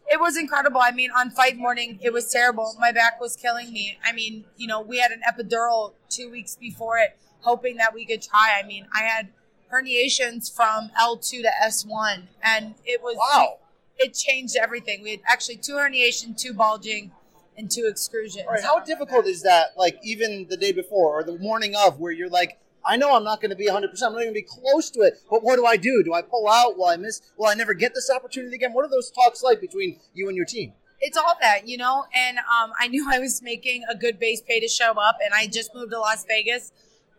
it 0.10 0.19
was 0.19 0.38
incredible. 0.38 0.80
I 0.82 0.91
mean, 0.91 1.12
on 1.12 1.30
fight 1.30 1.58
morning, 1.58 2.00
it 2.02 2.13
was 2.13 2.32
terrible. 2.32 2.76
My 2.80 2.91
back 2.91 3.19
was 3.19 3.36
killing 3.36 3.71
me. 3.73 3.97
I 4.06 4.13
mean, 4.13 4.45
you 4.56 4.67
know, 4.67 4.82
we 4.82 5.00
had 5.00 5.12
an 5.12 5.21
epidural 5.28 5.93
two 6.10 6.32
weeks 6.32 6.56
before 6.56 6.97
it, 6.97 7.17
hoping 7.41 7.78
that 7.78 7.93
we 7.93 8.06
could 8.06 8.21
try. 8.21 8.60
I 8.62 8.65
mean, 8.65 8.88
I 8.93 9.02
had 9.04 9.30
herniations 9.71 10.54
from 10.54 10.91
L2 11.00 11.41
to 11.41 11.52
S1, 11.65 12.23
and 12.41 12.76
it 12.86 13.02
was 13.02 13.17
Wow. 13.17 13.60
It 14.00 14.13
changed 14.13 14.56
everything. 14.56 15.02
We 15.02 15.12
had 15.12 15.21
actually 15.28 15.58
two 15.58 15.73
herniation, 15.73 16.38
two 16.38 16.54
bulging, 16.54 17.12
and 17.58 17.70
two. 17.70 17.84
All 17.86 18.54
right, 18.54 18.63
how 18.63 18.80
difficult 18.80 19.26
is 19.26 19.41
that, 19.43 19.70
like, 19.78 20.00
even 20.04 20.48
the 20.50 20.58
day 20.58 20.72
before 20.72 21.20
or 21.20 21.24
the 21.24 21.38
morning 21.39 21.74
of, 21.76 22.00
where 22.00 22.12
you're 22.12 22.30
like, 22.30 22.60
I 22.86 22.96
know 22.96 23.15
I'm 23.15 23.24
not 23.24 23.41
going 23.41 23.50
to 23.50 23.56
be 23.56 23.67
100%, 23.67 23.74
I'm 23.76 23.82
not 23.82 24.20
going 24.20 24.28
to 24.28 24.34
be 24.34 24.43
close 24.43 24.89
to 24.91 25.02
it, 25.02 25.20
but 25.30 25.43
what 25.43 25.58
do 25.58 25.65
I 25.65 25.76
do? 25.76 26.04
Do 26.04 26.13
I 26.13 26.22
pull 26.22 26.48
out? 26.48 26.78
Will 26.78 26.86
I 26.86 26.96
miss? 26.96 27.22
Will 27.38 27.48
I 27.48 27.54
never 27.54 27.74
get 27.74 27.93
this 27.93 28.10
opportunity 28.10 28.56
again? 28.56 28.74
What 28.74 28.86
are 28.86 28.89
those 28.89 29.12
talks 29.12 29.43
like 29.43 29.60
between 29.60 30.00
you 30.13 30.28
and 30.28 30.38
your 30.38 30.46
team? 30.46 30.74
it's 31.00 31.17
all 31.17 31.36
that, 31.41 31.67
you 31.67 31.78
know. 31.78 32.06
And 32.13 32.38
um, 32.39 32.72
I 32.80 32.88
knew 32.88 33.08
I 33.10 33.20
was 33.20 33.41
making 33.41 33.84
a 33.89 33.96
good 33.96 34.20
base 34.20 34.41
pay 34.41 34.60
to 34.60 34.67
show 34.67 34.91
up, 34.91 35.17
and 35.24 35.34
I 35.34 35.48
just 35.48 35.74
moved 35.76 35.91
to 35.91 36.00
Las 36.00 36.26
Vegas. 36.28 36.72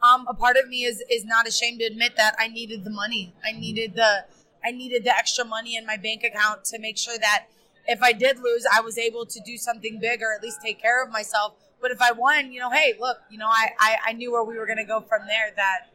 Um, 0.03 0.27
a 0.29 0.35
part 0.35 0.57
of 0.57 0.69
me 0.69 0.85
is 0.85 1.03
is 1.11 1.25
not 1.25 1.47
ashamed 1.47 1.81
to 1.81 1.87
admit 1.87 2.17
that 2.17 2.35
I 2.39 2.49
needed 2.49 2.85
the 2.85 2.91
money. 2.91 3.35
I 3.45 3.53
needed 3.53 3.95
the 3.95 4.25
I 4.65 4.71
needed 4.71 5.05
the 5.05 5.17
extra 5.17 5.45
money 5.45 5.77
in 5.77 5.87
my 5.87 5.97
bank 5.97 6.25
account 6.25 6.65
to 6.67 6.79
make 6.79 6.99
sure 6.99 7.19
that 7.19 7.47
if 7.89 8.03
I 8.03 8.13
did 8.13 8.39
lose, 8.39 8.65
I 8.73 8.81
was 8.83 8.99
able 8.99 9.27
to 9.27 9.41
do 9.41 9.57
something 9.57 9.99
big 9.99 10.23
or 10.23 10.33
at 10.35 10.43
least 10.43 10.61
take 10.63 10.81
care 10.81 11.03
of 11.03 11.11
myself. 11.11 11.55
But 11.81 11.91
if 11.91 12.01
I 12.01 12.13
won, 12.13 12.53
you 12.53 12.61
know, 12.61 12.71
hey, 12.71 12.95
look, 13.01 13.19
you 13.31 13.39
know, 13.39 13.49
I 13.49 13.71
I, 13.81 13.97
I 14.09 14.13
knew 14.13 14.31
where 14.31 14.45
we 14.45 14.59
were 14.59 14.67
going 14.67 14.79
to 14.79 14.85
go 14.85 15.01
from 15.01 15.27
there. 15.27 15.53
That 15.57 15.91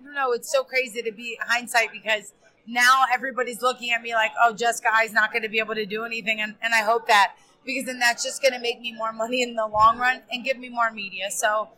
I 0.00 0.04
don't 0.04 0.14
know. 0.14 0.32
It's 0.32 0.52
so 0.52 0.62
crazy 0.62 1.02
to 1.02 1.10
be 1.10 1.38
hindsight 1.40 1.90
because 1.90 2.34
now 2.66 3.04
everybody's 3.12 3.62
looking 3.62 3.90
at 3.90 4.02
me 4.02 4.14
like, 4.14 4.32
oh, 4.40 4.52
Jessica 4.52 4.88
Eye's 4.92 5.12
not 5.12 5.32
going 5.32 5.42
to 5.42 5.48
be 5.48 5.58
able 5.58 5.74
to 5.74 5.86
do 5.86 6.04
anything. 6.04 6.40
And, 6.40 6.54
and 6.62 6.74
I 6.74 6.82
hope 6.82 7.08
that 7.08 7.34
because 7.64 7.86
then 7.86 7.98
that's 7.98 8.22
just 8.22 8.42
going 8.42 8.52
to 8.52 8.60
make 8.60 8.80
me 8.80 8.92
more 8.92 9.12
money 9.12 9.42
in 9.42 9.54
the 9.54 9.66
long 9.66 9.98
run 9.98 10.22
and 10.30 10.44
give 10.44 10.58
me 10.58 10.68
more 10.68 10.90
media. 10.90 11.30
So, 11.30 11.68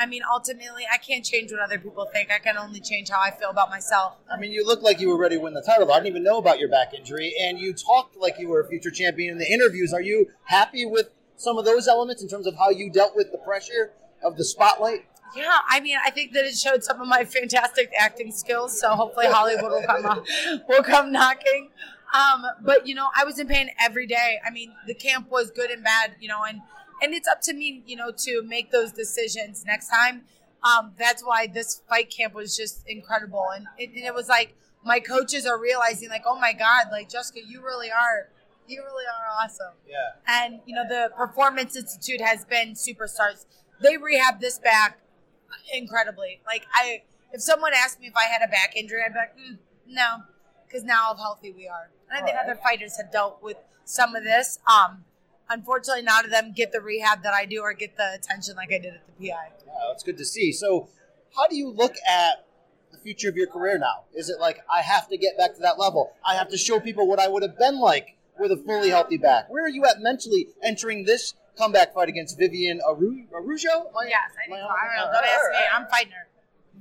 I 0.00 0.06
mean, 0.06 0.22
ultimately, 0.32 0.84
I 0.90 0.96
can't 0.96 1.22
change 1.22 1.52
what 1.52 1.60
other 1.60 1.78
people 1.78 2.08
think. 2.10 2.30
I 2.32 2.38
can 2.38 2.56
only 2.56 2.80
change 2.80 3.10
how 3.10 3.20
I 3.20 3.30
feel 3.30 3.50
about 3.50 3.68
myself. 3.68 4.16
I 4.32 4.38
mean, 4.40 4.50
you 4.50 4.66
look 4.66 4.80
like 4.80 4.98
you 4.98 5.10
were 5.10 5.18
ready 5.18 5.36
to 5.36 5.42
win 5.42 5.52
the 5.52 5.60
title. 5.60 5.92
I 5.92 5.96
didn't 5.96 6.06
even 6.06 6.22
know 6.22 6.38
about 6.38 6.58
your 6.58 6.70
back 6.70 6.94
injury, 6.94 7.34
and 7.38 7.58
you 7.58 7.74
talked 7.74 8.16
like 8.16 8.38
you 8.38 8.48
were 8.48 8.62
a 8.62 8.66
future 8.66 8.90
champion 8.90 9.32
in 9.32 9.38
the 9.38 9.52
interviews. 9.52 9.92
Are 9.92 10.00
you 10.00 10.30
happy 10.44 10.86
with 10.86 11.10
some 11.36 11.58
of 11.58 11.66
those 11.66 11.86
elements 11.86 12.22
in 12.22 12.28
terms 12.28 12.46
of 12.46 12.56
how 12.56 12.70
you 12.70 12.90
dealt 12.90 13.14
with 13.14 13.30
the 13.30 13.36
pressure 13.36 13.92
of 14.24 14.38
the 14.38 14.44
spotlight? 14.44 15.04
Yeah, 15.36 15.58
I 15.68 15.80
mean, 15.80 15.98
I 16.02 16.10
think 16.10 16.32
that 16.32 16.46
it 16.46 16.56
showed 16.56 16.82
some 16.82 16.98
of 16.98 17.06
my 17.06 17.24
fantastic 17.24 17.92
acting 17.98 18.32
skills. 18.32 18.80
So 18.80 18.88
hopefully 18.94 19.26
Hollywood 19.28 19.70
will 19.70 19.84
come 19.86 20.06
up, 20.06 20.24
will 20.66 20.82
come 20.82 21.12
knocking. 21.12 21.68
Um, 22.14 22.46
but 22.62 22.86
you 22.86 22.94
know, 22.94 23.08
I 23.14 23.24
was 23.24 23.38
in 23.38 23.46
pain 23.46 23.68
every 23.78 24.06
day. 24.06 24.38
I 24.44 24.50
mean, 24.50 24.72
the 24.86 24.94
camp 24.94 25.30
was 25.30 25.50
good 25.50 25.70
and 25.70 25.84
bad, 25.84 26.16
you 26.20 26.28
know, 26.28 26.42
and 26.42 26.62
and 27.02 27.14
it's 27.14 27.28
up 27.28 27.40
to 27.42 27.52
me, 27.52 27.82
you 27.86 27.96
know, 27.96 28.10
to 28.16 28.42
make 28.42 28.70
those 28.70 28.92
decisions 28.92 29.64
next 29.66 29.88
time. 29.88 30.22
Um, 30.62 30.92
that's 30.98 31.22
why 31.22 31.46
this 31.46 31.82
fight 31.88 32.10
camp 32.10 32.34
was 32.34 32.56
just 32.56 32.82
incredible, 32.86 33.46
and 33.54 33.66
it, 33.78 33.90
and 33.90 34.04
it 34.04 34.14
was 34.14 34.28
like 34.28 34.54
my 34.84 35.00
coaches 35.00 35.46
are 35.46 35.58
realizing, 35.58 36.08
like, 36.08 36.24
oh 36.26 36.38
my 36.38 36.52
god, 36.52 36.86
like 36.90 37.08
Jessica, 37.08 37.40
you 37.46 37.62
really 37.62 37.90
are, 37.90 38.28
you 38.66 38.82
really 38.82 39.04
are 39.06 39.44
awesome. 39.44 39.74
Yeah. 39.88 39.96
And 40.26 40.60
you 40.66 40.74
know, 40.74 40.86
the 40.86 41.10
Performance 41.16 41.76
Institute 41.76 42.20
has 42.20 42.44
been 42.44 42.74
superstars. 42.74 43.46
They 43.82 43.96
rehab 43.96 44.40
this 44.40 44.58
back 44.58 44.98
incredibly. 45.72 46.40
Like 46.46 46.66
I, 46.74 47.02
if 47.32 47.40
someone 47.40 47.72
asked 47.74 48.00
me 48.00 48.08
if 48.08 48.16
I 48.16 48.24
had 48.24 48.42
a 48.46 48.50
back 48.50 48.76
injury, 48.76 49.00
I'd 49.04 49.12
be 49.12 49.18
like, 49.18 49.36
mm, 49.36 49.58
no, 49.86 50.24
because 50.66 50.84
now 50.84 50.96
how 50.96 51.16
healthy 51.16 51.52
we 51.52 51.68
are. 51.68 51.90
And 52.10 52.22
I 52.22 52.26
think 52.26 52.36
Alright. 52.36 52.50
other 52.50 52.60
fighters 52.62 52.96
have 52.96 53.10
dealt 53.10 53.42
with 53.42 53.56
some 53.84 54.14
of 54.14 54.24
this. 54.24 54.58
Um, 54.66 55.04
unfortunately, 55.50 56.02
none 56.02 56.24
of 56.24 56.30
them 56.30 56.52
get 56.54 56.72
the 56.72 56.80
rehab 56.80 57.22
that 57.22 57.34
I 57.34 57.44
do 57.44 57.60
or 57.60 57.74
get 57.74 57.96
the 57.96 58.12
attention 58.14 58.56
like 58.56 58.72
I 58.72 58.78
did 58.78 58.94
at 58.94 59.02
the 59.06 59.28
PI. 59.28 59.34
Yeah, 59.66 59.72
it's 59.92 60.02
good 60.02 60.16
to 60.18 60.24
see. 60.24 60.52
So, 60.52 60.88
how 61.36 61.46
do 61.48 61.56
you 61.56 61.68
look 61.68 61.94
at 62.08 62.46
the 62.92 62.98
future 62.98 63.28
of 63.28 63.36
your 63.36 63.46
career 63.46 63.78
now? 63.78 64.04
Is 64.14 64.30
it 64.30 64.40
like 64.40 64.60
I 64.72 64.80
have 64.82 65.08
to 65.08 65.16
get 65.16 65.36
back 65.36 65.54
to 65.54 65.60
that 65.60 65.78
level? 65.78 66.12
I 66.26 66.34
have 66.36 66.48
to 66.50 66.56
show 66.56 66.80
people 66.80 67.06
what 67.06 67.18
I 67.18 67.28
would 67.28 67.42
have 67.42 67.58
been 67.58 67.78
like 67.78 68.16
with 68.38 68.50
a 68.52 68.56
fully 68.56 68.88
healthy 68.90 69.18
back. 69.18 69.50
Where 69.50 69.64
are 69.64 69.68
you 69.68 69.84
at 69.84 70.00
mentally 70.00 70.48
entering 70.62 71.04
this 71.04 71.34
comeback 71.58 71.92
fight 71.92 72.08
against 72.08 72.38
Vivian 72.38 72.80
Aru- 72.88 73.26
Arujo? 73.34 73.92
I- 73.94 74.08
Yes, 74.08 74.30
I 74.42 74.48
think 74.48 74.58
so. 74.60 74.66
I 74.66 74.96
don't 74.96 74.96
know. 74.96 75.12
Don't 75.12 75.24
ask 75.24 75.50
me. 75.52 75.58
I'm 75.74 75.86
fighting 75.88 76.12
her. 76.12 76.26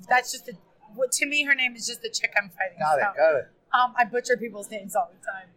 That's 0.08 0.32
just 0.32 0.48
a. 0.48 0.54
To 1.12 1.26
me, 1.26 1.44
her 1.46 1.54
name 1.56 1.76
is 1.76 1.88
just 1.88 2.02
the 2.02 2.10
chick 2.10 2.34
I'm 2.36 2.50
fighting. 2.50 2.80
Got 2.80 3.00
it, 3.00 3.04
so. 3.04 3.14
got 3.16 3.36
it. 3.36 3.48
Um, 3.72 3.94
I 3.96 4.04
butcher 4.06 4.36
people's 4.38 4.70
names 4.72 4.96
all 4.96 5.12
the 5.14 5.24
time. 5.26 5.48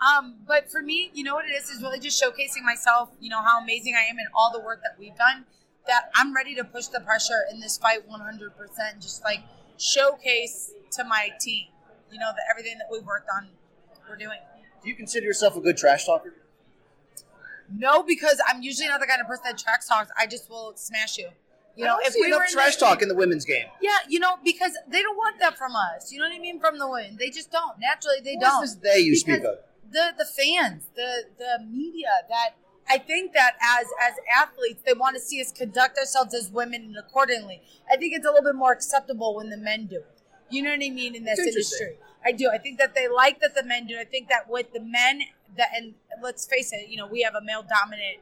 Um, 0.00 0.36
but 0.46 0.70
for 0.70 0.82
me, 0.82 1.10
you 1.14 1.24
know 1.24 1.34
what 1.34 1.46
it 1.46 1.52
is 1.52 1.70
is 1.70 1.82
really 1.82 1.98
just 1.98 2.22
showcasing 2.22 2.62
myself. 2.64 3.10
You 3.20 3.30
know 3.30 3.40
how 3.42 3.60
amazing 3.62 3.94
I 3.96 4.02
am 4.10 4.18
and 4.18 4.28
all 4.34 4.52
the 4.52 4.60
work 4.60 4.82
that 4.82 4.96
we've 4.98 5.16
done. 5.16 5.46
That 5.86 6.10
I'm 6.14 6.34
ready 6.34 6.54
to 6.56 6.64
push 6.64 6.86
the 6.88 7.00
pressure 7.00 7.44
in 7.50 7.60
this 7.60 7.78
fight 7.78 8.06
100. 8.08 8.56
percent 8.56 8.94
and 8.94 9.02
Just 9.02 9.22
like 9.24 9.40
showcase 9.78 10.72
to 10.92 11.04
my 11.04 11.30
team. 11.40 11.66
You 12.10 12.18
know 12.18 12.30
that 12.30 12.42
everything 12.50 12.78
that 12.78 12.88
we've 12.90 13.06
worked 13.06 13.28
on, 13.34 13.48
we're 14.08 14.16
doing. 14.16 14.38
Do 14.82 14.88
you 14.90 14.96
consider 14.96 15.24
yourself 15.26 15.56
a 15.56 15.60
good 15.60 15.76
trash 15.76 16.04
talker? 16.06 16.34
No, 17.74 18.02
because 18.02 18.40
I'm 18.46 18.62
usually 18.62 18.88
not 18.88 19.00
the 19.00 19.06
kind 19.06 19.20
of 19.20 19.26
person 19.26 19.44
that 19.46 19.58
trash 19.58 19.86
talks. 19.88 20.10
I 20.18 20.26
just 20.26 20.48
will 20.50 20.72
smash 20.76 21.18
you. 21.18 21.28
You 21.74 21.84
know, 21.84 21.98
if 22.00 22.14
we 22.14 22.26
enough 22.26 22.48
trash 22.48 22.76
talk 22.76 23.02
in 23.02 23.08
the 23.08 23.14
women's 23.14 23.44
game. 23.44 23.66
Yeah, 23.82 23.90
you 24.08 24.18
know, 24.18 24.36
because 24.42 24.72
they 24.88 25.02
don't 25.02 25.16
want 25.16 25.38
that 25.40 25.58
from 25.58 25.72
us. 25.76 26.10
You 26.10 26.18
know 26.20 26.26
what 26.26 26.34
I 26.34 26.38
mean? 26.38 26.58
From 26.58 26.78
the 26.78 26.88
women, 26.88 27.16
they 27.18 27.28
just 27.28 27.50
don't. 27.52 27.78
Naturally, 27.78 28.20
they 28.24 28.34
Who 28.34 28.40
don't. 28.40 28.64
is 28.64 28.76
this 28.76 28.94
they 28.94 29.00
you 29.00 29.14
speak 29.14 29.44
of? 29.44 29.56
The 29.90 30.14
the 30.16 30.24
fans, 30.24 30.84
the 30.94 31.24
the 31.38 31.64
media. 31.64 32.08
That 32.28 32.50
I 32.88 32.98
think 32.98 33.32
that 33.32 33.54
as 33.62 33.86
as 34.02 34.14
athletes, 34.36 34.82
they 34.84 34.92
want 34.92 35.16
to 35.16 35.20
see 35.20 35.40
us 35.40 35.52
conduct 35.52 35.98
ourselves 35.98 36.34
as 36.34 36.50
women 36.50 36.82
and 36.82 36.96
accordingly. 36.96 37.62
I 37.90 37.96
think 37.96 38.14
it's 38.14 38.26
a 38.26 38.30
little 38.30 38.44
bit 38.44 38.54
more 38.56 38.72
acceptable 38.72 39.36
when 39.36 39.50
the 39.50 39.56
men 39.56 39.86
do 39.86 39.96
it. 39.96 40.22
You 40.50 40.62
know 40.62 40.70
what 40.70 40.76
I 40.84 40.90
mean 40.90 41.14
in 41.14 41.24
this 41.24 41.38
industry. 41.38 41.98
I 42.24 42.32
do. 42.32 42.50
I 42.52 42.58
think 42.58 42.78
that 42.78 42.94
they 42.94 43.08
like 43.08 43.40
that 43.40 43.54
the 43.54 43.62
men 43.64 43.86
do. 43.86 43.98
I 43.98 44.04
think 44.04 44.28
that 44.28 44.48
with 44.48 44.72
the 44.72 44.80
men 44.80 45.20
that 45.56 45.70
and 45.76 45.94
let's 46.22 46.46
face 46.46 46.72
it, 46.72 46.88
you 46.88 46.96
know, 46.96 47.06
we 47.06 47.22
have 47.22 47.34
a 47.34 47.42
male 47.42 47.62
dominant 47.62 48.18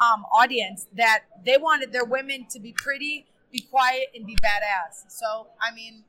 um, 0.00 0.24
audience 0.32 0.86
that 0.94 1.24
they 1.44 1.56
wanted 1.58 1.92
their 1.92 2.04
women 2.04 2.46
to 2.50 2.60
be 2.60 2.72
pretty, 2.72 3.26
be 3.50 3.60
quiet, 3.60 4.08
and 4.14 4.26
be 4.26 4.36
badass. 4.36 5.04
So 5.08 5.48
I 5.60 5.74
mean, 5.74 6.04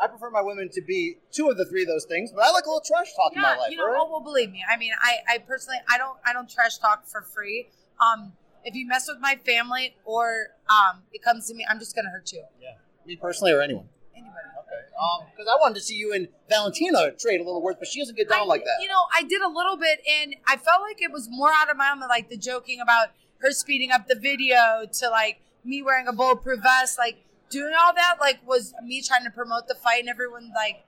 I 0.00 0.06
prefer 0.06 0.30
my 0.30 0.42
women 0.42 0.68
to 0.72 0.82
be 0.82 1.18
two 1.30 1.48
of 1.48 1.56
the 1.56 1.64
three 1.64 1.82
of 1.82 1.88
those 1.88 2.04
things, 2.04 2.32
but 2.32 2.42
I 2.44 2.50
like 2.50 2.64
a 2.64 2.68
little 2.68 2.82
trash 2.84 3.14
talk 3.14 3.34
in 3.34 3.42
my 3.42 3.54
yeah, 3.54 3.60
life. 3.60 3.70
you 3.70 3.76
know, 3.76 3.86
right? 3.86 3.98
oh 4.00 4.10
well, 4.10 4.20
believe 4.20 4.50
me. 4.50 4.64
I 4.70 4.76
mean, 4.76 4.92
I, 5.00 5.34
I 5.34 5.38
personally, 5.38 5.78
I 5.88 5.98
don't, 5.98 6.16
I 6.24 6.32
don't 6.32 6.48
trash 6.48 6.78
talk 6.78 7.06
for 7.06 7.22
free. 7.22 7.68
Um, 8.00 8.32
if 8.64 8.74
you 8.74 8.86
mess 8.86 9.08
with 9.08 9.20
my 9.20 9.36
family 9.44 9.96
or 10.04 10.48
um, 10.68 11.02
it 11.12 11.22
comes 11.22 11.48
to 11.48 11.54
me, 11.54 11.66
I'm 11.68 11.78
just 11.78 11.94
gonna 11.94 12.10
hurt 12.10 12.32
you. 12.32 12.44
Yeah. 12.60 12.74
Me 13.06 13.16
personally 13.16 13.52
or 13.52 13.60
anyone? 13.60 13.88
Anybody. 14.14 14.36
Okay. 14.60 15.26
Because 15.32 15.48
I 15.50 15.60
wanted 15.60 15.74
to 15.76 15.80
see 15.80 15.96
you 15.96 16.12
and 16.12 16.28
Valentina 16.48 17.10
trade 17.18 17.40
a 17.40 17.44
little 17.44 17.62
words, 17.62 17.78
but 17.78 17.88
she 17.88 18.00
doesn't 18.00 18.16
get 18.16 18.28
down 18.28 18.46
like 18.46 18.64
that. 18.64 18.78
You 18.80 18.88
know, 18.88 19.04
I 19.12 19.22
did 19.22 19.42
a 19.42 19.48
little 19.48 19.76
bit, 19.76 20.00
and 20.08 20.36
I 20.46 20.56
felt 20.56 20.82
like 20.82 21.02
it 21.02 21.10
was 21.10 21.28
more 21.30 21.50
out 21.50 21.70
of 21.70 21.76
my 21.76 21.90
own, 21.90 22.00
like 22.00 22.30
the 22.30 22.36
joking 22.36 22.80
about 22.80 23.08
her 23.38 23.50
speeding 23.50 23.90
up 23.90 24.06
the 24.06 24.14
video 24.14 24.84
to 25.00 25.10
like 25.10 25.40
me 25.64 25.82
wearing 25.82 26.06
a 26.06 26.12
bulletproof 26.12 26.60
vest, 26.62 26.98
like 26.98 27.24
doing 27.52 27.74
all 27.78 27.94
that, 27.94 28.16
like 28.20 28.40
was 28.46 28.74
me 28.84 29.02
trying 29.02 29.24
to 29.24 29.30
promote 29.30 29.68
the 29.68 29.74
fight, 29.76 30.00
and 30.00 30.08
everyone 30.08 30.52
like. 30.54 30.84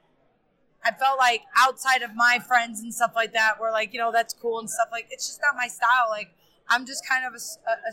I 0.86 0.92
felt 0.92 1.18
like 1.18 1.42
outside 1.58 2.02
of 2.02 2.14
my 2.14 2.38
friends 2.46 2.80
and 2.80 2.92
stuff 2.94 3.12
like 3.16 3.32
that, 3.32 3.58
were 3.60 3.70
like, 3.70 3.94
you 3.94 3.98
know, 3.98 4.12
that's 4.12 4.34
cool 4.34 4.58
and 4.58 4.68
stuff 4.68 4.88
like. 4.92 5.06
It's 5.10 5.26
just 5.26 5.40
not 5.40 5.56
my 5.56 5.66
style. 5.66 6.08
Like, 6.10 6.28
I'm 6.68 6.84
just 6.84 7.08
kind 7.08 7.24
of 7.26 7.32
a, 7.32 7.70
a- 7.70 7.90
a 7.90 7.92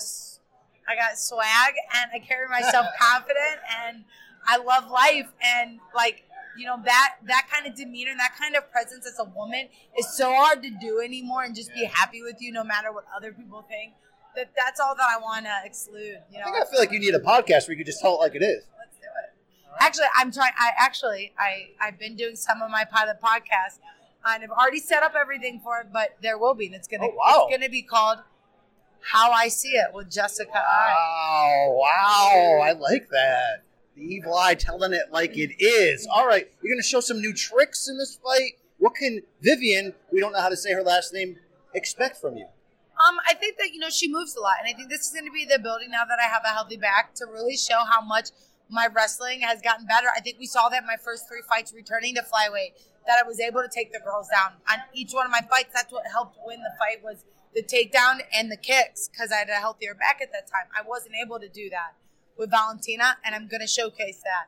I 0.88 0.95
got 0.95 1.17
swag 1.17 1.74
and 1.95 2.11
I 2.13 2.19
carry 2.19 2.47
myself 2.49 2.88
confident 2.99 3.59
and 3.86 4.03
I 4.45 4.57
love 4.57 4.89
life 4.89 5.30
and 5.41 5.80
like 5.95 6.24
you 6.57 6.65
know 6.65 6.82
that 6.84 7.15
that 7.28 7.47
kind 7.51 7.65
of 7.67 7.76
demeanor 7.76 8.11
and 8.11 8.19
that 8.19 8.36
kind 8.38 8.55
of 8.55 8.69
presence 8.72 9.05
as 9.07 9.17
a 9.19 9.24
woman 9.24 9.69
is 9.97 10.17
so 10.17 10.34
hard 10.34 10.63
to 10.63 10.69
do 10.82 10.99
anymore 10.99 11.43
and 11.43 11.55
just 11.55 11.74
be 11.74 11.86
happy 11.86 12.22
with 12.22 12.38
you 12.41 12.51
no 12.51 12.63
matter 12.63 12.91
what 12.91 13.05
other 13.15 13.32
people 13.32 13.61
think 13.69 13.93
that 14.36 14.51
that's 14.57 14.79
all 14.79 14.95
that 14.95 15.07
I 15.09 15.19
want 15.19 15.45
to 15.45 15.51
exclude 15.65 16.17
you 16.32 16.39
know 16.39 16.45
I 16.47 16.51
think 16.51 16.55
I 16.67 16.69
feel 16.69 16.79
like 16.79 16.91
you 16.91 16.99
need 16.99 17.13
a 17.15 17.19
podcast 17.19 17.67
where 17.67 17.71
you 17.71 17.77
can 17.77 17.86
just 17.86 18.01
tell 18.01 18.15
it 18.15 18.19
like 18.19 18.36
it 18.36 18.43
is. 18.43 18.63
Let's 18.79 18.97
do 18.97 19.05
it. 19.05 19.34
Actually 19.79 20.05
i'm 20.17 20.32
trying 20.32 20.51
i 20.59 20.69
actually 20.77 21.34
i 21.39 21.69
i've 21.79 21.97
been 21.97 22.15
doing 22.15 22.36
some 22.36 22.61
of 22.61 22.69
my 22.69 22.84
pilot 22.86 23.17
podcasts 23.23 23.79
and 24.25 24.43
i've 24.43 24.49
already 24.51 24.79
set 24.79 25.01
up 25.01 25.13
everything 25.19 25.59
for 25.63 25.79
it 25.79 25.88
but 25.93 26.17
there 26.21 26.38
will 26.38 26.53
be 26.53 26.65
and 26.67 26.75
it's 26.75 26.88
gonna 26.88 27.05
Oh, 27.05 27.15
wow. 27.15 27.47
it's 27.49 27.55
gonna 27.57 27.69
be 27.69 27.82
called 27.82 28.19
how 29.01 29.32
i 29.32 29.47
see 29.47 29.69
it 29.69 29.88
with 29.93 30.11
jessica 30.11 30.57
eye 30.57 30.93
Oh, 30.97 31.79
wow. 31.82 32.61
I 32.63 32.73
like 32.73 33.07
that. 33.11 33.63
The 33.95 34.01
evil 34.03 34.36
eye 34.38 34.55
telling 34.55 34.93
it 34.93 35.03
like 35.11 35.38
it 35.38 35.51
is. 35.61 36.07
All 36.13 36.25
right. 36.27 36.49
You're 36.61 36.73
going 36.73 36.82
to 36.82 36.88
show 36.88 36.99
some 37.01 37.19
new 37.19 37.34
tricks 37.34 37.88
in 37.89 37.97
this 37.97 38.17
fight. 38.23 38.53
What 38.77 38.95
can 38.95 39.21
Vivian, 39.41 39.93
we 40.11 40.19
don't 40.21 40.32
know 40.32 40.39
how 40.39 40.49
to 40.49 40.55
say 40.57 40.71
her 40.73 40.82
last 40.84 41.13
name, 41.13 41.38
expect 41.73 42.17
from 42.17 42.38
you? 42.38 42.47
Um, 43.07 43.17
I 43.27 43.33
think 43.33 43.57
that 43.57 43.73
you 43.73 43.79
know 43.79 43.89
she 43.89 44.07
moves 44.11 44.35
a 44.35 44.41
lot, 44.41 44.55
and 44.59 44.67
I 44.69 44.77
think 44.77 44.89
this 44.89 45.07
is 45.07 45.13
going 45.13 45.25
to 45.25 45.31
be 45.31 45.45
the 45.45 45.55
ability 45.55 45.87
now 45.87 46.03
that 46.05 46.19
I 46.19 46.27
have 46.27 46.43
a 46.45 46.49
healthy 46.49 46.77
back 46.77 47.15
to 47.15 47.25
really 47.25 47.57
show 47.57 47.83
how 47.89 48.01
much 48.01 48.29
my 48.69 48.87
wrestling 48.93 49.41
has 49.41 49.61
gotten 49.61 49.85
better. 49.85 50.07
I 50.15 50.19
think 50.21 50.37
we 50.39 50.45
saw 50.45 50.69
that 50.69 50.81
in 50.83 50.87
my 50.87 50.97
first 50.97 51.27
three 51.27 51.41
fights 51.47 51.73
returning 51.73 52.15
to 52.15 52.21
flyweight 52.21 52.73
that 53.07 53.17
I 53.23 53.27
was 53.27 53.39
able 53.39 53.61
to 53.61 53.69
take 53.73 53.91
the 53.91 53.99
girls 53.99 54.27
down 54.29 54.53
on 54.69 54.79
each 54.93 55.11
one 55.13 55.25
of 55.25 55.31
my 55.31 55.41
fights. 55.49 55.69
That's 55.73 55.91
what 55.91 56.05
helped 56.11 56.37
win 56.45 56.59
the 56.61 56.71
fight 56.77 57.03
was 57.03 57.25
the 57.55 57.63
takedown 57.63 58.21
and 58.33 58.51
the 58.51 58.57
kicks 58.57 59.09
because 59.09 59.31
I 59.31 59.37
had 59.37 59.49
a 59.49 59.53
healthier 59.53 59.95
back 59.95 60.19
at 60.21 60.31
that 60.31 60.47
time. 60.47 60.67
I 60.77 60.87
wasn't 60.87 61.15
able 61.21 61.39
to 61.39 61.49
do 61.49 61.69
that 61.71 61.95
with 62.37 62.51
Valentina, 62.51 63.17
and 63.25 63.35
I'm 63.35 63.47
going 63.47 63.61
to 63.61 63.67
showcase 63.67 64.21
that. 64.23 64.47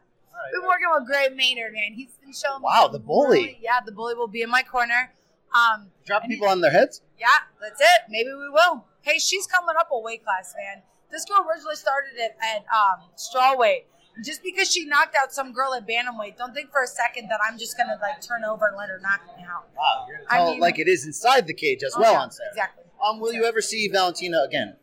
We've 0.51 0.61
been 0.61 0.67
working 0.67 0.87
with 0.93 1.07
Gray 1.07 1.29
Maynard, 1.35 1.73
man. 1.73 1.93
He's 1.93 2.15
been 2.21 2.33
showing 2.33 2.61
me 2.61 2.65
Wow, 2.65 2.87
the 2.91 2.99
bully. 2.99 3.37
really- 3.39 3.59
yeah, 3.61 3.79
the 3.85 3.91
bully 3.91 4.15
will 4.15 4.27
be 4.27 4.41
in 4.41 4.49
my 4.49 4.63
corner. 4.63 5.13
Um, 5.53 5.91
Drop 6.05 6.23
people 6.23 6.47
on 6.47 6.61
their 6.61 6.71
heads? 6.71 7.01
Yeah, 7.23 7.47
that's 7.61 7.79
it. 7.79 8.01
Maybe 8.09 8.29
we 8.29 8.49
will. 8.49 8.83
Hey, 9.01 9.17
she's 9.17 9.47
coming 9.47 9.75
up 9.79 9.87
a 9.91 9.99
weight 9.99 10.23
class, 10.23 10.53
man. 10.57 10.83
This 11.09 11.23
girl 11.25 11.45
originally 11.49 11.75
started 11.75 12.11
at, 12.19 12.35
at 12.43 12.65
um, 12.67 13.07
strawweight. 13.15 13.83
Just 14.23 14.43
because 14.43 14.71
she 14.71 14.85
knocked 14.85 15.15
out 15.15 15.33
some 15.33 15.53
girl 15.53 15.73
at 15.73 15.87
bantamweight, 15.87 16.37
don't 16.37 16.53
think 16.53 16.69
for 16.71 16.83
a 16.83 16.87
second 16.87 17.29
that 17.29 17.39
I'm 17.47 17.57
just 17.57 17.77
gonna 17.77 17.97
like 18.01 18.21
turn 18.21 18.43
over 18.43 18.67
and 18.67 18.77
let 18.77 18.89
her 18.89 18.99
knock 18.99 19.21
me 19.37 19.43
out. 19.49 19.67
Wow, 19.75 20.05
you're 20.07 20.19
I 20.29 20.51
mean- 20.51 20.59
like 20.59 20.77
it 20.79 20.87
is 20.87 21.05
inside 21.05 21.47
the 21.47 21.53
cage 21.53 21.81
as 21.83 21.93
Oh, 21.95 22.01
well 22.01 22.13
yeah, 22.13 22.19
on 22.19 22.29
Saturday. 22.31 22.49
Exactly. 22.51 22.83
Um, 23.03 23.19
will 23.19 23.33
you 23.33 23.45
ever 23.45 23.61
see 23.61 23.87
Valentina 23.87 24.41
again? 24.45 24.75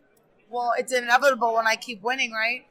Well, 0.48 0.72
it's 0.76 0.92
inevitable 0.92 1.54
when 1.54 1.66
I 1.68 1.76
keep 1.76 2.02
winning, 2.02 2.32
right? 2.32 2.66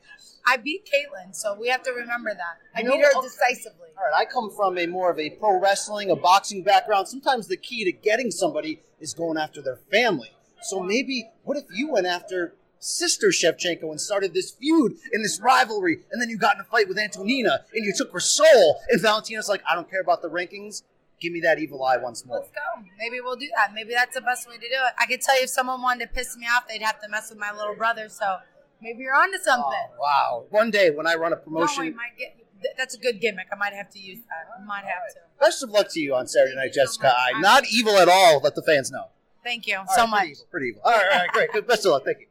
I 0.49 0.57
beat 0.57 0.85
Katlyn, 0.85 1.35
so 1.35 1.55
we 1.59 1.67
have 1.67 1.83
to 1.83 1.91
remember 1.91 2.33
that. 2.33 2.57
I 2.75 2.81
You 2.81 2.91
beat 2.93 3.03
her 3.03 3.21
decisively. 3.21 3.89
All 3.95 4.03
right, 4.03 4.21
I 4.21 4.25
come 4.25 4.49
from 4.49 4.79
a 4.79 4.87
more 4.87 5.11
of 5.11 5.19
a 5.19 5.29
pro 5.29 5.59
wrestling, 5.59 6.09
a 6.09 6.15
boxing 6.15 6.63
background. 6.63 7.07
Sometimes 7.07 7.47
the 7.47 7.57
key 7.57 7.83
to 7.85 7.91
getting 7.91 8.31
somebody 8.31 8.81
is 8.99 9.13
going 9.13 9.37
after 9.37 9.61
their 9.61 9.77
family. 9.91 10.31
So 10.63 10.79
maybe, 10.79 11.29
what 11.43 11.57
if 11.57 11.65
you 11.71 11.91
went 11.91 12.07
after 12.07 12.55
Sister 12.79 13.27
Shevchenko 13.27 13.91
and 13.91 14.01
started 14.01 14.33
this 14.33 14.51
feud 14.51 14.93
and 15.13 15.23
this 15.23 15.39
rivalry, 15.39 15.99
and 16.11 16.19
then 16.19 16.29
you 16.29 16.37
got 16.37 16.55
in 16.55 16.61
a 16.61 16.65
fight 16.65 16.87
with 16.87 16.97
Antonina 16.97 17.65
and 17.73 17.85
you 17.85 17.93
took 17.95 18.11
her 18.11 18.19
soul, 18.19 18.81
and 18.89 18.99
Valentina's 19.01 19.49
like, 19.49 19.61
I 19.69 19.75
don't 19.75 19.89
care 19.89 20.01
about 20.01 20.23
the 20.23 20.29
rankings. 20.29 20.81
Give 21.21 21.33
me 21.33 21.41
that 21.41 21.59
evil 21.59 21.83
eye 21.83 21.97
once 21.97 22.25
more. 22.25 22.37
Let's 22.37 22.49
go. 22.51 22.81
Maybe 22.97 23.19
we'll 23.19 23.35
do 23.35 23.49
that. 23.57 23.73
Maybe 23.73 23.93
that's 23.93 24.15
the 24.15 24.21
best 24.21 24.47
way 24.47 24.55
to 24.55 24.61
do 24.61 24.67
it. 24.67 24.93
I 24.97 25.05
could 25.05 25.19
tell 25.19 25.35
you 25.35 25.43
if 25.43 25.49
someone 25.49 25.81
wanted 25.81 26.07
to 26.07 26.13
piss 26.13 26.37
me 26.37 26.45
off, 26.45 26.65
they'd 26.67 26.81
have 26.81 27.01
to 27.01 27.09
mess 27.09 27.29
with 27.29 27.37
my 27.37 27.51
little 27.51 27.75
brother. 27.75 28.07
So 28.07 28.37
maybe 28.81 28.99
you're 28.99 29.15
onto 29.15 29.37
something. 29.37 29.63
Oh, 29.93 30.01
wow. 30.01 30.45
One 30.49 30.71
day 30.71 30.89
when 30.89 31.07
I 31.07 31.15
run 31.15 31.33
a 31.33 31.35
No, 31.35 31.41
promotion, 31.41 31.83
I 31.83 31.89
might 31.91 32.17
get. 32.17 32.35
th- 32.61 32.73
That's 32.77 32.95
a 32.95 32.99
good 32.99 33.19
gimmick. 33.21 33.47
I 33.51 33.55
might 33.55 33.73
have 33.73 33.89
to 33.91 33.99
use 33.99 34.19
that. 34.29 34.47
I 34.59 34.63
might 34.65 34.83
have 34.85 35.07
to. 35.13 35.19
best 35.39 35.63
of 35.63 35.69
luck 35.69 35.89
to 35.91 35.99
you 35.99 36.15
on 36.15 36.27
Saturday 36.27 36.55
night, 36.55 36.73
Jessica. 36.73 37.13
I 37.17 37.39
not 37.39 37.63
evil 37.71 37.97
at 37.97 38.07
all. 38.09 38.39
Let 38.43 38.55
the 38.55 38.63
fans 38.63 38.91
know. 38.91 39.05
Thank 39.43 39.67
you 39.67 39.77
All 39.77 39.85
so 39.87 40.01
right, 40.03 40.09
much. 40.09 40.19
Pretty 40.21 40.31
evil. 40.31 40.47
Pretty 40.51 40.67
evil. 40.69 40.81
All 40.85 40.91
right, 40.91 41.05
all 41.11 41.19
right, 41.19 41.29
great. 41.31 41.51
Good. 41.53 41.67
Best 41.67 41.85
of 41.85 41.91
luck. 41.91 42.03
Thank 42.05 42.19
you. 42.19 42.25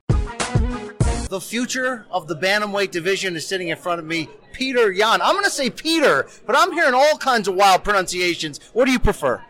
The 1.28 1.40
future 1.40 2.06
of 2.10 2.26
the 2.26 2.34
bantamweight 2.36 2.90
division 2.90 3.36
is 3.36 3.46
sitting 3.46 3.68
in 3.68 3.76
front 3.76 3.98
of 4.00 4.06
me, 4.06 4.28
Peter 4.54 4.90
Yan. 4.90 5.20
I'm 5.20 5.32
going 5.34 5.44
to 5.44 5.50
say 5.50 5.68
Peter, 5.68 6.26
but 6.46 6.56
I'm 6.56 6.72
hearing 6.72 6.94
all 6.94 7.18
kinds 7.18 7.48
of 7.48 7.54
wild 7.54 7.84
pronunciations. 7.84 8.60
What 8.72 8.86
do 8.86 8.92
you 8.92 8.98
prefer? 8.98 9.42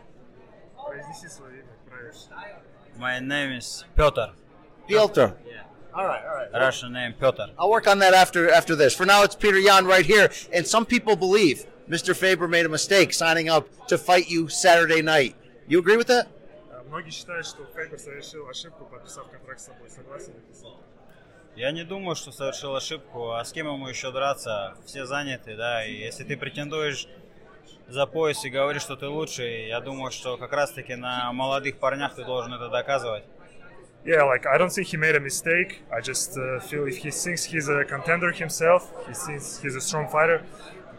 My 2.99 3.21
name 3.21 3.53
is 3.53 3.85
Piotr. 3.97 4.33
Piotr. 4.89 5.35
All 5.98 6.06
right, 6.06 6.24
all 6.26 6.36
right. 6.36 6.52
Russian 6.52 6.92
name 6.94 7.14
Piotr. 7.14 7.52
I'll 7.58 7.70
work 7.70 7.88
on 7.88 8.00
that 8.00 8.14
after 8.14 8.50
after 8.50 8.76
this. 8.76 8.96
For 8.96 9.06
now, 9.06 9.24
it's 9.24 9.36
Peter 9.36 9.60
Yan 9.60 9.86
right 9.86 10.06
here, 10.06 10.32
and 10.52 10.66
some 10.66 10.86
people 10.86 11.16
believe 11.16 11.66
Mr. 11.88 12.16
Faber 12.16 12.48
made 12.48 12.66
a 12.66 12.70
mistake 12.70 13.14
signing 13.14 13.48
up 13.48 13.68
to 13.88 13.98
fight 13.98 14.28
you 14.28 14.50
Saturday 14.50 15.02
night. 15.02 15.36
You 15.68 15.80
agree 15.80 15.98
with 15.98 16.08
that? 16.08 16.28
Многие 16.90 17.12
считают, 17.12 17.46
что 17.48 17.66
Фейбер 17.76 17.98
совершил 17.98 18.48
ошибку, 18.48 18.86
подписав 18.86 19.28
контракт 19.30 19.60
с 19.60 19.66
собой. 19.66 19.90
Согласен 19.90 20.34
ли 20.34 20.40
ты 20.48 20.54
с 20.54 20.60
этим? 20.62 20.78
Я 21.56 21.72
не 21.72 21.84
думаю, 21.84 22.16
что 22.16 22.32
совершил 22.32 22.76
ошибку, 22.76 23.32
а 23.32 23.44
с 23.44 23.52
кем 23.52 23.68
ему 23.68 23.88
еще 23.88 24.12
драться? 24.12 24.76
Все 24.86 25.06
заняты, 25.06 25.56
да, 25.56 25.86
и 25.86 25.94
если 25.94 26.24
ты 26.24 26.38
претендуешь 26.38 27.08
за 27.88 28.06
пояс 28.06 28.44
и 28.46 28.50
говоришь, 28.50 28.84
что 28.84 28.96
ты 28.96 29.08
лучший, 29.08 29.68
я 29.68 29.80
думаю, 29.80 30.12
что 30.12 30.38
как 30.38 30.52
раз-таки 30.54 30.96
на 30.96 31.32
молодых 31.34 31.78
парнях 31.78 32.16
ты 32.16 32.24
должен 32.26 32.54
это 32.54 32.70
доказывать. 32.70 33.24
Yeah, 34.08 34.24
like 34.24 34.46
I 34.46 34.58
don't 34.58 34.72
think 34.72 34.88
he 34.88 34.98
made 34.98 35.16
a 35.16 35.20
mistake. 35.20 35.84
I 35.96 36.02
just 36.02 36.38
uh, 36.38 36.60
feel 36.60 36.86
if 36.86 36.98
he 36.98 37.12
thinks 37.12 37.46
he's 37.46 37.70
a 37.70 37.86
contender 37.86 38.32
himself, 38.32 38.92
he 39.08 39.14
thinks 39.14 39.60
he's 39.60 39.76
a 39.76 39.82
strong 39.82 40.10
fighter, 40.10 40.44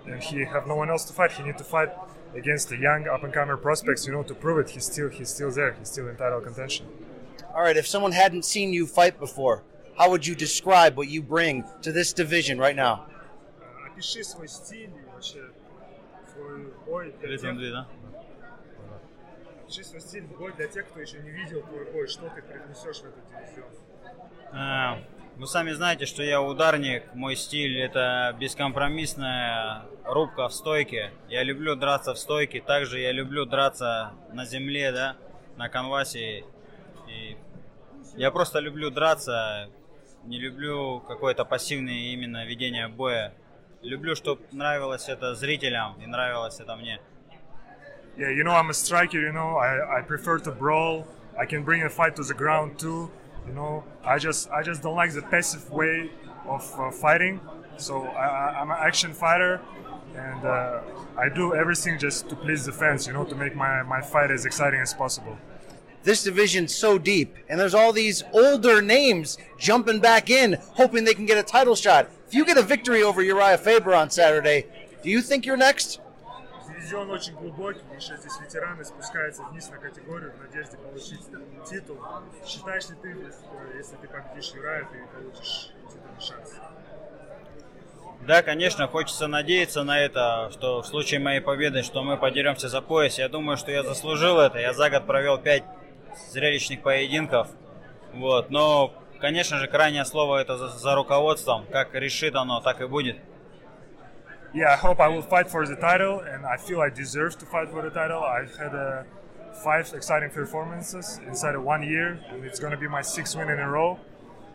and 0.07 0.23
he 0.23 0.45
have 0.45 0.67
no 0.67 0.75
one 0.75 0.89
else 0.89 1.05
to 1.05 1.13
fight. 1.13 1.33
He 1.33 1.43
need 1.43 1.59
to 1.59 1.65
fight 1.65 1.91
against 2.35 2.71
the 2.71 2.77
young 2.77 3.07
up 3.07 3.23
and 3.23 3.33
comer 3.33 3.57
prospects, 3.57 4.07
you 4.07 4.13
know, 4.13 4.23
to 4.23 4.35
prove 4.35 4.59
it. 4.59 4.71
He's 4.71 4.87
still 4.87 5.09
he's 5.11 5.29
still 5.29 5.51
there. 5.51 5.73
He's 5.79 5.91
still 5.91 6.09
in 6.09 6.17
title 6.17 6.41
contention. 6.41 6.87
All 7.55 7.63
right, 7.63 7.77
if 7.77 7.87
someone 7.87 8.13
hadn't 8.13 8.45
seen 8.45 8.73
you 8.73 8.87
fight 8.87 9.19
before, 9.21 9.63
how 9.97 10.11
would 10.11 10.27
you 10.27 10.35
describe 10.35 10.97
what 10.97 11.09
you 11.09 11.23
bring 11.23 11.65
to 11.83 11.93
this 11.93 12.13
division 12.13 12.59
right 12.59 12.75
now? 12.75 13.07
Опиши 13.87 14.25
свой 14.25 14.49
стиль 14.49 14.91
и 14.91 15.15
вообще 15.15 15.51
свой 16.33 16.73
бой 16.85 17.15
для 17.21 17.29
Или 17.29 17.37
тех, 17.37 17.43
там 17.43 17.59
две, 17.59 17.71
да? 17.71 17.87
свой 19.70 20.02
стиль 20.02 20.24
бой 20.24 20.54
для 20.54 20.68
тех, 20.68 20.88
кто 20.88 21.00
еще 21.00 21.20
не 21.20 21.30
видел 21.30 21.62
твой 21.62 21.86
бой. 21.92 22.08
Что 22.08 22.30
ты 22.30 22.42
привнесешь 22.42 22.98
в 22.98 23.06
этот 23.06 23.24
дивизион? 23.30 23.70
А, 24.52 25.00
Вы 25.36 25.48
сами 25.48 25.72
знаете, 25.72 26.06
что 26.06 26.24
я 26.24 26.42
ударник, 26.42 27.14
мой 27.14 27.36
стиль 27.36 27.80
это 27.80 28.36
бескомпромиссная 28.40 29.86
рубка 30.04 30.48
в 30.48 30.54
стойке. 30.54 31.12
Я 31.30 31.44
люблю 31.44 31.76
драться 31.76 32.14
в 32.14 32.20
стойке, 32.20 32.62
также 32.62 33.00
я 33.00 33.12
люблю 33.12 33.46
драться 33.46 34.12
на 34.34 34.46
земле, 34.46 34.92
да, 34.92 35.16
на 35.56 35.70
канвасе. 35.70 36.44
И 37.08 37.38
я 38.16 38.32
просто 38.32 38.60
люблю 38.60 38.90
драться, 38.90 39.70
не 40.24 40.40
люблю 40.40 41.00
какое-то 41.08 41.46
пассивное 41.46 42.12
именно 42.12 42.46
ведение 42.46 42.88
боя. 42.88 43.34
Люблю, 43.82 44.16
чтобы 44.16 44.42
нравилось 44.52 45.08
это 45.08 45.36
зрителям 45.36 45.96
и 46.02 46.06
нравилось 46.06 46.60
это 46.60 46.76
мне. 46.76 47.00
Yeah, 48.20 48.30
you 48.32 48.44
know 48.44 48.52
I'm 48.52 48.70
a 48.70 48.74
striker. 48.74 49.20
You 49.20 49.32
know 49.32 49.56
I, 49.58 50.00
I 50.00 50.02
prefer 50.02 50.40
to 50.40 50.52
brawl. 50.52 51.08
I 51.40 51.46
can 51.46 51.64
bring 51.64 51.84
a 51.84 51.90
fight 51.90 52.18
to 52.18 52.24
the 52.24 52.34
ground 52.34 52.78
too. 52.78 53.10
You 53.48 53.54
know 53.54 53.86
I 54.04 54.20
just 54.20 54.50
I 54.52 54.62
just 54.62 54.84
don't 54.84 54.96
like 54.96 55.14
the 55.14 55.22
passive 55.22 55.72
way 55.72 56.12
of 56.46 56.64
uh, 56.78 56.92
fighting. 56.92 57.40
So 57.78 58.04
I, 58.08 58.60
I'm 58.60 58.70
an 58.72 58.78
action 58.80 59.14
fighter, 59.14 59.62
and 60.16 60.44
uh, 60.44 60.82
I 61.18 61.30
do 61.30 61.56
everything 61.56 61.98
just 61.98 62.28
to 62.28 62.36
please 62.36 62.66
the 62.66 62.74
fans. 62.74 63.08
You 63.08 63.14
know 63.14 63.24
to 63.24 63.36
make 63.36 63.56
my, 63.56 63.84
my 63.84 64.02
fight 64.02 64.32
as 64.32 64.46
exciting 64.46 64.82
as 64.82 64.94
possible. 64.94 65.38
this 66.04 66.24
division's 66.24 66.76
so 66.76 66.98
deep, 66.98 67.36
and 67.48 67.60
there's 67.60 67.74
all 67.74 67.94
these 67.94 68.24
older 68.34 68.82
names 68.82 69.38
jumping 69.58 70.00
back 70.02 70.30
in, 70.30 70.58
hoping 70.74 71.06
they 71.06 71.14
can 71.14 71.26
get 71.26 71.38
a 71.38 71.44
title 71.44 71.76
shot. 71.76 72.10
If 72.28 72.34
you 72.34 72.44
get 72.46 72.58
a 72.58 72.62
victory 72.64 73.02
over 73.02 73.24
Urijah 73.24 73.60
Faber 73.60 73.94
on 73.96 74.10
Saturday, 74.10 74.66
do 75.04 75.10
you 75.10 75.22
think 75.22 75.46
you're 75.46 75.58
next? 75.58 76.00
Дивизион 76.90 77.12
очень 77.12 77.36
глубокий, 77.36 77.82
еще 77.96 78.18
здесь 78.18 78.40
ветераны 78.42 78.84
спускаются 78.84 79.44
вниз 79.44 79.70
на 79.70 79.78
категорию 79.78 80.34
в 80.34 80.40
надежде 80.40 80.76
получить 80.76 81.20
титул. 81.70 82.00
Считаешь 82.44 82.90
ли 82.90 82.96
ты, 83.00 83.10
э, 83.10 83.78
если 83.78 83.96
ты 83.98 84.08
победишь 84.08 84.52
Юрая, 84.56 84.86
ты 84.86 84.98
получишь 85.14 85.70
титульный 85.88 86.20
шанс? 86.20 86.56
Да, 88.22 88.42
конечно, 88.42 88.88
хочется 88.88 89.28
надеяться 89.28 89.84
на 89.84 90.00
это, 90.00 90.50
что 90.52 90.82
в 90.82 90.88
случае 90.88 91.20
моей 91.20 91.42
победы, 91.42 91.84
что 91.84 92.02
мы 92.02 92.18
подеремся 92.18 92.70
за 92.70 92.82
пояс. 92.82 93.20
Я 93.20 93.30
думаю, 93.30 93.58
что 93.58 93.72
я 93.72 93.84
заслужил 93.84 94.40
это. 94.40 94.58
Я 94.58 94.74
за 94.74 94.90
год 94.90 95.06
провел 95.06 95.38
пять 95.38 95.64
зрелищных 96.32 96.82
поединков. 96.82 97.50
Вот. 98.14 98.50
Но, 98.50 98.96
конечно 99.20 99.60
же, 99.60 99.68
крайнее 99.68 100.06
слово 100.06 100.42
это 100.42 100.58
за, 100.58 100.70
за 100.70 100.96
руководством. 100.96 101.68
Как 101.72 101.94
решит 101.94 102.36
оно, 102.36 102.62
так 102.62 102.82
и 102.82 102.88
будет. 102.88 103.18
yeah, 104.54 104.74
I 104.74 104.76
hope 104.76 105.00
I 105.00 105.08
will 105.08 105.22
fight 105.22 105.50
for 105.50 105.66
the 105.68 105.76
title, 105.76 106.22
and 106.22 106.46
I 106.46 106.58
feel 106.58 106.82
I 106.82 106.90
deserve 106.90 107.38
to 107.40 107.46
fight 107.46 107.70
for 107.70 107.82
the 107.82 107.90
title. 107.90 108.24
I've 108.24 108.56
had 108.56 108.74
uh, 108.74 109.04
five 109.64 109.92
exciting 109.94 110.30
performances 110.30 111.20
inside 111.28 111.56
of 111.56 111.64
one 111.64 111.84
year, 111.84 112.20
and 112.30 112.44
it's 112.44 112.60
going 112.60 112.72
to 112.72 112.78
be 112.78 112.88
my 112.88 113.02
sixth 113.02 113.36
win 113.36 113.50
in 113.50 113.60
a 113.60 113.70
row. 113.70 114.00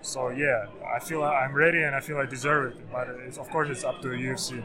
So 0.03 0.31
yeah, 0.31 0.67
I 0.95 0.99
feel 0.99 1.23
I'm 1.23 1.55
ready, 1.55 1.83
and 1.83 1.95
I 1.95 2.01
feel 2.01 2.19
I 2.19 2.27
deserve 2.27 2.73
it. 2.73 2.93
But 2.93 3.09
of 3.09 3.49
course, 3.51 3.69
it's 3.71 3.85
up 3.85 4.03
to 4.03 4.09
the 4.09 4.17
UFC. 4.17 4.63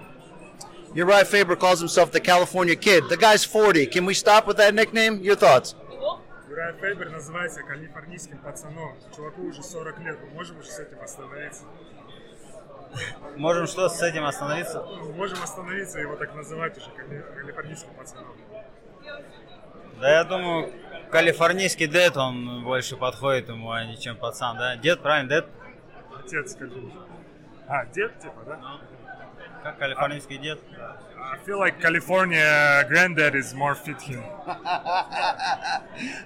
Urijah 0.95 1.27
Faber 1.27 1.55
calls 1.55 1.80
himself 1.80 2.11
the 2.11 2.19
California 2.19 2.75
Kid. 2.75 3.03
The 3.09 3.17
guy's 3.17 3.45
40. 3.45 3.86
Can 3.88 4.05
we 4.05 4.15
stop 4.15 4.47
with 4.47 4.57
that 4.57 4.73
nickname? 4.73 5.19
Your 5.19 5.36
thoughts? 5.36 5.75
Фейбер 6.82 7.09
называется 7.09 7.63
калифорнийским 7.63 8.38
пацаном. 8.39 8.93
Чуваку 9.15 9.43
уже 9.43 9.63
40 9.63 9.99
лет. 9.99 10.19
Мы 10.21 10.30
можем 10.32 10.59
уже 10.59 10.69
с 10.69 10.80
этим 10.80 11.01
остановиться? 11.01 11.63
Можем 13.37 13.67
что 13.67 13.87
с 13.89 14.01
этим 14.01 14.25
остановиться? 14.25 14.83
Можем 15.15 15.41
остановиться 15.43 15.99
и 15.99 16.01
его 16.01 16.15
так 16.15 16.33
называть 16.35 16.77
уже 16.77 16.89
кали- 16.91 17.23
калифорнийским 17.35 17.93
пацаном. 17.93 18.35
Да, 19.99 20.09
я 20.11 20.23
думаю, 20.23 20.71
калифорнийский 21.11 21.87
дед, 21.87 22.17
он 22.17 22.63
больше 22.63 22.95
подходит 22.97 23.49
ему, 23.49 23.71
а 23.71 23.83
не 23.85 23.97
чем 23.97 24.17
пацан, 24.17 24.57
да? 24.57 24.75
Дед, 24.77 25.01
правильно, 25.01 25.29
дед? 25.29 25.45
Отец, 26.17 26.51
скажи. 26.53 26.73
А, 27.67 27.85
дед, 27.85 28.19
типа, 28.19 28.41
да? 28.45 28.59
Как 29.64 29.78
калифорнийский 29.78 30.38
дед? 30.38 30.60
I 31.32 31.38
feel 31.45 31.60
like 31.60 31.80
California 31.80 32.84
granddad 32.88 33.36
is 33.36 33.53
more 33.53 33.76
fit 33.76 34.01
him. 34.01 34.24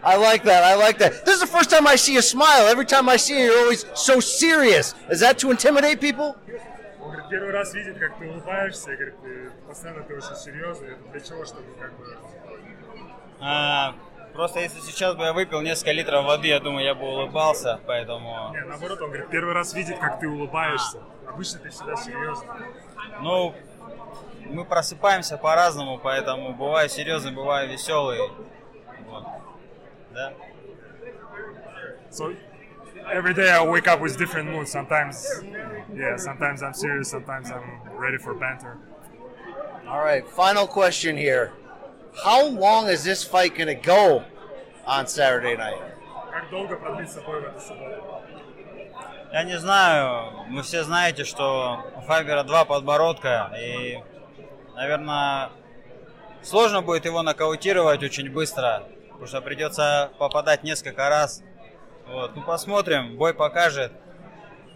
I 0.04 0.16
like 0.16 0.44
that. 0.44 0.64
I 0.64 0.76
like 0.76 0.98
that. 1.00 1.26
This 1.26 1.36
is 1.36 1.42
the 1.42 1.48
first 1.48 1.70
time 1.70 1.88
I 1.88 1.96
see 1.96 2.14
you 2.14 2.22
smile. 2.22 2.68
Every 2.68 2.86
time 2.86 3.10
I 3.10 3.18
see 3.18 3.40
you, 3.40 3.46
you're 3.46 3.60
always 3.60 3.86
so 3.96 4.20
serious. 4.20 4.96
Is 5.10 5.20
that 5.20 5.40
to 5.40 5.52
intimidate 5.52 6.00
people? 6.00 6.36
Он 7.02 7.12
говорит, 7.12 7.30
первый 7.30 7.52
раз 7.52 7.74
видит, 7.74 7.98
как 8.00 8.18
ты 8.18 8.30
улыбаешься, 8.30 8.94
и 8.94 8.96
говорит, 8.96 9.16
постоянно 9.68 10.04
ты 10.04 10.16
очень 10.16 10.36
серьезный. 10.36 10.92
Это 10.92 11.04
для 11.12 11.20
чего, 11.20 11.44
чтобы 11.44 11.68
как 11.80 11.92
бы... 11.98 12.18
А, 13.42 13.94
просто 14.34 14.62
если 14.62 14.80
сейчас 14.80 15.16
бы 15.16 15.26
я 15.26 15.34
выпил 15.34 15.60
несколько 15.60 15.92
литров 15.92 16.26
воды, 16.26 16.48
я 16.48 16.62
думаю, 16.62 16.86
я 16.86 16.96
бы 16.96 17.06
улыбался, 17.06 17.82
поэтому... 17.86 18.52
Не, 18.54 18.62
наоборот, 18.62 19.02
он 19.02 19.10
говорит, 19.10 19.30
первый 19.30 19.54
раз 19.54 19.74
видит, 19.74 20.00
как 20.00 20.22
ты 20.22 20.30
улыбаешься. 20.30 21.00
Обычно 21.28 21.60
ты 21.60 21.70
всегда 21.70 21.98
серьезный. 21.98 22.48
Ну, 23.21 23.55
мы 24.47 24.65
просыпаемся 24.65 25.37
по-разному, 25.37 25.99
поэтому 25.99 26.55
бываю 26.55 26.89
серьезный, 26.89 27.33
бываю 27.33 27.69
веселый. 27.69 28.19
Вот. 29.07 29.27
Да? 30.13 30.33
So 32.11 32.35
every 33.13 33.35
day 33.35 33.51
I 33.51 33.63
wake 33.63 33.87
up 33.87 34.01
with 34.01 34.17
different 34.17 34.51
moods. 34.51 34.71
Sometimes, 34.71 35.27
yeah, 35.95 36.17
sometimes 36.17 36.63
I'm 36.63 36.75
serious, 36.75 37.11
sometimes 37.11 37.51
I'm 37.51 37.81
ready 37.97 38.19
for 38.19 38.35
banter. 38.35 38.79
All 39.87 40.01
right, 40.01 40.27
final 40.27 40.67
question 40.67 41.17
here. 41.17 41.53
How 42.25 42.47
long 42.47 42.89
is 42.89 43.05
this 43.05 43.23
fight 43.25 43.55
going 43.55 43.69
to 43.69 43.75
go 43.75 44.25
on 44.87 45.07
Saturday 45.07 45.57
night? 45.57 45.79
Как 46.31 46.51
долго 46.51 46.77
продлится 46.77 47.21
бой 47.23 47.41
в 47.41 47.45
эту 47.45 47.61
субботу? 47.61 48.22
Я 49.34 49.44
не 49.46 49.58
знаю, 49.58 50.46
вы 50.52 50.62
все 50.62 50.84
знаете, 50.84 51.24
что 51.24 51.84
у 51.96 52.02
Файбера 52.02 52.44
два 52.44 52.66
подбородка, 52.66 53.52
и, 53.60 53.98
наверное, 54.76 55.50
сложно 56.44 56.84
будет 56.84 57.06
его 57.06 57.24
нокаутировать 57.24 58.04
очень 58.04 58.30
быстро, 58.30 58.84
потому 59.10 59.26
что 59.26 59.42
придется 59.42 60.12
попадать 60.20 60.64
несколько 60.64 61.10
раз. 61.10 61.42
Вот. 62.06 62.36
Ну, 62.36 62.44
посмотрим, 62.44 63.18
бой 63.18 63.34
покажет. 63.34 63.92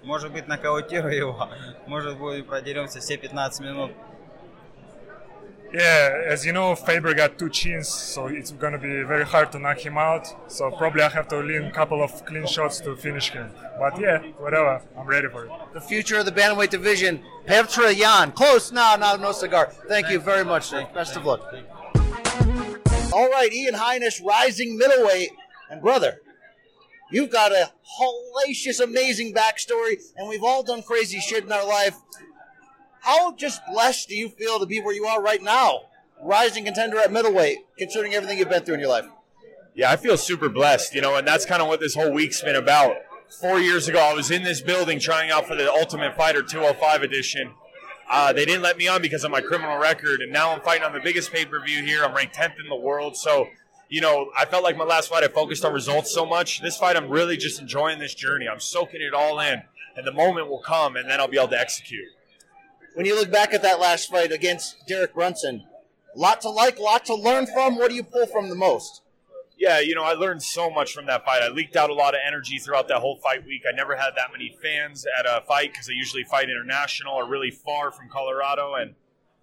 Может 0.01 0.31
быть, 0.31 0.47
нокаутирую 0.47 1.15
его, 1.15 1.49
может 1.85 2.17
быть, 2.17 2.47
продеремся 2.47 2.99
все 2.99 3.15
15 3.15 3.59
минут. 3.63 3.91
Yeah, 5.73 6.23
as 6.25 6.45
you 6.45 6.53
know, 6.53 6.75
Faber 6.75 7.13
got 7.13 7.37
two 7.37 7.49
chins, 7.49 7.89
so 7.89 8.27
it's 8.27 8.51
gonna 8.51 8.77
be 8.77 9.03
very 9.03 9.25
hard 9.25 9.51
to 9.51 9.59
knock 9.59 9.79
him 9.79 9.97
out. 9.97 10.27
So 10.49 10.71
probably 10.71 11.01
I 11.01 11.09
have 11.09 11.27
to 11.27 11.39
lean 11.39 11.65
a 11.65 11.71
couple 11.71 12.01
of 12.01 12.25
clean 12.25 12.47
shots 12.47 12.79
to 12.81 12.95
finish 12.95 13.31
him. 13.31 13.51
But 13.77 13.99
yeah, 13.99 14.19
whatever, 14.37 14.81
I'm 14.97 15.05
ready 15.05 15.27
for 15.27 15.45
it. 15.45 15.51
The 15.73 15.81
future 15.81 16.19
of 16.19 16.25
the 16.25 16.31
bantamweight 16.31 16.69
division, 16.69 17.21
Petr 17.45 17.95
Yan. 17.95 18.31
Close 18.31 18.71
now, 18.71 18.95
no, 18.95 19.17
no 19.17 19.33
cigar. 19.33 19.69
Thank 19.89 20.09
you 20.09 20.19
very 20.19 20.45
much, 20.45 20.67
sir. 20.67 20.87
Best 20.93 21.17
of 21.17 21.25
luck. 21.25 21.41
All 23.13 23.29
right, 23.29 23.51
Ian 23.51 23.75
Heinisch, 23.75 24.23
rising 24.23 24.77
middleweight. 24.77 25.31
And 25.69 25.81
brother, 25.81 26.21
you've 27.11 27.29
got 27.29 27.51
a 27.51 27.71
hellacious, 27.99 28.79
amazing 28.81 29.33
backstory, 29.33 29.97
and 30.15 30.29
we've 30.29 30.43
all 30.43 30.63
done 30.63 30.81
crazy 30.81 31.19
shit 31.19 31.43
in 31.43 31.51
our 31.51 31.67
life. 31.67 31.97
How 33.07 33.31
just 33.31 33.61
blessed 33.71 34.09
do 34.09 34.17
you 34.17 34.27
feel 34.27 34.59
to 34.59 34.65
be 34.65 34.81
where 34.81 34.93
you 34.93 35.05
are 35.05 35.23
right 35.23 35.41
now? 35.41 35.83
Rising 36.21 36.65
contender 36.65 36.99
at 36.99 37.09
middleweight, 37.09 37.59
considering 37.77 38.13
everything 38.13 38.37
you've 38.37 38.49
been 38.49 38.65
through 38.65 38.73
in 38.73 38.81
your 38.81 38.89
life. 38.89 39.05
Yeah, 39.73 39.93
I 39.93 39.95
feel 39.95 40.17
super 40.17 40.49
blessed, 40.49 40.93
you 40.93 40.99
know, 40.99 41.15
and 41.15 41.25
that's 41.25 41.45
kind 41.45 41.61
of 41.61 41.69
what 41.69 41.79
this 41.79 41.95
whole 41.95 42.11
week's 42.11 42.41
been 42.41 42.57
about. 42.57 42.97
Four 43.39 43.59
years 43.59 43.87
ago, 43.87 43.99
I 43.99 44.13
was 44.13 44.29
in 44.29 44.43
this 44.43 44.59
building 44.59 44.99
trying 44.99 45.31
out 45.31 45.47
for 45.47 45.55
the 45.55 45.71
Ultimate 45.71 46.17
Fighter 46.17 46.43
205 46.43 47.01
edition. 47.01 47.53
Uh, 48.11 48.33
they 48.33 48.43
didn't 48.43 48.61
let 48.61 48.75
me 48.75 48.89
on 48.89 49.01
because 49.01 49.23
of 49.23 49.31
my 49.31 49.39
criminal 49.39 49.77
record, 49.77 50.19
and 50.19 50.33
now 50.33 50.51
I'm 50.51 50.59
fighting 50.59 50.83
on 50.83 50.91
the 50.91 50.99
biggest 50.99 51.31
pay 51.31 51.45
per 51.45 51.63
view 51.63 51.85
here. 51.85 52.03
I'm 52.03 52.13
ranked 52.13 52.35
10th 52.35 52.59
in 52.61 52.67
the 52.67 52.75
world, 52.75 53.15
so 53.15 53.47
you 53.87 54.01
know, 54.01 54.31
I 54.37 54.43
felt 54.43 54.65
like 54.65 54.75
my 54.75 54.83
last 54.83 55.07
fight 55.07 55.23
I 55.23 55.29
focused 55.29 55.63
on 55.63 55.71
results 55.71 56.13
so 56.13 56.25
much. 56.25 56.61
This 56.61 56.75
fight, 56.75 56.97
I'm 56.97 57.07
really 57.07 57.37
just 57.37 57.61
enjoying 57.61 57.99
this 57.99 58.13
journey. 58.13 58.49
I'm 58.49 58.59
soaking 58.59 59.01
it 59.01 59.13
all 59.13 59.39
in, 59.39 59.61
and 59.95 60.05
the 60.05 60.11
moment 60.11 60.49
will 60.49 60.61
come, 60.61 60.97
and 60.97 61.09
then 61.09 61.21
I'll 61.21 61.29
be 61.29 61.37
able 61.37 61.47
to 61.49 61.59
execute. 61.59 62.09
When 62.97 63.05
you 63.05 63.13
look 63.13 63.31
back 63.31 63.53
at 63.53 63.61
that 63.61 63.79
last 63.79 64.09
fight 64.09 64.31
against 64.31 64.87
Derek 64.87 65.13
Brunson, 65.13 65.63
a 66.15 66.17
lot 66.17 66.41
to 66.41 66.49
like, 66.49 66.79
a 66.79 66.81
lot 66.81 67.05
to 67.05 67.13
learn 67.13 67.45
from. 67.45 67.77
What 67.77 67.89
do 67.89 67.95
you 67.95 68.01
pull 68.01 68.25
from 68.25 68.49
the 68.49 68.55
most? 68.55 69.03
Yeah, 69.55 69.79
you 69.79 69.93
know, 69.93 70.03
I 70.03 70.13
learned 70.13 70.41
so 70.41 70.71
much 70.71 70.95
from 70.95 71.05
that 71.05 71.23
fight. 71.23 71.43
I 71.43 71.49
leaked 71.49 71.75
out 71.75 71.91
a 71.91 71.93
lot 71.93 72.15
of 72.15 72.21
energy 72.25 72.57
throughout 72.57 72.87
that 72.87 72.97
whole 72.97 73.17
fight 73.17 73.45
week. 73.45 73.61
I 73.71 73.75
never 73.75 73.97
had 73.97 74.13
that 74.15 74.31
many 74.31 74.57
fans 74.63 75.05
at 75.19 75.27
a 75.27 75.45
fight 75.45 75.73
because 75.73 75.87
I 75.87 75.91
usually 75.91 76.23
fight 76.23 76.49
international 76.49 77.13
or 77.13 77.29
really 77.29 77.51
far 77.51 77.91
from 77.91 78.09
Colorado. 78.09 78.73
And, 78.73 78.95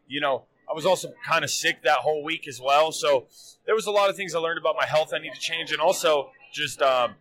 you 0.09 0.21
know, 0.21 0.47
I 0.69 0.75
was 0.75 0.85
also 0.85 1.15
kind 1.25 1.45
of 1.45 1.51
sick 1.51 1.85
that 1.85 1.99
whole 1.99 2.25
week 2.25 2.49
as 2.49 2.61
well. 2.61 2.91
So 2.91 3.29
there 3.67 3.77
was 3.77 3.87
a 3.87 3.93
lot 3.93 4.11
of 4.11 4.17
things 4.17 4.35
I 4.35 4.41
learned 4.41 4.59
about 4.59 4.75
my 4.77 4.87
health 4.87 5.13
I 5.15 5.21
need 5.21 5.33
to 5.33 5.41
change. 5.41 5.71
And 5.71 5.81
also 5.81 6.33
just, 6.53 6.83
um, 6.83 7.15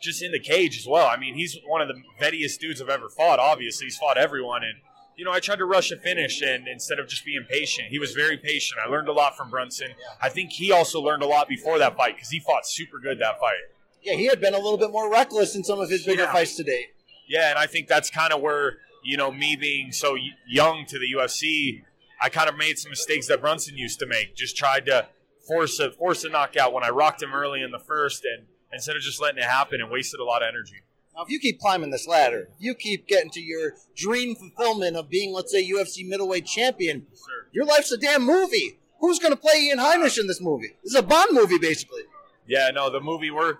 just 0.00 0.22
in 0.22 0.32
the 0.32 0.40
cage 0.40 0.78
as 0.78 0.86
well. 0.86 1.08
I 1.08 1.18
mean, 1.18 1.34
he's 1.34 1.58
one 1.66 1.82
of 1.82 1.88
the 1.88 2.00
vettiest 2.18 2.58
dudes 2.58 2.80
I've 2.80 2.88
ever 2.88 3.10
fought. 3.10 3.38
Obviously, 3.38 3.84
he's 3.84 3.98
fought 3.98 4.16
everyone. 4.16 4.64
And, 4.64 4.78
you 5.18 5.24
know, 5.24 5.32
I 5.32 5.40
tried 5.40 5.56
to 5.58 5.64
rush 5.64 5.90
a 5.90 5.96
finish 5.96 6.40
and 6.42 6.68
instead 6.68 7.00
of 7.00 7.08
just 7.08 7.24
being 7.24 7.44
patient, 7.50 7.88
he 7.88 7.98
was 7.98 8.12
very 8.12 8.36
patient. 8.38 8.78
I 8.84 8.88
learned 8.88 9.08
a 9.08 9.12
lot 9.12 9.36
from 9.36 9.50
Brunson. 9.50 9.88
I 10.22 10.28
think 10.28 10.52
he 10.52 10.70
also 10.70 11.00
learned 11.00 11.24
a 11.24 11.26
lot 11.26 11.48
before 11.48 11.76
that 11.80 11.96
fight 11.96 12.14
because 12.14 12.30
he 12.30 12.38
fought 12.38 12.66
super 12.66 13.00
good 13.00 13.18
that 13.18 13.40
fight. 13.40 13.58
Yeah, 14.00 14.14
he 14.14 14.26
had 14.26 14.40
been 14.40 14.54
a 14.54 14.58
little 14.58 14.78
bit 14.78 14.92
more 14.92 15.10
reckless 15.10 15.56
in 15.56 15.64
some 15.64 15.80
of 15.80 15.90
his 15.90 16.04
bigger 16.06 16.22
Yeah. 16.22 16.32
fights 16.32 16.54
to 16.56 16.62
date. 16.62 16.94
Yeah, 17.26 17.50
and 17.50 17.58
I 17.58 17.66
think 17.66 17.88
that's 17.88 18.10
kind 18.10 18.32
of 18.32 18.40
where, 18.40 18.78
you 19.02 19.16
know, 19.16 19.32
me 19.32 19.56
being 19.56 19.90
so 19.90 20.16
young 20.46 20.86
to 20.86 20.98
the 21.00 21.06
UFC, 21.14 21.82
I 22.22 22.28
kind 22.28 22.48
of 22.48 22.56
made 22.56 22.78
some 22.78 22.90
mistakes 22.90 23.26
that 23.26 23.40
Brunson 23.40 23.76
used 23.76 23.98
to 23.98 24.06
make. 24.06 24.36
Just 24.36 24.56
tried 24.56 24.86
to 24.86 25.08
force 25.48 25.80
a 25.80 25.90
force 25.90 26.22
a 26.22 26.28
knockout 26.28 26.72
when 26.72 26.84
I 26.84 26.90
rocked 26.90 27.22
him 27.22 27.34
early 27.34 27.60
in 27.60 27.72
the 27.72 27.78
first 27.80 28.24
and 28.24 28.46
instead 28.72 28.94
of 28.96 29.02
just 29.02 29.20
letting 29.20 29.38
it 29.38 29.46
happen 29.46 29.80
and 29.80 29.90
wasted 29.90 30.20
a 30.20 30.24
lot 30.24 30.42
of 30.42 30.48
energy. 30.48 30.82
Now, 31.18 31.24
if 31.24 31.30
you 31.30 31.40
keep 31.40 31.58
climbing 31.58 31.90
this 31.90 32.06
ladder, 32.06 32.48
if 32.56 32.60
you 32.60 32.76
keep 32.76 33.08
getting 33.08 33.30
to 33.30 33.40
your 33.40 33.72
dream 33.96 34.36
fulfillment 34.36 34.96
of 34.96 35.10
being, 35.10 35.32
let's 35.32 35.50
say, 35.50 35.68
UFC 35.68 36.06
middleweight 36.08 36.46
champion, 36.46 37.08
your 37.50 37.64
life's 37.64 37.90
a 37.90 37.96
damn 37.96 38.24
movie. 38.24 38.78
Who's 39.00 39.18
going 39.18 39.32
to 39.32 39.36
play 39.36 39.64
Ian 39.64 39.78
Heinisch 39.78 40.20
in 40.20 40.28
this 40.28 40.40
movie? 40.40 40.76
This 40.84 40.92
is 40.92 40.98
a 40.98 41.02
Bond 41.02 41.30
movie, 41.32 41.58
basically. 41.58 42.02
Yeah, 42.46 42.70
no, 42.72 42.88
the 42.88 43.00
movie 43.00 43.32
we're 43.32 43.54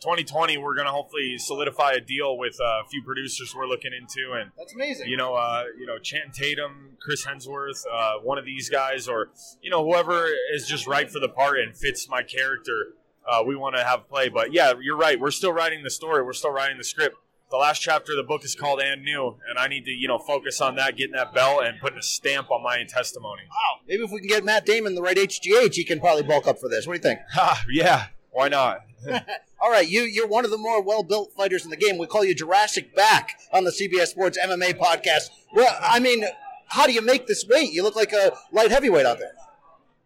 2020 0.00 0.56
we're 0.56 0.74
gonna 0.74 0.90
hopefully 0.90 1.36
solidify 1.36 1.92
a 1.92 2.00
deal 2.00 2.38
with 2.38 2.58
uh, 2.58 2.80
a 2.82 2.88
few 2.88 3.02
producers 3.02 3.52
we're 3.54 3.66
looking 3.66 3.90
into 3.92 4.32
and 4.32 4.50
That's 4.56 4.72
amazing. 4.74 5.08
you 5.08 5.18
know 5.18 5.34
uh, 5.34 5.64
you 5.78 5.84
know 5.84 5.98
Channing 5.98 6.30
Tatum, 6.32 6.96
Chris 7.02 7.26
Hemsworth, 7.26 7.82
uh, 7.92 8.14
one 8.22 8.38
of 8.38 8.46
these 8.46 8.70
guys 8.70 9.08
or 9.08 9.28
you 9.60 9.68
know 9.70 9.84
whoever 9.84 10.26
is 10.54 10.66
just 10.66 10.86
right 10.86 11.10
for 11.10 11.18
the 11.20 11.28
part 11.28 11.58
and 11.58 11.76
fits 11.76 12.08
my 12.08 12.22
character 12.22 12.94
uh, 13.28 13.42
we 13.46 13.56
want 13.56 13.76
to 13.76 13.84
have 13.84 14.08
play. 14.08 14.28
But 14.28 14.52
yeah, 14.52 14.74
you're 14.80 14.96
right. 14.96 15.18
We're 15.18 15.30
still 15.30 15.52
writing 15.52 15.82
the 15.82 15.90
story. 15.90 16.22
We're 16.22 16.32
still 16.32 16.52
writing 16.52 16.78
the 16.78 16.84
script. 16.84 17.16
The 17.50 17.56
last 17.56 17.80
chapter 17.80 18.12
of 18.12 18.16
the 18.16 18.22
book 18.22 18.44
is 18.44 18.54
called 18.54 18.80
"And 18.80 19.02
New," 19.02 19.36
and 19.48 19.58
I 19.58 19.66
need 19.66 19.84
to 19.86 19.90
you 19.90 20.06
know 20.06 20.18
focus 20.18 20.60
on 20.60 20.76
that, 20.76 20.96
getting 20.96 21.14
that 21.16 21.34
belt, 21.34 21.64
and 21.64 21.80
putting 21.80 21.98
a 21.98 22.02
stamp 22.02 22.50
on 22.50 22.62
my 22.62 22.84
testimony. 22.84 23.42
Wow. 23.48 23.80
Maybe 23.88 24.04
if 24.04 24.10
we 24.12 24.20
can 24.20 24.28
get 24.28 24.44
Matt 24.44 24.64
Damon 24.64 24.94
the 24.94 25.02
right 25.02 25.16
HGH, 25.16 25.74
he 25.74 25.84
can 25.84 25.98
probably 25.98 26.22
bulk 26.22 26.46
up 26.46 26.60
for 26.60 26.68
this. 26.68 26.86
What 26.86 26.92
do 26.94 26.98
you 26.98 27.14
think? 27.14 27.20
Ha, 27.32 27.64
yeah, 27.70 28.06
why 28.30 28.48
not? 28.48 28.82
All 29.62 29.70
right, 29.70 29.88
you 29.88 30.02
you're 30.02 30.26
one 30.26 30.44
of 30.44 30.50
the 30.50 30.58
more 30.58 30.82
well 30.82 31.02
built 31.02 31.32
fighters 31.36 31.64
in 31.64 31.70
the 31.70 31.76
game. 31.76 31.98
We 31.98 32.06
call 32.06 32.24
you 32.24 32.34
Jurassic 32.34 32.94
Back 32.94 33.38
on 33.52 33.64
the 33.64 33.70
CBS 33.70 34.08
Sports 34.08 34.38
MMA 34.42 34.78
podcast. 34.78 35.30
Well, 35.52 35.76
I 35.82 35.98
mean, 35.98 36.24
how 36.68 36.86
do 36.86 36.92
you 36.92 37.02
make 37.02 37.26
this 37.26 37.44
weight? 37.46 37.72
You 37.72 37.82
look 37.82 37.96
like 37.96 38.12
a 38.12 38.32
light 38.52 38.70
heavyweight 38.70 39.04
out 39.04 39.18
there. 39.18 39.32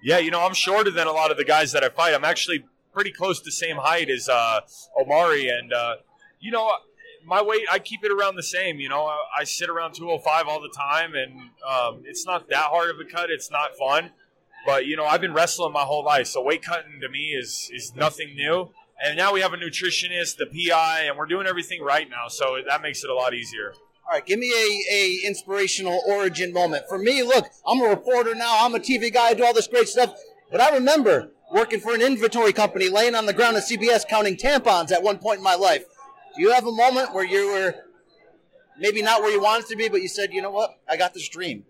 Yeah, 0.03 0.19
you 0.19 0.31
know, 0.31 0.41
I'm 0.41 0.55
shorter 0.55 0.91
than 0.91 1.07
a 1.07 1.13
lot 1.13 1.31
of 1.31 1.37
the 1.37 1.45
guys 1.45 1.73
that 1.73 1.85
I 1.85 1.89
fight. 1.89 2.15
I'm 2.15 2.25
actually 2.25 2.65
pretty 2.95 3.11
close 3.11 3.41
to 3.41 3.45
the 3.45 3.53
same 3.53 3.77
height 3.77 4.09
as 4.09 4.29
uh, 4.29 4.61
Omari, 4.99 5.49
and 5.49 5.73
uh, 5.73 5.97
you 6.41 6.51
know, 6.51 6.71
my 7.27 7.43
weight 7.43 7.67
I 7.71 7.79
keep 7.79 8.05
it 8.05 8.13
around 8.13 8.37
the 8.37 8.43
same. 8.43 8.79
You 8.79 8.89
know, 8.89 9.05
I, 9.05 9.19
I 9.41 9.45
sit 9.45 9.69
around 9.69 9.95
205 9.95 10.49
all 10.49 10.61
the 10.61 10.73
time, 10.75 11.15
and 11.15 11.51
um, 11.69 12.03
it's 12.07 12.25
not 12.25 12.49
that 12.49 12.67
hard 12.67 12.91
of 12.91 12.97
a 13.01 13.05
cut. 13.05 13.31
It's 13.31 13.51
not 13.51 13.77
fun, 13.77 14.11
but 14.65 14.87
you 14.87 14.97
know, 14.97 15.05
I've 15.05 15.21
been 15.21 15.35
wrestling 15.35 15.73
my 15.73 15.83
whole 15.83 16.05
life, 16.05 16.29
so 16.29 16.43
weight 16.43 16.63
cutting 16.63 17.01
to 17.01 17.09
me 17.09 17.31
is 17.31 17.71
is 17.75 17.95
nothing 17.95 18.35
new. 18.35 18.71
And 19.05 19.17
now 19.17 19.33
we 19.35 19.41
have 19.41 19.53
a 19.53 19.57
nutritionist, 19.57 20.37
the 20.37 20.47
PI, 20.47 21.03
and 21.03 21.19
we're 21.19 21.27
doing 21.27 21.49
everything 21.49 21.83
right 21.83 22.09
now, 22.09 22.29
so 22.29 22.59
that 22.67 22.81
makes 22.81 23.03
it 23.03 23.11
a 23.11 23.15
lot 23.15 23.35
easier. 23.35 23.75
All 24.07 24.13
right, 24.13 24.25
give 24.25 24.39
me 24.39 24.53
a, 24.53 24.95
a 24.95 25.27
inspirational 25.27 26.01
origin 26.07 26.53
moment. 26.53 26.85
For 26.89 26.99
me, 26.99 27.23
look, 27.23 27.47
I'm 27.67 27.81
a 27.81 27.89
reporter 27.89 28.35
now. 28.35 28.65
I'm 28.65 28.75
a 28.75 28.79
TV 28.79 29.13
guy. 29.13 29.29
I 29.29 29.35
do 29.35 29.45
all 29.45 29.55
this 29.55 29.67
great 29.67 29.89
stuff. 29.89 30.15
But 30.51 30.61
I 30.61 30.75
remember 30.75 31.31
working 31.55 31.79
for 31.79 31.95
an 31.95 32.03
inventory 32.03 32.53
company, 32.53 32.89
laying 32.89 33.15
on 33.15 33.27
the 33.27 33.33
ground 33.33 33.57
at 33.57 33.63
CBS 33.63 34.07
counting 34.07 34.37
tampons 34.37 34.91
at 34.91 35.03
one 35.03 35.19
point 35.19 35.39
in 35.39 35.45
my 35.45 35.55
life. 35.55 35.85
Do 36.35 36.43
you 36.43 36.53
have 36.53 36.67
a 36.67 36.73
moment 36.73 37.15
where 37.15 37.25
you 37.25 37.53
were 37.53 37.75
maybe 38.77 39.01
not 39.01 39.23
where 39.23 39.31
you 39.31 39.41
wanted 39.41 39.69
to 39.69 39.77
be, 39.77 39.89
but 39.89 40.03
you 40.03 40.09
said, 40.09 40.33
you 40.33 40.43
know 40.43 40.51
what? 40.51 40.81
I 40.89 40.97
got 40.97 41.15
this 41.15 41.29
dream. 41.29 41.65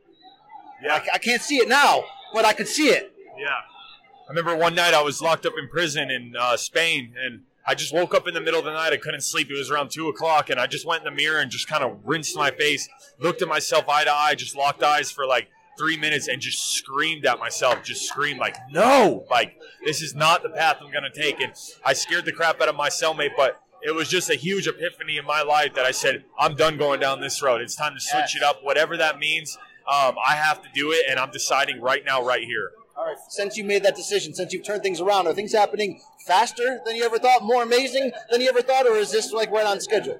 Yeah. 0.83 0.95
I, 0.95 1.07
I 1.15 1.19
can't 1.19 1.43
see 1.43 1.59
it 1.59 1.69
now, 1.69 2.03
but 2.33 2.47
I 2.47 2.55
could 2.55 2.67
see 2.67 2.89
it. 2.89 3.13
Yeah. 3.39 3.49
I 3.49 4.31
remember 4.31 4.57
one 4.57 4.75
night 4.75 4.95
I 4.95 5.03
was 5.03 5.21
locked 5.21 5.45
up 5.45 5.53
in 5.59 5.69
prison 5.69 6.11
in 6.11 6.35
uh, 6.35 6.57
Spain, 6.57 7.13
and 7.23 7.43
I 7.67 7.75
just 7.75 7.93
woke 7.93 8.15
up 8.15 8.27
in 8.27 8.33
the 8.33 8.41
middle 8.41 8.61
of 8.61 8.65
the 8.65 8.73
night. 8.73 8.95
I 8.95 8.97
couldn't 8.97 9.21
sleep. 9.21 9.51
It 9.51 9.59
was 9.59 9.71
around 9.71 9.91
two 9.91 10.09
o'clock, 10.09 10.49
and 10.49 10.59
I 10.59 10.67
just 10.67 10.87
went 10.87 11.05
in 11.07 11.13
the 11.13 11.15
mirror 11.15 11.41
and 11.41 11.51
just 11.51 11.69
kind 11.69 11.85
of 11.85 11.99
rinsed 12.05 12.35
my 12.35 12.51
face, 12.51 12.89
looked 13.19 13.43
at 13.43 13.49
myself 13.49 13.87
eye 13.87 14.05
to 14.05 14.11
eye, 14.11 14.35
just 14.35 14.57
locked 14.57 14.83
eyes 14.83 15.11
for 15.11 15.27
like 15.27 15.49
three 15.79 15.97
minutes, 15.97 16.29
and 16.29 16.41
just 16.41 16.75
screamed 16.75 17.27
at 17.27 17.39
myself. 17.39 17.83
Just 17.83 18.07
screamed 18.09 18.41
like, 18.41 18.57
"No! 18.71 19.27
Like 19.31 19.57
this 19.85 20.03
is 20.03 20.15
not 20.15 20.43
the 20.43 20.51
path 20.51 20.79
I'm 20.81 20.93
gonna 20.93 21.11
take." 21.11 21.41
And 21.41 21.53
I 21.85 21.93
scared 21.93 22.25
the 22.25 22.33
crap 22.33 22.61
out 22.61 22.69
of 22.69 22.77
my 22.77 22.89
cellmate, 22.89 23.37
but 23.37 23.61
it 23.83 23.95
was 23.95 24.09
just 24.09 24.31
a 24.31 24.35
huge 24.35 24.67
epiphany 24.67 25.19
in 25.19 25.25
my 25.25 25.43
life 25.43 25.75
that 25.75 25.85
I 25.85 25.91
said, 25.91 26.25
"I'm 26.39 26.57
done 26.57 26.79
going 26.79 27.01
down 27.01 27.21
this 27.21 27.43
road. 27.43 27.61
It's 27.61 27.77
time 27.77 27.95
to 27.95 28.01
switch 28.01 28.37
it 28.37 28.43
up, 28.43 28.63
whatever 28.63 28.97
that 28.97 29.19
means." 29.19 29.57
Um, 29.87 30.17
I 30.27 30.35
have 30.37 30.63
to 30.63 30.69
do 30.75 30.93
it, 30.93 31.05
and 31.09 31.19
I'm 31.19 31.31
deciding 31.31 31.81
right 31.81 32.03
now, 32.07 32.23
right 32.23 32.43
here. 32.43 32.71
All 32.97 33.05
right, 33.05 33.17
since 33.29 33.57
you 33.57 33.65
made 33.65 33.83
that 33.83 33.97
decision, 33.97 34.33
since 34.33 34.53
you've 34.53 34.65
turned 34.65 34.83
things 34.83 35.01
around, 35.01 35.27
are 35.27 35.35
things 35.35 35.53
happening 35.53 36.01
faster 36.27 36.81
than 36.87 36.97
you 36.97 37.05
ever 37.05 37.19
thought, 37.19 37.43
more 37.43 37.63
amazing 37.63 38.13
than 38.31 38.41
you 38.41 38.49
ever 38.49 38.63
thought, 38.63 38.87
or 38.87 38.97
is 38.97 39.11
this 39.11 39.33
like 39.33 39.51
right 39.51 39.67
on 39.67 39.81
schedule? 39.81 40.19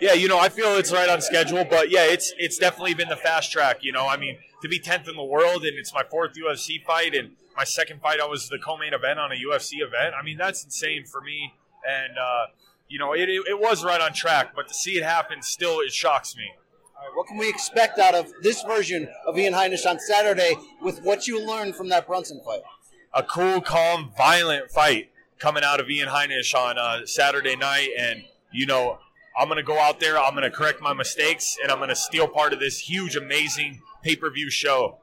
Yeah, 0.00 0.12
you 0.12 0.28
know, 0.28 0.38
I 0.38 0.48
feel 0.48 0.76
it's 0.76 0.92
right 0.92 1.08
on 1.08 1.20
schedule, 1.20 1.64
but 1.64 1.90
yeah, 1.90 2.04
it's 2.04 2.32
it's 2.38 2.58
definitely 2.58 2.94
been 2.94 3.08
the 3.08 3.16
fast 3.16 3.52
track. 3.52 3.78
You 3.82 3.92
know, 3.92 4.06
I 4.08 4.16
mean, 4.16 4.38
to 4.62 4.68
be 4.68 4.78
tenth 4.78 5.08
in 5.08 5.16
the 5.16 5.24
world, 5.24 5.64
and 5.64 5.78
it's 5.78 5.94
my 5.94 6.02
fourth 6.02 6.32
UFC 6.34 6.82
fight, 6.84 7.14
and 7.14 7.32
my 7.56 7.64
second 7.64 8.00
fight, 8.00 8.20
I 8.20 8.26
was 8.26 8.48
the 8.48 8.58
co-main 8.58 8.92
event 8.92 9.18
on 9.18 9.30
a 9.30 9.36
UFC 9.36 9.74
event. 9.74 10.14
I 10.18 10.24
mean, 10.24 10.36
that's 10.36 10.64
insane 10.64 11.04
for 11.04 11.20
me, 11.20 11.54
and 11.88 12.18
uh, 12.18 12.46
you 12.88 12.98
know, 12.98 13.12
it, 13.12 13.28
it, 13.28 13.42
it 13.48 13.60
was 13.60 13.84
right 13.84 14.00
on 14.00 14.12
track, 14.12 14.52
but 14.54 14.68
to 14.68 14.74
see 14.74 14.96
it 14.96 15.04
happen, 15.04 15.42
still, 15.42 15.80
it 15.80 15.92
shocks 15.92 16.36
me. 16.36 16.50
All 16.96 17.08
right, 17.08 17.16
what 17.16 17.26
can 17.26 17.38
we 17.38 17.48
expect 17.48 17.98
out 17.98 18.14
of 18.14 18.32
this 18.42 18.62
version 18.62 19.08
of 19.26 19.38
Ian 19.38 19.54
Heinisch 19.54 19.86
on 19.86 19.98
Saturday 20.00 20.56
with 20.82 21.02
what 21.02 21.26
you 21.26 21.44
learned 21.44 21.76
from 21.76 21.88
that 21.90 22.06
Brunson 22.06 22.40
fight? 22.44 22.62
a 23.14 23.22
cool, 23.22 23.60
calm, 23.60 24.10
violent 24.16 24.70
fight 24.70 25.10
coming 25.38 25.62
out 25.64 25.80
of 25.80 25.88
Ian 25.88 26.08
Heinisch 26.08 26.54
on 26.54 26.78
uh, 26.78 27.06
Saturday 27.06 27.56
night. 27.56 27.90
And, 27.96 28.24
you 28.52 28.66
know, 28.66 28.98
I'm 29.36 29.48
going 29.48 29.56
to 29.56 29.64
go 29.64 29.78
out 29.78 30.00
there, 30.00 30.18
I'm 30.18 30.34
going 30.34 30.48
to 30.48 30.56
correct 30.56 30.80
my 30.80 30.92
mistakes, 30.92 31.56
and 31.62 31.72
I'm 31.72 31.78
going 31.78 31.88
to 31.88 31.96
steal 31.96 32.28
part 32.28 32.52
of 32.52 32.60
this 32.60 32.78
huge, 32.78 33.16
amazing 33.16 33.82
pay 34.02 34.16
per 34.16 34.30
view 34.30 34.50
show. 34.50 34.98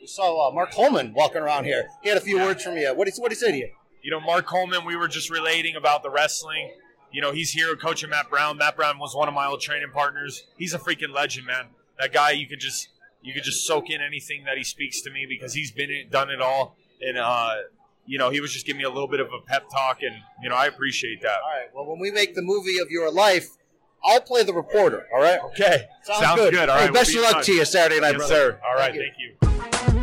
We 0.00 0.06
saw 0.06 0.48
uh, 0.48 0.52
Mark 0.52 0.72
Coleman 0.72 1.12
walking 1.14 1.42
around 1.42 1.64
here. 1.64 1.88
He 2.02 2.08
had 2.08 2.18
a 2.18 2.22
few 2.22 2.38
words 2.38 2.62
from 2.62 2.76
you. 2.76 2.94
What 2.94 3.06
did 3.06 3.14
he, 3.14 3.20
what 3.20 3.32
he 3.32 3.36
say 3.36 3.52
to 3.52 3.56
you? 3.56 3.70
You 4.02 4.10
know, 4.10 4.20
Mark 4.20 4.46
Coleman, 4.46 4.84
we 4.86 4.96
were 4.96 5.08
just 5.08 5.30
relating 5.30 5.76
about 5.76 6.02
the 6.02 6.10
wrestling. 6.10 6.72
You 7.12 7.20
know, 7.20 7.32
he's 7.32 7.50
here 7.50 7.74
coaching 7.76 8.10
Matt 8.10 8.30
Brown. 8.30 8.56
Matt 8.56 8.76
Brown 8.76 8.98
was 8.98 9.14
one 9.14 9.28
of 9.28 9.34
my 9.34 9.46
old 9.46 9.60
training 9.60 9.90
partners. 9.92 10.44
He's 10.56 10.72
a 10.72 10.78
freaking 10.78 11.12
legend, 11.12 11.46
man. 11.46 11.66
That 11.98 12.12
guy, 12.12 12.30
you 12.30 12.46
could 12.46 12.60
just 12.60 12.88
you 13.22 13.34
could 13.34 13.44
just 13.44 13.66
soak 13.66 13.90
in 13.90 14.00
anything 14.00 14.44
that 14.44 14.56
he 14.56 14.64
speaks 14.64 15.02
to 15.02 15.10
me 15.10 15.26
because 15.28 15.52
he's 15.52 15.70
been 15.70 15.90
it, 15.90 16.10
done 16.10 16.30
it 16.30 16.40
all. 16.40 16.76
And 17.02 17.18
uh, 17.18 17.56
you 18.06 18.18
know, 18.18 18.30
he 18.30 18.40
was 18.40 18.52
just 18.52 18.64
giving 18.64 18.78
me 18.78 18.84
a 18.84 18.90
little 18.90 19.08
bit 19.08 19.20
of 19.20 19.28
a 19.32 19.40
pep 19.46 19.68
talk, 19.70 20.02
and 20.02 20.14
you 20.42 20.48
know, 20.48 20.56
I 20.56 20.66
appreciate 20.66 21.20
that. 21.22 21.40
All 21.44 21.50
right. 21.50 21.68
Well, 21.74 21.86
when 21.86 21.98
we 21.98 22.10
make 22.10 22.34
the 22.34 22.42
movie 22.42 22.78
of 22.78 22.90
your 22.90 23.12
life, 23.12 23.50
I'll 24.04 24.20
play 24.20 24.42
the 24.42 24.52
reporter. 24.54 25.06
All 25.14 25.20
right. 25.20 25.38
Okay. 25.46 25.86
Sounds, 26.02 26.20
Sounds 26.20 26.40
good. 26.40 26.54
good. 26.54 26.68
All 26.68 26.78
Hey, 26.78 26.84
right, 26.86 26.94
best 26.94 27.14
we'll 27.14 27.24
of 27.26 27.32
luck 27.32 27.44
to 27.44 27.52
you 27.52 27.64
Saturday 27.64 28.00
night, 28.00 28.12
Yes, 28.12 28.28
brother. 28.28 28.34
sir. 28.34 28.60
All 28.66 28.74
right, 28.74 28.94
you. 28.94 29.00
thank 29.02 29.94
you. 29.94 29.99